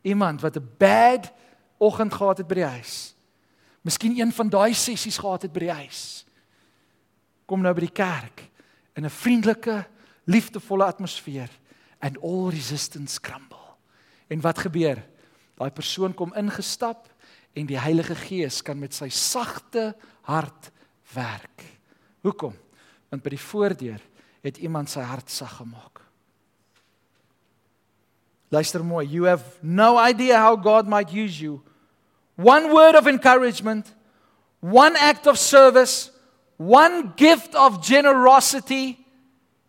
Iemand 0.02 0.42
wat 0.42 0.56
'n 0.58 0.70
bad 0.78 1.30
oggend 1.78 2.14
gehad 2.14 2.38
het 2.38 2.46
by 2.46 2.54
die 2.54 2.72
huis. 2.74 3.14
Miskien 3.86 4.18
een 4.18 4.32
van 4.32 4.48
daai 4.48 4.74
sessies 4.74 5.18
gehad 5.18 5.42
het 5.42 5.52
by 5.52 5.60
die 5.60 5.72
huis. 5.72 6.26
Kom 7.46 7.62
nou 7.62 7.74
by 7.74 7.80
die 7.80 7.94
kerk 7.94 8.50
in 8.94 9.04
'n 9.04 9.10
vriendelike, 9.10 9.86
liefdevolle 10.24 10.84
atmosfeer 10.84 11.50
and 12.00 12.18
all 12.22 12.50
resistance 12.50 13.20
crumble. 13.20 13.76
En 14.26 14.40
wat 14.40 14.58
gebeur? 14.58 15.06
Daai 15.54 15.70
persoon 15.70 16.14
kom 16.14 16.34
ingestap 16.34 17.08
en 17.52 17.66
die 17.66 17.78
Heilige 17.78 18.14
Gees 18.14 18.62
kan 18.62 18.78
met 18.78 18.94
sy 18.94 19.08
sagte 19.08 19.96
hart 20.22 20.70
werk. 21.14 21.62
Hoekom? 22.22 22.56
Want 23.08 23.22
by 23.22 23.30
die 23.30 23.38
voordeur 23.38 24.09
het 24.42 24.58
iemand 24.58 24.90
sy 24.90 25.00
hart 25.00 25.30
sag 25.30 25.56
gemaak. 25.60 26.00
Luister 28.50 28.84
mooi, 28.84 29.06
you 29.06 29.28
have 29.28 29.44
no 29.62 29.96
idea 29.98 30.38
how 30.38 30.56
God 30.56 30.88
might 30.88 31.12
use 31.12 31.40
you. 31.40 31.62
One 32.36 32.72
word 32.72 32.96
of 32.96 33.06
encouragement, 33.06 33.86
one 34.60 34.96
act 34.96 35.26
of 35.26 35.38
service, 35.38 36.10
one 36.56 37.12
gift 37.16 37.54
of 37.54 37.80
generosity. 37.86 38.96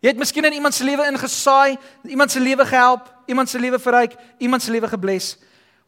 Jy 0.02 0.08
het 0.10 0.18
miskien 0.18 0.44
in 0.44 0.56
iemand 0.56 0.74
se 0.74 0.84
lewe 0.84 1.06
ingesaai, 1.06 1.76
iemand 2.10 2.30
se 2.30 2.40
lewe 2.40 2.66
gehelp, 2.66 3.06
iemand 3.30 3.48
se 3.48 3.58
lewe 3.58 3.78
verryk, 3.78 4.16
iemand 4.42 4.62
se 4.62 4.70
lewe 4.70 4.88
gebless. 4.88 5.36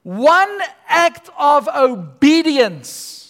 One 0.05 0.69
act 0.87 1.33
of 1.35 1.67
obedience. 1.75 3.24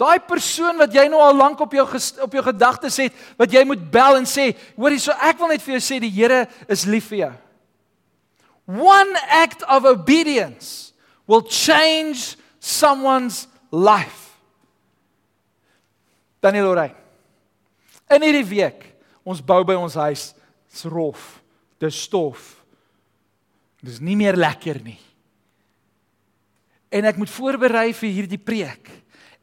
Daai 0.00 0.18
persoon 0.26 0.80
wat 0.80 0.94
jy 0.94 1.04
nou 1.10 1.20
al 1.22 1.36
lank 1.38 1.60
op 1.62 1.74
jou 1.74 1.84
op 2.24 2.32
jou 2.34 2.42
gedagtes 2.48 2.96
het, 2.98 3.14
wat 3.38 3.52
jy 3.52 3.62
moet 3.68 3.82
bel 3.94 4.18
en 4.18 4.26
sê, 4.26 4.50
hoorie, 4.74 4.98
so 4.98 5.14
ek 5.22 5.38
wil 5.38 5.52
net 5.52 5.62
vir 5.62 5.76
jou 5.76 5.82
sê 5.86 6.00
die 6.02 6.10
Here 6.10 6.44
is 6.68 6.82
lief 6.90 7.12
vir 7.12 7.20
jou. 7.20 7.32
One 8.66 9.20
act 9.30 9.62
of 9.68 9.86
obedience 9.86 10.92
will 11.28 11.44
change 11.46 12.34
someone's 12.58 13.46
life. 13.70 14.34
Daniel 16.42 16.72
Oray. 16.72 16.90
In 18.12 18.24
hierdie 18.24 18.46
week, 18.48 18.82
ons 19.24 19.40
bou 19.40 19.62
by 19.64 19.76
ons 19.78 19.94
huis, 19.96 20.32
dit's 20.68 20.84
rof, 20.90 21.38
dis 21.80 22.02
stof. 22.06 22.50
Dis 23.84 24.00
nie 24.00 24.16
meer 24.16 24.36
lekker 24.36 24.80
nie. 24.84 24.98
En 26.94 27.04
ek 27.08 27.18
moet 27.20 27.32
voorberei 27.32 27.90
vir 27.96 28.12
hierdie 28.16 28.40
preek. 28.40 28.88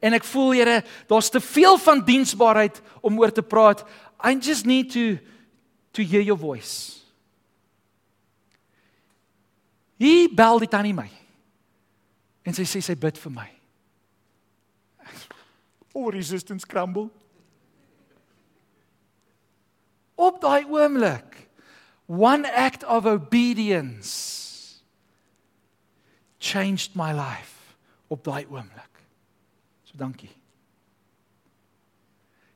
En 0.02 0.16
ek 0.16 0.26
voel 0.26 0.56
Here, 0.58 0.80
daar's 1.06 1.30
te 1.30 1.40
veel 1.40 1.78
van 1.78 2.02
diensbaarheid 2.04 2.80
om 3.00 3.18
oor 3.20 3.32
te 3.32 3.42
praat. 3.42 3.84
I 4.18 4.34
just 4.38 4.66
need 4.66 4.90
to 4.92 5.18
to 5.92 6.02
hear 6.02 6.22
your 6.22 6.40
voice. 6.40 6.98
Hy 10.00 10.28
bel 10.34 10.58
dit 10.58 10.74
aan 10.74 10.94
my. 10.96 11.08
En 12.42 12.56
sy 12.56 12.64
sê 12.66 12.80
sy 12.82 12.96
bid 12.98 13.18
vir 13.22 13.34
my. 13.34 13.48
O 15.94 16.08
resistance 16.10 16.66
crumble. 16.66 17.10
Op 20.16 20.40
daai 20.42 20.64
oomblik 20.64 21.42
one 22.06 22.48
act 22.48 22.84
of 22.84 23.06
obedience 23.06 24.80
changed 26.38 26.96
my 26.96 27.12
life 27.12 27.76
op 28.10 28.24
daai 28.24 28.44
oomblik. 28.50 28.91
So 29.92 30.00
dankie. 30.00 30.30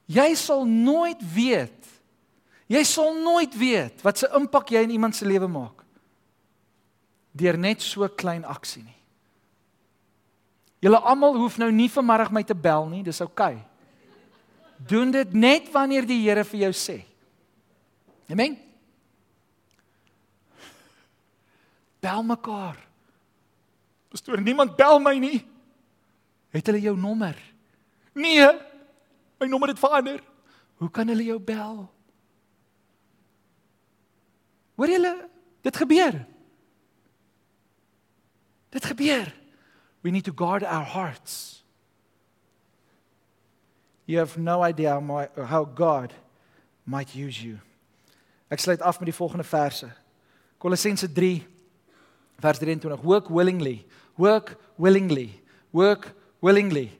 Jy 0.07 0.29
sal 0.39 0.65
nooit 0.65 1.21
weet. 1.35 1.91
Jy 2.67 2.83
sal 2.89 3.15
nooit 3.21 3.53
weet 3.55 4.03
wat 4.03 4.19
se 4.19 4.31
impak 4.35 4.73
jy 4.73 4.83
in 4.87 4.97
iemand 4.97 5.15
se 5.15 5.27
lewe 5.29 5.47
maak 5.47 5.85
deur 7.37 7.59
net 7.61 7.83
so 7.85 8.07
klein 8.09 8.47
aksie 8.49 8.81
nie. 8.81 8.97
Julle 10.81 11.01
almal 11.05 11.37
hoef 11.37 11.59
nou 11.61 11.69
nie 11.69 11.89
vanmiddag 11.93 12.31
my 12.33 12.43
te 12.47 12.57
bel 12.57 12.87
nie, 12.89 13.03
dis 13.05 13.21
oukei. 13.21 13.59
Okay. 13.59 14.87
Doen 14.89 15.13
dit 15.13 15.35
net 15.37 15.69
wanneer 15.73 16.07
die 16.09 16.19
Here 16.23 16.45
vir 16.45 16.67
jou 16.67 16.73
sê. 16.77 16.97
Amen. 18.33 18.57
Bel 22.01 22.25
mekaar. 22.25 22.81
Pastoor, 24.13 24.41
niemand 24.41 24.77
bel 24.77 25.01
my 25.03 25.17
nie. 25.21 25.41
Het 26.57 26.71
hulle 26.71 26.81
jou 26.81 26.97
nommer? 26.97 27.37
Nee. 28.17 28.49
My 29.37 29.49
nommer 29.49 29.69
het 29.69 29.81
verander. 29.81 30.23
Hoe 30.81 30.91
kan 30.91 31.09
hulle 31.09 31.25
jou 31.25 31.39
bel? 31.41 31.85
Hoor 34.77 34.89
julle? 34.89 35.29
Dit 35.61 35.77
gebeur. 35.77 36.25
Dit 38.69 38.85
gebeur. 38.85 39.35
We 40.01 40.11
need 40.11 40.25
to 40.25 40.33
guard 40.33 40.63
our 40.65 40.85
hearts. 40.85 41.65
You 44.05 44.19
have 44.19 44.39
no 44.39 44.63
idea 44.63 44.93
how, 44.93 45.01
my, 45.01 45.29
how 45.35 45.65
God 45.65 46.13
might 46.85 47.15
use 47.15 47.43
you. 47.43 47.59
Ek 48.49 48.63
sluit 48.63 48.83
af 48.83 49.01
met 49.01 49.11
die 49.11 49.17
volgende 49.17 49.45
verse. 49.45 49.89
Kolossense 50.63 51.13
3 51.13 51.47
vers 52.39 52.59
23. 52.59 53.01
Work 53.03 53.29
willingly. 53.29 53.87
Work 54.15 54.57
willingly. 54.77 55.43
Work 55.71 56.15
willingly. 56.47 56.91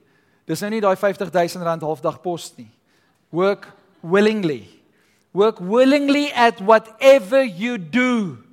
Dis 0.47 0.61
nou 0.63 0.71
nie 0.71 0.83
daai 0.83 0.95
50000 0.99 1.63
rand 1.63 1.85
halfdag 1.87 2.19
pos 2.23 2.51
nie. 2.59 2.69
Work 3.31 3.69
willingly. 4.03 4.65
Work 5.33 5.59
willingly 5.61 6.31
at 6.33 6.59
whatever 6.61 7.43
you 7.43 7.77
do 7.77 8.43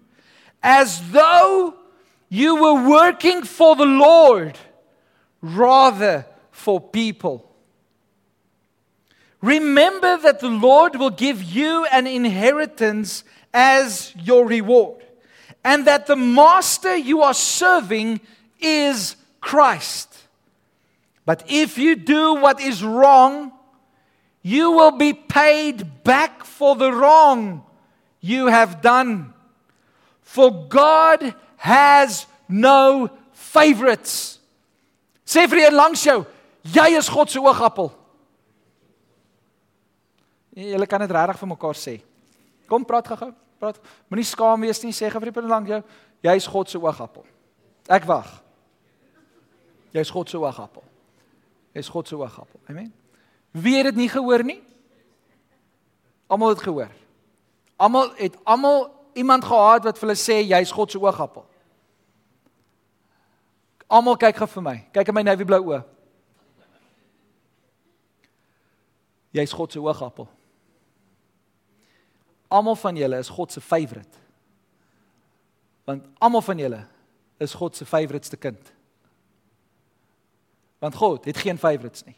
as 0.65 1.01
though 1.13 1.75
you 2.29 2.57
were 2.57 2.89
working 2.89 3.43
for 3.45 3.77
the 3.77 3.87
Lord 3.87 4.59
rather 5.43 6.27
for 6.51 6.81
people. 6.81 7.45
Remember 9.43 10.17
that 10.17 10.41
the 10.41 10.49
Lord 10.49 10.97
will 10.97 11.11
give 11.11 11.43
you 11.43 11.85
an 11.93 12.07
inheritance 12.07 13.25
as 13.53 14.15
your 14.17 14.47
reward, 14.47 15.05
and 15.63 15.87
that 15.87 16.07
the 16.07 16.17
master 16.17 16.97
you 16.97 17.23
are 17.23 17.35
serving 17.35 18.21
is 18.59 19.17
Christ. 19.41 20.14
But 21.25 21.45
if 21.49 21.79
you 21.79 21.97
do 21.97 22.35
what 22.35 22.61
is 22.61 22.85
wrong, 22.85 23.53
you 24.43 24.71
will 24.73 24.93
be 24.93 25.15
paid 25.15 26.05
back 26.05 26.45
for 26.45 26.77
the 26.77 26.93
wrong 26.93 27.65
you 28.21 28.47
have 28.47 28.81
done. 28.83 29.33
For 30.21 30.51
God 30.69 31.35
has 31.57 32.27
no 32.49 33.09
favorites. 33.33 34.39
Sê 35.25 35.47
vir 35.49 35.65
een 35.65 35.77
langs 35.77 36.05
jou, 36.05 36.23
jy 36.69 36.89
is 36.99 37.09
God 37.09 37.33
se 37.33 37.41
oogappel. 37.41 37.89
Julle 40.55 40.87
kan 40.87 41.03
dit 41.03 41.13
regtig 41.17 41.41
vir 41.41 41.51
mekaar 41.51 41.79
sê. 41.81 41.99
Kom 42.69 42.85
praat 42.87 43.09
gou-gou, 43.09 43.33
praat. 43.61 43.81
Moenie 44.13 44.29
skaam 44.29 44.65
wees 44.65 44.83
nie, 44.85 44.93
sê 44.93 45.09
gou 45.09 45.23
vir 45.23 45.33
die 45.33 45.37
persoon 45.41 45.57
langs 45.57 45.73
jou, 45.73 45.81
jy 46.25 46.37
is 46.37 46.49
God 46.49 46.71
se 46.71 46.81
oogappel. 46.81 47.25
Ek 47.89 48.05
wag. 48.09 48.29
Jy 49.97 50.05
is 50.05 50.13
God 50.13 50.29
se 50.29 50.41
oogappel. 50.41 50.85
Is 51.75 51.91
God 51.91 52.09
se 52.09 52.17
oogappel. 52.17 52.61
Amen. 52.71 52.93
Wie 53.51 53.77
het 53.77 53.91
dit 53.91 53.97
nie 53.97 54.09
gehoor 54.09 54.45
nie? 54.47 54.63
Almal 56.27 56.55
het 56.55 56.63
gehoor. 56.63 56.91
Almal 57.77 58.13
het 58.17 58.37
almal 58.43 58.87
iemand 59.13 59.45
gehad 59.45 59.85
wat 59.85 59.99
vir 59.99 60.09
hulle 60.09 60.19
sê 60.19 60.39
jy's 60.47 60.73
God 60.75 60.91
se 60.95 61.01
oogappel. 61.03 61.45
Almal 63.91 64.17
kyk 64.19 64.39
gou 64.39 64.49
vir 64.57 64.65
my. 64.65 64.77
Kyk 64.95 65.11
in 65.11 65.19
my 65.19 65.27
navy 65.27 65.47
blou 65.47 65.61
oë. 65.73 65.83
Jy's 69.35 69.55
God 69.55 69.75
se 69.75 69.83
oogappel. 69.83 70.29
Almal 72.55 72.79
van 72.79 72.97
julle 72.97 73.19
is 73.19 73.33
God 73.35 73.53
se 73.53 73.61
favourite. 73.61 74.23
Want 75.85 76.07
almal 76.23 76.43
van 76.47 76.59
julle 76.63 76.85
is 77.43 77.55
God 77.59 77.77
se 77.77 77.87
favouriteste 77.87 78.39
kind. 78.39 78.73
Want 80.85 80.95
God 80.95 81.25
het 81.25 81.37
geen 81.37 81.59
favourites 81.59 82.05
nie. 82.05 82.17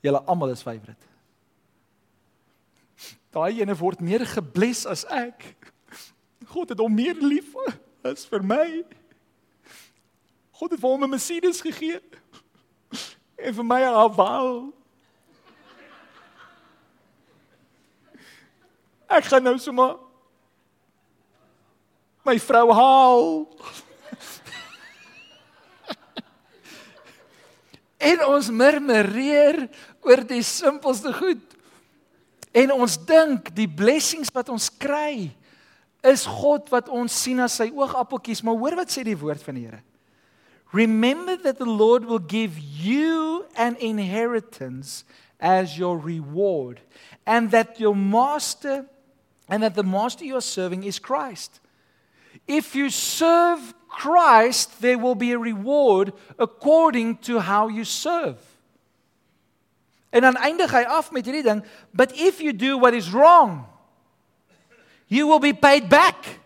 Julle 0.00 0.22
almal 0.22 0.48
is 0.48 0.62
favourite. 0.62 1.06
Daai 3.36 3.60
ene 3.60 3.74
word 3.76 4.00
meer 4.00 4.24
gebless 4.26 4.86
as 4.88 5.02
ek. 5.12 5.44
God 6.48 6.72
het 6.72 6.80
hom 6.80 6.94
meer 6.94 7.20
lief 7.20 7.52
as 8.00 8.24
vir 8.30 8.40
my. 8.40 8.64
God 10.56 10.72
het 10.72 10.80
vir 10.80 10.88
hom 10.88 11.04
'n 11.04 11.12
Mercedes 11.12 11.60
gegee 11.60 12.00
en 13.36 13.54
vir 13.54 13.64
my 13.64 13.82
'n 13.84 13.98
Haval. 14.00 14.72
Ek 19.08 19.24
gaan 19.24 19.42
nou 19.42 19.58
sommer 19.58 19.98
my 22.24 22.38
vrou 22.40 22.72
haal. 22.72 23.46
En 27.98 28.24
ons 28.28 28.50
murmureer 28.50 29.66
oor 30.06 30.22
die 30.26 30.42
simpelste 30.46 31.12
goed. 31.16 31.42
En 32.54 32.72
ons 32.72 32.96
dink 33.06 33.50
die 33.54 33.68
blessings 33.68 34.32
wat 34.34 34.48
ons 34.54 34.70
kry 34.80 35.28
is 36.06 36.24
God 36.30 36.70
wat 36.72 36.88
ons 36.88 37.12
sien 37.12 37.42
as 37.42 37.58
sy 37.58 37.68
oogappeltjies, 37.74 38.44
maar 38.46 38.56
hoor 38.56 38.78
wat 38.78 38.92
sê 38.94 39.02
die 39.04 39.18
woord 39.18 39.42
van 39.44 39.58
die 39.58 39.66
Here. 39.66 39.82
Remember 40.72 41.36
that 41.42 41.58
the 41.58 41.68
Lord 41.68 42.04
will 42.04 42.20
give 42.20 42.58
you 42.58 43.44
an 43.56 43.76
inheritance 43.80 45.04
as 45.40 45.78
your 45.78 45.98
reward 45.98 46.80
and 47.26 47.50
that 47.50 47.80
your 47.80 47.96
master 47.96 48.86
and 49.48 49.62
that 49.62 49.74
the 49.74 49.82
master 49.82 50.24
you 50.24 50.36
are 50.36 50.44
serving 50.44 50.84
is 50.84 50.98
Christ. 50.98 51.60
if 52.48 52.74
you 52.74 52.90
serve 52.90 53.74
Christ, 53.98 54.80
there 54.80 54.96
will 54.96 55.16
be 55.16 55.32
a 55.32 55.38
reward 55.38 56.12
according 56.38 57.18
to 57.26 57.40
how 57.40 57.68
you 57.68 57.84
serve. 57.84 58.38
En 60.10 60.20
dan 60.20 60.36
eindig 60.36 60.70
hy 60.70 60.84
af 60.86 61.10
met 61.10 61.26
hierdie 61.26 61.42
ding, 61.42 61.64
but 61.90 62.14
if 62.14 62.38
you 62.40 62.54
do 62.54 62.78
what 62.78 62.94
is 62.94 63.10
wrong, 63.10 63.66
you 65.10 65.26
will 65.26 65.42
be 65.42 65.52
paid 65.52 65.88
back 65.88 66.38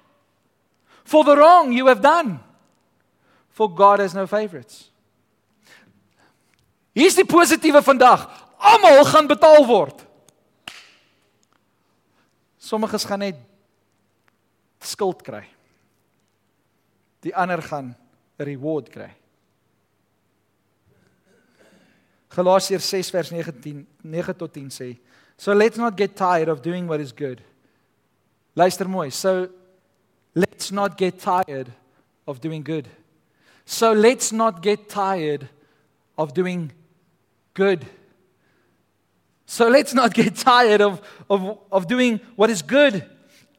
for 1.04 1.24
the 1.24 1.36
wrong 1.36 1.72
you 1.72 1.86
have 1.86 2.00
done. 2.00 2.40
For 3.50 3.68
God 3.68 4.00
has 4.00 4.14
no 4.14 4.26
favorites. 4.26 4.88
Hier's 6.96 7.14
die 7.14 7.28
positiewe 7.28 7.82
vandag. 7.84 8.24
Almal 8.56 9.04
gaan 9.04 9.28
betaal 9.28 9.66
word. 9.68 10.06
Sommiges 12.56 13.04
gaan 13.04 13.20
net 13.20 13.36
skuld 14.80 15.20
kry. 15.22 15.51
Die 17.22 17.34
ander 17.34 17.62
gaan 17.62 17.96
'n 18.38 18.44
reward 18.44 18.88
kry. 18.90 19.14
Galasiërs 22.28 22.88
6 22.88 23.10
vers 23.10 23.30
19 23.30 23.86
9 24.02 24.36
tot 24.36 24.52
10 24.52 24.70
sê: 24.70 24.98
So 25.36 25.52
let's 25.52 25.76
not 25.76 25.96
get 25.96 26.16
tired 26.16 26.48
of 26.48 26.60
doing 26.60 26.88
what 26.88 27.00
is 27.00 27.12
good. 27.12 27.42
Luister 28.54 28.88
mooi. 28.88 29.10
So 29.10 29.48
let's 30.34 30.70
not 30.70 30.96
get 30.96 31.18
tired 31.18 31.72
of 32.26 32.40
doing 32.40 32.64
good. 32.64 32.88
So 33.64 33.92
let's 33.92 34.32
not 34.32 34.62
get 34.62 34.88
tired 34.88 35.48
of 36.16 36.32
doing 36.32 36.72
good. 37.54 37.86
So 39.46 39.68
let's 39.68 39.92
not 39.92 40.14
get 40.14 40.36
tired 40.36 40.80
of, 40.80 41.00
of, 41.28 41.58
of 41.70 41.86
doing 41.86 42.20
what 42.36 42.50
is 42.50 42.62
good. 42.62 43.04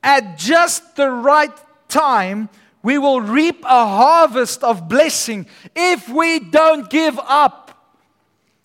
At 0.01 0.37
just 0.37 0.95
the 0.95 1.09
right 1.09 1.53
time, 1.87 2.49
we 2.83 2.99
will 2.99 3.21
reap 3.21 3.63
a 3.63 3.85
harvest 3.87 4.63
of 4.63 4.87
blessing 4.87 5.47
if 5.75 6.07
we 6.09 6.39
don't 6.39 6.89
give 6.89 7.17
up. 7.17 7.63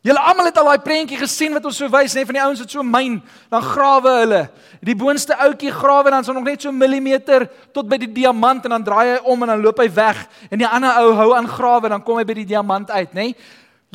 Julle 0.03 0.19
almal 0.23 0.49
het 0.49 0.59
al 0.59 0.69
daai 0.71 0.83
prentjie 0.83 1.19
gesien 1.19 1.55
wat 1.55 1.65
ons 1.69 1.79
so 1.79 1.89
wys, 1.91 2.15
net 2.15 2.27
van 2.27 2.37
die 2.39 2.43
ouens 2.43 2.61
wat 2.63 2.73
so 2.73 2.83
myn, 2.87 3.19
dan 3.51 3.63
grawe 3.63 4.13
hulle. 4.21 4.43
Die 4.83 4.95
boonste 4.99 5.37
ouetjie 5.43 5.73
grawe 5.75 6.11
dan 6.15 6.27
so 6.27 6.35
nog 6.35 6.47
net 6.47 6.63
so 6.63 6.73
millimeter 6.75 7.49
tot 7.75 7.89
by 7.91 7.99
die 8.01 8.11
diamant 8.21 8.67
en 8.67 8.77
dan 8.77 8.87
draai 8.87 9.15
hy 9.15 9.17
om 9.27 9.43
en 9.43 9.53
dan 9.55 9.63
loop 9.63 9.83
hy 9.83 9.89
weg 9.95 10.21
en 10.51 10.63
die 10.63 10.69
ander 10.69 11.01
ou 11.03 11.15
hou 11.19 11.31
aan 11.37 11.51
grawe 11.51 11.91
dan 11.91 12.03
kom 12.07 12.19
hy 12.19 12.27
by 12.27 12.39
die 12.41 12.47
diamant 12.55 12.91
uit, 12.95 13.15
nê? 13.15 13.33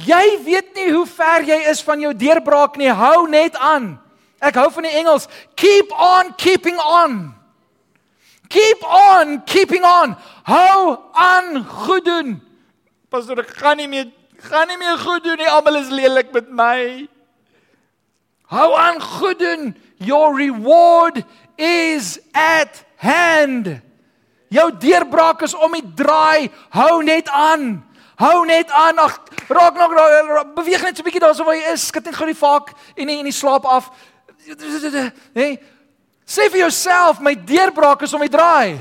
Jy 0.03 0.24
weet 0.43 0.74
nie 0.76 0.89
hoe 0.91 1.05
ver 1.07 1.45
jy 1.47 1.59
is 1.69 1.84
van 1.86 2.01
jou 2.01 2.11
deurbraak 2.17 2.80
nie. 2.82 2.89
Hou 2.89 3.28
net 3.30 3.59
aan. 3.61 3.93
Ek 4.43 4.57
hou 4.59 4.69
van 4.74 4.88
die 4.88 4.95
Engels. 4.99 5.28
Keep 5.55 5.93
on 5.93 6.34
keeping 6.41 6.80
on. 6.82 7.32
Keep 8.48 8.84
on 8.84 9.44
keeping 9.44 9.84
on. 9.84 10.16
Hou 10.44 10.98
aan 11.14 11.66
goed 11.66 12.06
doen. 12.06 12.41
Pastor, 13.10 13.39
ek 13.39 13.54
gaan 13.58 13.78
nie 13.78 13.88
meer 13.88 14.12
gaan 14.44 14.68
nie 14.68 14.78
meer 14.78 14.98
goed 15.00 15.24
doen 15.24 15.39
nie. 15.39 15.50
Almal 15.50 15.80
is 15.80 15.89
lelik 15.94 16.32
met 16.36 16.50
my. 16.52 17.08
Hou 18.52 18.70
aan 18.78 19.02
goed 19.02 19.39
doen. 19.39 19.72
Your 19.98 20.36
reward 20.36 21.24
is 21.56 22.20
at 22.32 22.84
hand. 23.00 23.70
Jou 24.54 24.68
deurbraak 24.78 25.41
is 25.41 25.56
om 25.56 25.74
die 25.74 25.86
draai. 25.96 26.52
Hou 26.76 27.04
net 27.04 27.30
aan. 27.30 27.82
Hou 28.22 28.46
net 28.46 28.72
aan. 28.72 29.00
Ag, 29.02 29.20
raak 29.48 29.80
nog 29.80 29.96
beweeg 30.54 30.84
net 30.84 30.98
so 30.98 31.02
'n 31.02 31.08
bietjie 31.08 31.24
daarso 31.24 31.44
waar 31.44 31.56
jy 31.56 31.72
is. 31.74 31.88
Skud 31.88 32.06
net 32.06 32.16
gou 32.16 32.26
die 32.26 32.38
vaak 32.38 32.74
en 32.96 33.06
nie 33.06 33.18
in 33.18 33.30
die 33.30 33.34
slaap 33.34 33.66
af. 33.66 33.89
Nee. 35.34 35.60
Sê 36.26 36.47
vir 36.49 36.63
jouself, 36.63 37.19
my 37.19 37.36
deurbraak 37.36 38.05
is 38.05 38.13
om 38.15 38.24
die 38.24 38.32
draai. 38.32 38.80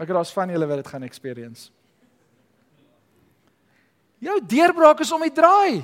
Ek 0.00 0.08
het 0.08 0.16
daar's 0.16 0.32
van 0.34 0.50
julle 0.50 0.66
wat 0.66 0.80
dit 0.80 0.90
gaan 0.90 1.06
experience. 1.06 1.68
Jou 4.20 4.36
deurbraak 4.44 5.00
is 5.00 5.12
om 5.12 5.22
die 5.24 5.32
draai. 5.32 5.80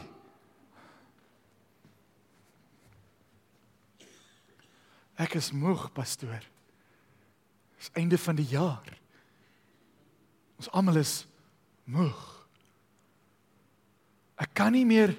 Ek 5.16 5.38
is 5.38 5.48
moeg, 5.56 5.86
pastoor. 5.96 6.44
Dis 7.80 7.92
einde 7.96 8.18
van 8.20 8.36
die 8.36 8.48
jaar. 8.50 8.90
Ons 10.60 10.68
almal 10.76 11.00
is 11.00 11.22
moeg. 11.88 12.20
Ek 14.36 14.52
kan 14.56 14.74
nie 14.76 14.84
meer 14.88 15.14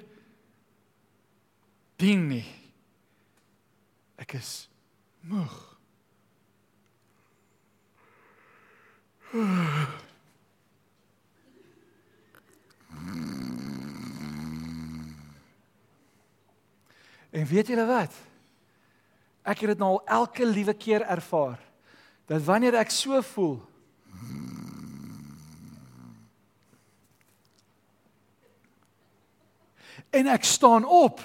dien 1.98 2.28
nie. 2.30 2.46
Ek 4.18 4.34
is 4.38 4.68
moeg. 5.22 5.56
En 17.30 17.46
weet 17.46 17.66
julle 17.66 17.86
wat? 17.86 18.12
Ek 19.48 19.62
het 19.62 19.72
dit 19.72 19.80
nou 19.80 19.94
al 19.96 20.04
elke 20.20 20.46
liewe 20.46 20.74
keer 20.74 21.06
ervaar 21.06 21.60
dat 22.28 22.42
wanneer 22.44 22.76
ek 22.76 22.90
so 22.92 23.20
voel 23.24 23.56
en 30.10 30.28
ek 30.28 30.44
staan 30.44 30.84
op 30.84 31.22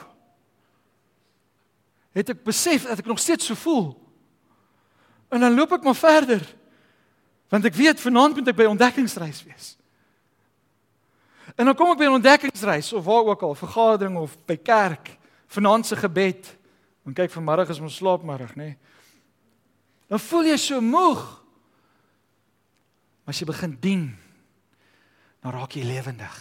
het 2.14 2.30
ek 2.30 2.43
besef 2.45 2.88
dat 2.88 2.99
ek 2.99 3.09
nog 3.09 3.20
steeds 3.20 3.45
so 3.45 3.57
voel 3.59 3.93
en 5.34 5.41
dan 5.41 5.55
loop 5.57 5.72
ek 5.78 5.84
maar 5.84 5.97
verder 5.97 6.43
want 7.49 7.66
ek 7.66 7.78
weet 7.78 8.01
vanaand 8.01 8.38
moet 8.38 8.53
ek 8.53 8.59
by 8.61 8.70
ontdekkingsreis 8.72 9.43
wees 9.43 9.76
en 11.57 11.66
dan 11.66 11.76
kom 11.76 11.91
ek 11.91 12.01
by 12.01 12.09
'n 12.09 12.20
ontdekkingsreis 12.22 12.93
of 12.93 13.05
waar 13.05 13.34
ook 13.34 13.41
al 13.41 13.55
vergadering 13.55 14.18
of 14.18 14.38
by 14.45 14.57
kerk 14.57 15.18
vanaand 15.47 15.86
se 15.86 15.95
gebed 15.95 16.57
En 17.03 17.16
kyk 17.16 17.34
vanmiddag 17.36 17.74
is 17.74 17.82
ons 17.84 17.99
slaapmiddag, 17.99 18.55
nê? 18.55 18.74
Nee. 18.74 18.78
Dan 20.07 20.22
voel 20.24 20.47
jy 20.47 20.57
so 20.61 20.80
moeg. 20.84 21.22
Maar 23.24 23.34
as 23.36 23.39
jy 23.39 23.47
begin 23.47 23.76
dien, 23.84 24.05
dan 25.43 25.55
raak 25.55 25.76
jy 25.76 25.84
lewendig. 25.88 26.38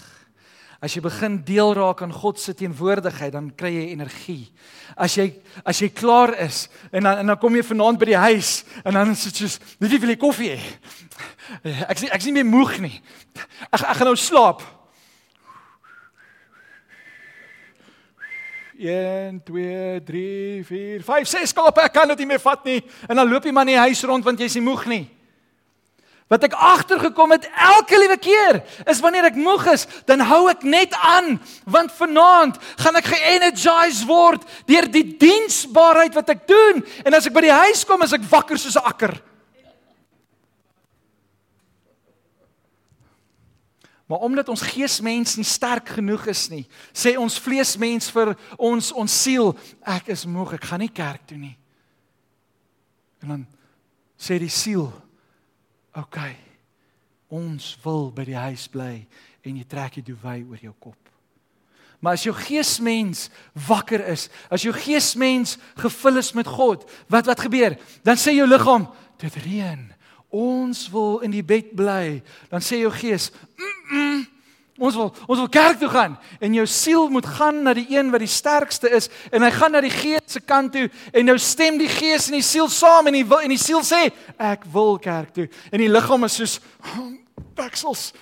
As 0.83 0.97
jy 0.97 1.01
begin 1.05 1.37
deel 1.47 1.77
raak 1.79 2.01
aan 2.03 2.11
God 2.11 2.41
se 2.43 2.57
teenwoordigheid, 2.59 3.31
dan 3.37 3.53
kry 3.55 3.71
jy 3.71 3.85
energie. 3.93 4.49
As 4.99 5.15
jy 5.15 5.29
as 5.63 5.79
jy 5.79 5.93
klaar 5.95 6.35
is 6.43 6.67
en 6.91 7.07
dan 7.07 7.23
en 7.23 7.31
dan 7.31 7.39
kom 7.39 7.55
jy 7.55 7.63
vanaand 7.69 8.01
by 8.01 8.09
die 8.11 8.19
huis 8.19 8.51
en 8.83 8.99
dan 8.99 9.15
is 9.15 9.23
dit 9.29 9.37
soos, 9.37 9.59
"Wie 9.79 10.01
wil 10.01 10.11
jy 10.11 10.17
koffie 10.19 10.51
hê?" 10.51 10.61
Ek 11.89 12.03
ek 12.03 12.19
is 12.19 12.25
nie 12.27 12.33
meer 12.43 12.51
moeg 12.51 12.81
nie. 12.81 13.01
Ek 13.71 13.81
ek 13.81 13.97
gaan 13.97 14.07
nou 14.07 14.17
slaap. 14.17 14.63
1 18.83 19.43
2 19.45 20.01
3 20.05 20.65
4 20.65 21.03
5 21.03 21.29
6 21.29 21.49
skape 21.49 21.81
ek 21.81 21.93
kan 21.93 22.09
dit 22.09 22.19
nie 22.19 22.27
meer 22.27 22.43
vat 22.43 22.65
nie 22.65 22.81
en 23.09 23.17
dan 23.17 23.29
loop 23.29 23.45
jy 23.45 23.53
maar 23.53 23.69
in 23.69 23.77
die 23.77 23.85
huis 23.87 24.03
rond 24.03 24.25
want 24.25 24.41
jy's 24.41 24.57
nie 24.59 24.65
moeg 24.67 24.87
nie 24.91 25.05
wat 26.33 26.47
ek 26.49 26.55
agtergekom 26.57 27.35
het 27.35 27.49
elke 27.53 27.99
liewe 28.01 28.17
keer 28.17 28.63
is 28.89 29.03
wanneer 29.05 29.29
ek 29.29 29.37
moeg 29.37 29.67
is 29.75 29.85
dan 30.09 30.25
hou 30.25 30.47
ek 30.53 30.65
net 30.65 30.95
aan 30.97 31.35
want 31.69 31.93
vanaand 31.99 32.57
gaan 32.81 32.97
ek 32.97 33.11
ge-energized 33.13 34.07
word 34.09 34.47
deur 34.71 34.89
die 34.89 35.05
diensbaarheid 35.21 36.17
wat 36.17 36.33
ek 36.33 36.47
doen 36.49 36.81
en 37.05 37.19
as 37.19 37.29
ek 37.29 37.37
by 37.37 37.45
die 37.45 37.61
huis 37.65 37.85
kom 37.85 38.05
is 38.07 38.17
ek 38.17 38.25
wakker 38.33 38.61
soos 38.61 38.81
'n 38.81 38.89
akker 38.95 39.15
Maar 44.13 44.21
omdat 44.21 44.49
ons 44.53 44.61
geesmens 44.61 45.39
nie 45.41 45.47
sterk 45.49 45.89
genoeg 45.89 46.27
is 46.29 46.49
nie, 46.53 46.67
sê 46.93 47.15
ons 47.17 47.39
vleesmens 47.41 48.11
vir 48.13 48.35
ons 48.61 48.91
ons 48.93 49.15
siel, 49.23 49.55
ek 49.89 50.11
is 50.13 50.27
moeg, 50.29 50.53
ek 50.59 50.67
gaan 50.69 50.83
nie 50.85 50.93
kerk 50.93 51.23
toe 51.31 51.39
nie. 51.41 51.55
En 53.25 53.33
dan 53.33 53.47
sê 54.21 54.37
die 54.43 54.53
siel. 54.53 54.91
Okay, 55.93 56.37
ons 57.29 57.77
wil 57.85 58.11
by 58.17 58.25
die 58.25 58.39
huis 58.39 58.65
bly 58.73 59.05
en 59.45 59.57
jy 59.59 59.65
trek 59.69 59.99
die 59.99 60.07
duwy 60.07 60.41
oor 60.49 60.61
jou 60.61 60.75
kop. 60.81 60.99
Maar 62.03 62.17
as 62.17 62.25
jou 62.27 62.35
geesmens 62.35 63.29
wakker 63.69 64.03
is, 64.11 64.27
as 64.51 64.65
jou 64.67 64.73
geesmens 64.75 65.55
gevul 65.79 66.19
is 66.19 66.33
met 66.35 66.49
God, 66.51 66.83
wat 67.13 67.29
wat 67.31 67.45
gebeur? 67.45 67.77
Dan 68.03 68.19
sê 68.19 68.35
jou 68.35 68.49
liggaam, 68.49 68.89
dit 69.23 69.37
reën 69.45 69.85
ons 70.33 70.79
wil 70.89 71.21
in 71.21 71.35
die 71.35 71.45
bed 71.45 71.75
bly, 71.77 72.23
dan 72.49 72.65
sê 72.65 72.81
jou 72.81 72.91
gees, 72.97 73.29
mm 73.31 73.93
-mm, 73.93 74.23
ons 74.83 74.99
wil 74.99 75.11
ons 75.29 75.39
wil 75.39 75.49
kerk 75.53 75.79
toe 75.79 75.91
gaan 75.93 76.19
en 76.43 76.59
jou 76.59 76.67
siel 76.67 77.09
moet 77.13 77.27
gaan 77.39 77.63
na 77.63 77.75
die 77.79 77.87
een 77.95 78.11
wat 78.11 78.25
die 78.25 78.31
sterkste 78.31 78.91
is 78.91 79.09
en 79.31 79.47
hy 79.47 79.51
gaan 79.55 79.77
na 79.77 79.83
die 79.85 79.95
gees 79.95 80.27
se 80.35 80.43
kant 80.43 80.75
toe 80.75 80.89
en 81.13 81.29
nou 81.31 81.39
stem 81.39 81.79
die 81.81 81.91
gees 81.91 82.29
en 82.29 82.39
die 82.41 82.47
siel 82.47 82.71
saam 82.73 83.11
en 83.11 83.21
die 83.21 83.27
wil 83.27 83.45
en 83.45 83.55
die 83.55 83.61
siel 83.63 83.85
sê 83.87 84.09
ek 84.37 84.67
wil 84.75 84.99
kerk 85.03 85.35
toe 85.37 85.49
en 85.71 85.83
die 85.83 85.91
liggaam 85.93 86.27
is 86.27 86.41
soos 86.41 86.59
baksels. 87.55 88.13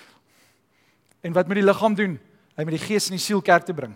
En 1.21 1.33
wat 1.33 1.47
moet 1.47 1.61
die 1.61 1.65
liggaam 1.65 1.95
doen? 1.95 2.19
Hy 2.55 2.65
moet 2.65 2.77
die 2.77 2.85
gees 2.85 3.09
en 3.09 3.17
die 3.17 3.23
siel 3.23 3.41
kerk 3.45 3.65
toe 3.65 3.75
bring. 3.75 3.95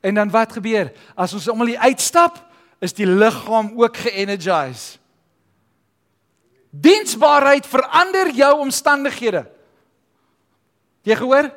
En 0.00 0.14
dan 0.18 0.30
wat 0.30 0.52
gebeur? 0.58 0.92
As 1.14 1.34
ons 1.34 1.48
almal 1.48 1.76
uitstap, 1.78 2.38
is 2.82 2.92
die 2.92 3.06
liggaam 3.08 3.72
ook 3.78 3.96
ge-energize. 3.96 4.98
Diensbaarheid 6.70 7.66
verander 7.66 8.30
jou 8.36 8.52
omstandighede. 8.66 9.46
Jy 11.06 11.14
gehoor? 11.20 11.50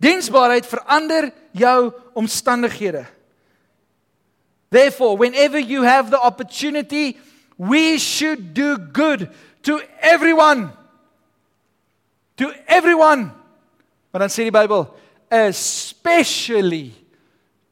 Diensbaarheid 0.00 0.66
verander 0.66 1.28
jou 1.52 1.92
omstandighede. 2.16 3.04
Therefore, 4.70 5.16
whenever 5.16 5.58
you 5.58 5.82
have 5.82 6.10
the 6.10 6.20
opportunity, 6.20 7.18
we 7.58 7.98
should 7.98 8.54
do 8.54 8.78
good 8.78 9.28
to 9.62 9.82
everyone. 10.00 10.70
To 12.36 12.52
everyone. 12.66 13.32
Maar 14.10 14.20
dan 14.24 14.30
sê 14.30 14.46
die 14.48 14.54
Bybel, 14.54 14.86
especially 15.28 16.94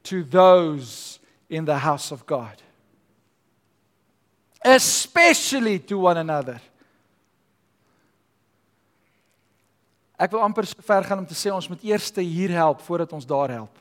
to 0.03 0.23
those 0.23 1.19
in 1.49 1.65
the 1.65 1.79
house 1.79 2.13
of 2.13 2.27
God. 2.27 2.61
Especially 4.61 5.79
to 5.79 5.99
one 5.99 6.19
another. 6.21 6.61
Ek 10.19 10.33
wil 10.35 10.43
amper 10.43 10.67
so 10.67 10.83
ver 10.83 11.07
gaan 11.07 11.23
om 11.23 11.27
te 11.27 11.37
sê 11.39 11.53
ons 11.55 11.69
moet 11.71 11.85
eers 11.87 12.11
hier 12.19 12.51
help 12.51 12.83
voordat 12.83 13.13
ons 13.15 13.27
daar 13.27 13.53
help. 13.55 13.75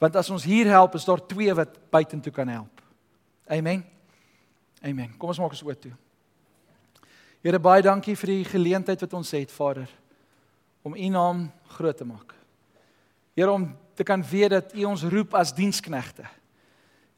Want 0.00 0.16
as 0.16 0.30
ons 0.32 0.44
hier 0.44 0.66
help, 0.66 0.94
is 0.96 1.04
daar 1.04 1.20
twee 1.26 1.54
wat 1.54 1.76
buitentoe 1.92 2.32
kan 2.32 2.48
help. 2.48 2.80
Amen. 3.46 3.84
Amen. 4.82 5.12
Kom 5.18 5.28
ons 5.28 5.38
maak 5.38 5.52
ons 5.52 5.62
oop 5.62 5.80
toe. 5.80 5.92
Here 7.44 7.60
baie 7.60 7.84
dankie 7.84 8.16
vir 8.16 8.32
die 8.32 8.44
geleentheid 8.48 9.00
wat 9.04 9.14
ons 9.16 9.30
het, 9.36 9.52
Vader, 9.52 9.88
om 10.84 10.96
U 10.96 11.08
naam 11.12 11.46
groot 11.76 11.96
te 11.96 12.04
maak. 12.08 12.34
Here 13.36 13.52
om 13.52 13.70
te 13.96 14.04
kan 14.04 14.24
weet 14.24 14.50
dat 14.56 14.74
U 14.74 14.84
ons 14.88 15.04
roep 15.12 15.36
as 15.36 15.54
diensknegte. 15.56 16.26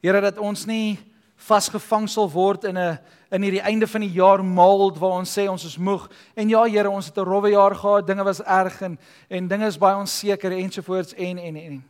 Here 0.03 0.21
dat 0.21 0.37
ons 0.37 0.67
nie 0.67 0.99
vasgevang 1.43 2.07
sal 2.09 2.29
word 2.31 2.63
in 2.63 2.77
'n 2.77 2.99
in 3.33 3.41
hierdie 3.41 3.63
einde 3.65 3.87
van 3.87 4.01
die 4.01 4.13
jaar 4.13 4.43
mold 4.45 4.99
waar 5.01 5.17
ons 5.17 5.31
sê 5.37 5.47
ons 5.49 5.63
is 5.65 5.77
moeg. 5.77 6.05
En 6.35 6.49
ja 6.49 6.63
Here, 6.69 6.89
ons 6.89 7.05
het 7.05 7.17
'n 7.17 7.25
rowwe 7.25 7.49
jaar 7.49 7.75
gehad, 7.75 8.07
dinge 8.07 8.23
was 8.23 8.41
erg 8.41 8.81
en 8.81 8.99
en 9.29 9.47
dinge 9.47 9.65
is 9.65 9.77
baie 9.77 9.95
onseker 9.95 10.51
ensovoorts 10.51 11.13
en 11.13 11.37
en 11.37 11.55
en. 11.55 11.83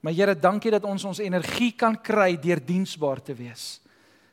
Maar 0.00 0.12
Here, 0.12 0.34
dankie 0.34 0.70
dat 0.70 0.84
ons 0.84 1.04
ons 1.04 1.18
energie 1.18 1.72
kan 1.72 2.00
kry 2.02 2.36
deur 2.36 2.60
diensbaar 2.64 3.22
te 3.22 3.34
wees. 3.34 3.80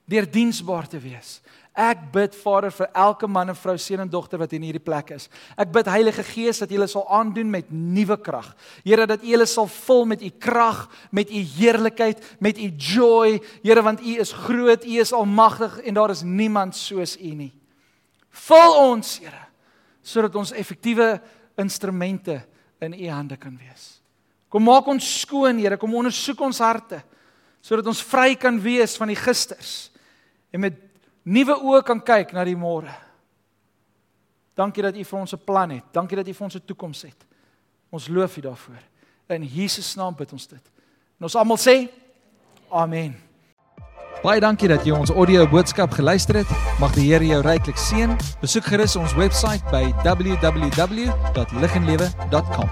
Deur 0.06 0.32
diensbaar 0.32 0.88
te 0.88 1.00
wees. 1.00 1.42
Ek 1.76 2.06
bid 2.14 2.36
Vader 2.40 2.72
vir 2.72 2.88
elke 2.96 3.28
man 3.28 3.52
en 3.52 3.58
vrou, 3.60 3.74
seun 3.76 4.06
en 4.06 4.10
dogter 4.12 4.40
wat 4.40 4.54
in 4.56 4.64
hierdie 4.64 4.84
plek 4.84 5.10
is. 5.12 5.26
Ek 5.60 5.74
bid 5.76 5.90
Heilige 5.92 6.24
Gees 6.24 6.62
dat 6.64 6.72
U 6.72 6.78
hulle 6.78 6.88
sal 6.88 7.04
aandoen 7.12 7.50
met 7.52 7.68
nuwe 7.68 8.16
krag. 8.24 8.54
Here 8.86 9.04
dat 9.12 9.26
U 9.26 9.28
hulle 9.28 9.48
sal 9.50 9.68
vul 9.68 10.06
met 10.14 10.24
U 10.24 10.30
krag, 10.40 10.86
met 11.12 11.28
U 11.28 11.42
heerlikheid, 11.58 12.24
met 12.40 12.62
U 12.64 12.70
joy. 12.72 13.42
Here 13.60 13.84
want 13.84 14.00
U 14.00 14.16
is 14.24 14.32
groot, 14.46 14.88
U 14.88 15.02
is 15.04 15.12
almagtig 15.12 15.82
en 15.84 16.00
daar 16.00 16.16
is 16.16 16.24
niemand 16.24 16.80
soos 16.80 17.18
U 17.20 17.34
nie. 17.44 17.52
Vul 18.48 18.80
ons, 18.80 19.18
Here, 19.20 19.44
sodat 20.00 20.40
ons 20.40 20.56
effektiewe 20.56 21.18
instrumente 21.60 22.40
in 22.80 22.96
U 22.96 23.12
hande 23.12 23.36
kan 23.36 23.60
wees. 23.60 23.98
Kom 24.48 24.64
maak 24.64 24.88
ons 24.88 25.12
skoon, 25.26 25.60
Here, 25.60 25.76
kom 25.76 26.00
ondersoek 26.00 26.48
ons 26.48 26.64
harte 26.64 27.04
sodat 27.66 27.88
ons 27.90 28.04
vry 28.06 28.36
kan 28.38 28.60
wees 28.62 28.94
van 28.94 29.10
die 29.10 29.18
gisters 29.18 29.90
en 30.54 30.62
met 30.62 30.76
nuwe 31.26 31.58
oë 31.58 31.84
kan 31.86 32.02
kyk 32.02 32.34
na 32.34 32.44
die 32.48 32.58
môre. 32.58 32.94
Dankie 34.56 34.84
dat 34.86 34.96
U 34.96 35.04
vir 35.04 35.20
ons 35.20 35.34
'n 35.34 35.44
plan 35.46 35.70
het. 35.70 35.84
Dankie 35.92 36.18
dat 36.18 36.28
U 36.28 36.34
vir 36.34 36.44
ons 36.44 36.56
'n 36.56 36.66
toekoms 36.66 37.02
het. 37.02 37.26
Ons 37.90 38.08
loof 38.08 38.38
U 38.38 38.42
daarvoor. 38.42 38.82
In 39.28 39.44
Jesus 39.44 39.96
naam 39.96 40.16
bid 40.16 40.32
ons 40.32 40.48
dit. 40.48 40.72
En 41.20 41.24
ons 41.24 41.36
almal 41.36 41.58
sê 41.58 41.90
amen. 42.70 43.16
Baie 44.24 44.40
dankie 44.40 44.68
dat 44.68 44.86
jy 44.86 44.92
ons 44.96 45.10
audio 45.10 45.48
boodskap 45.48 45.92
geluister 45.92 46.36
het. 46.36 46.48
Mag 46.80 46.94
die 46.94 47.14
Here 47.14 47.26
jou 47.26 47.42
ryklik 47.42 47.78
seën. 47.78 48.18
Besoek 48.42 48.64
gerus 48.64 48.96
ons 48.96 49.14
webwerf 49.14 49.64
by 49.72 49.94
www.liginlewe.com. 50.04 52.70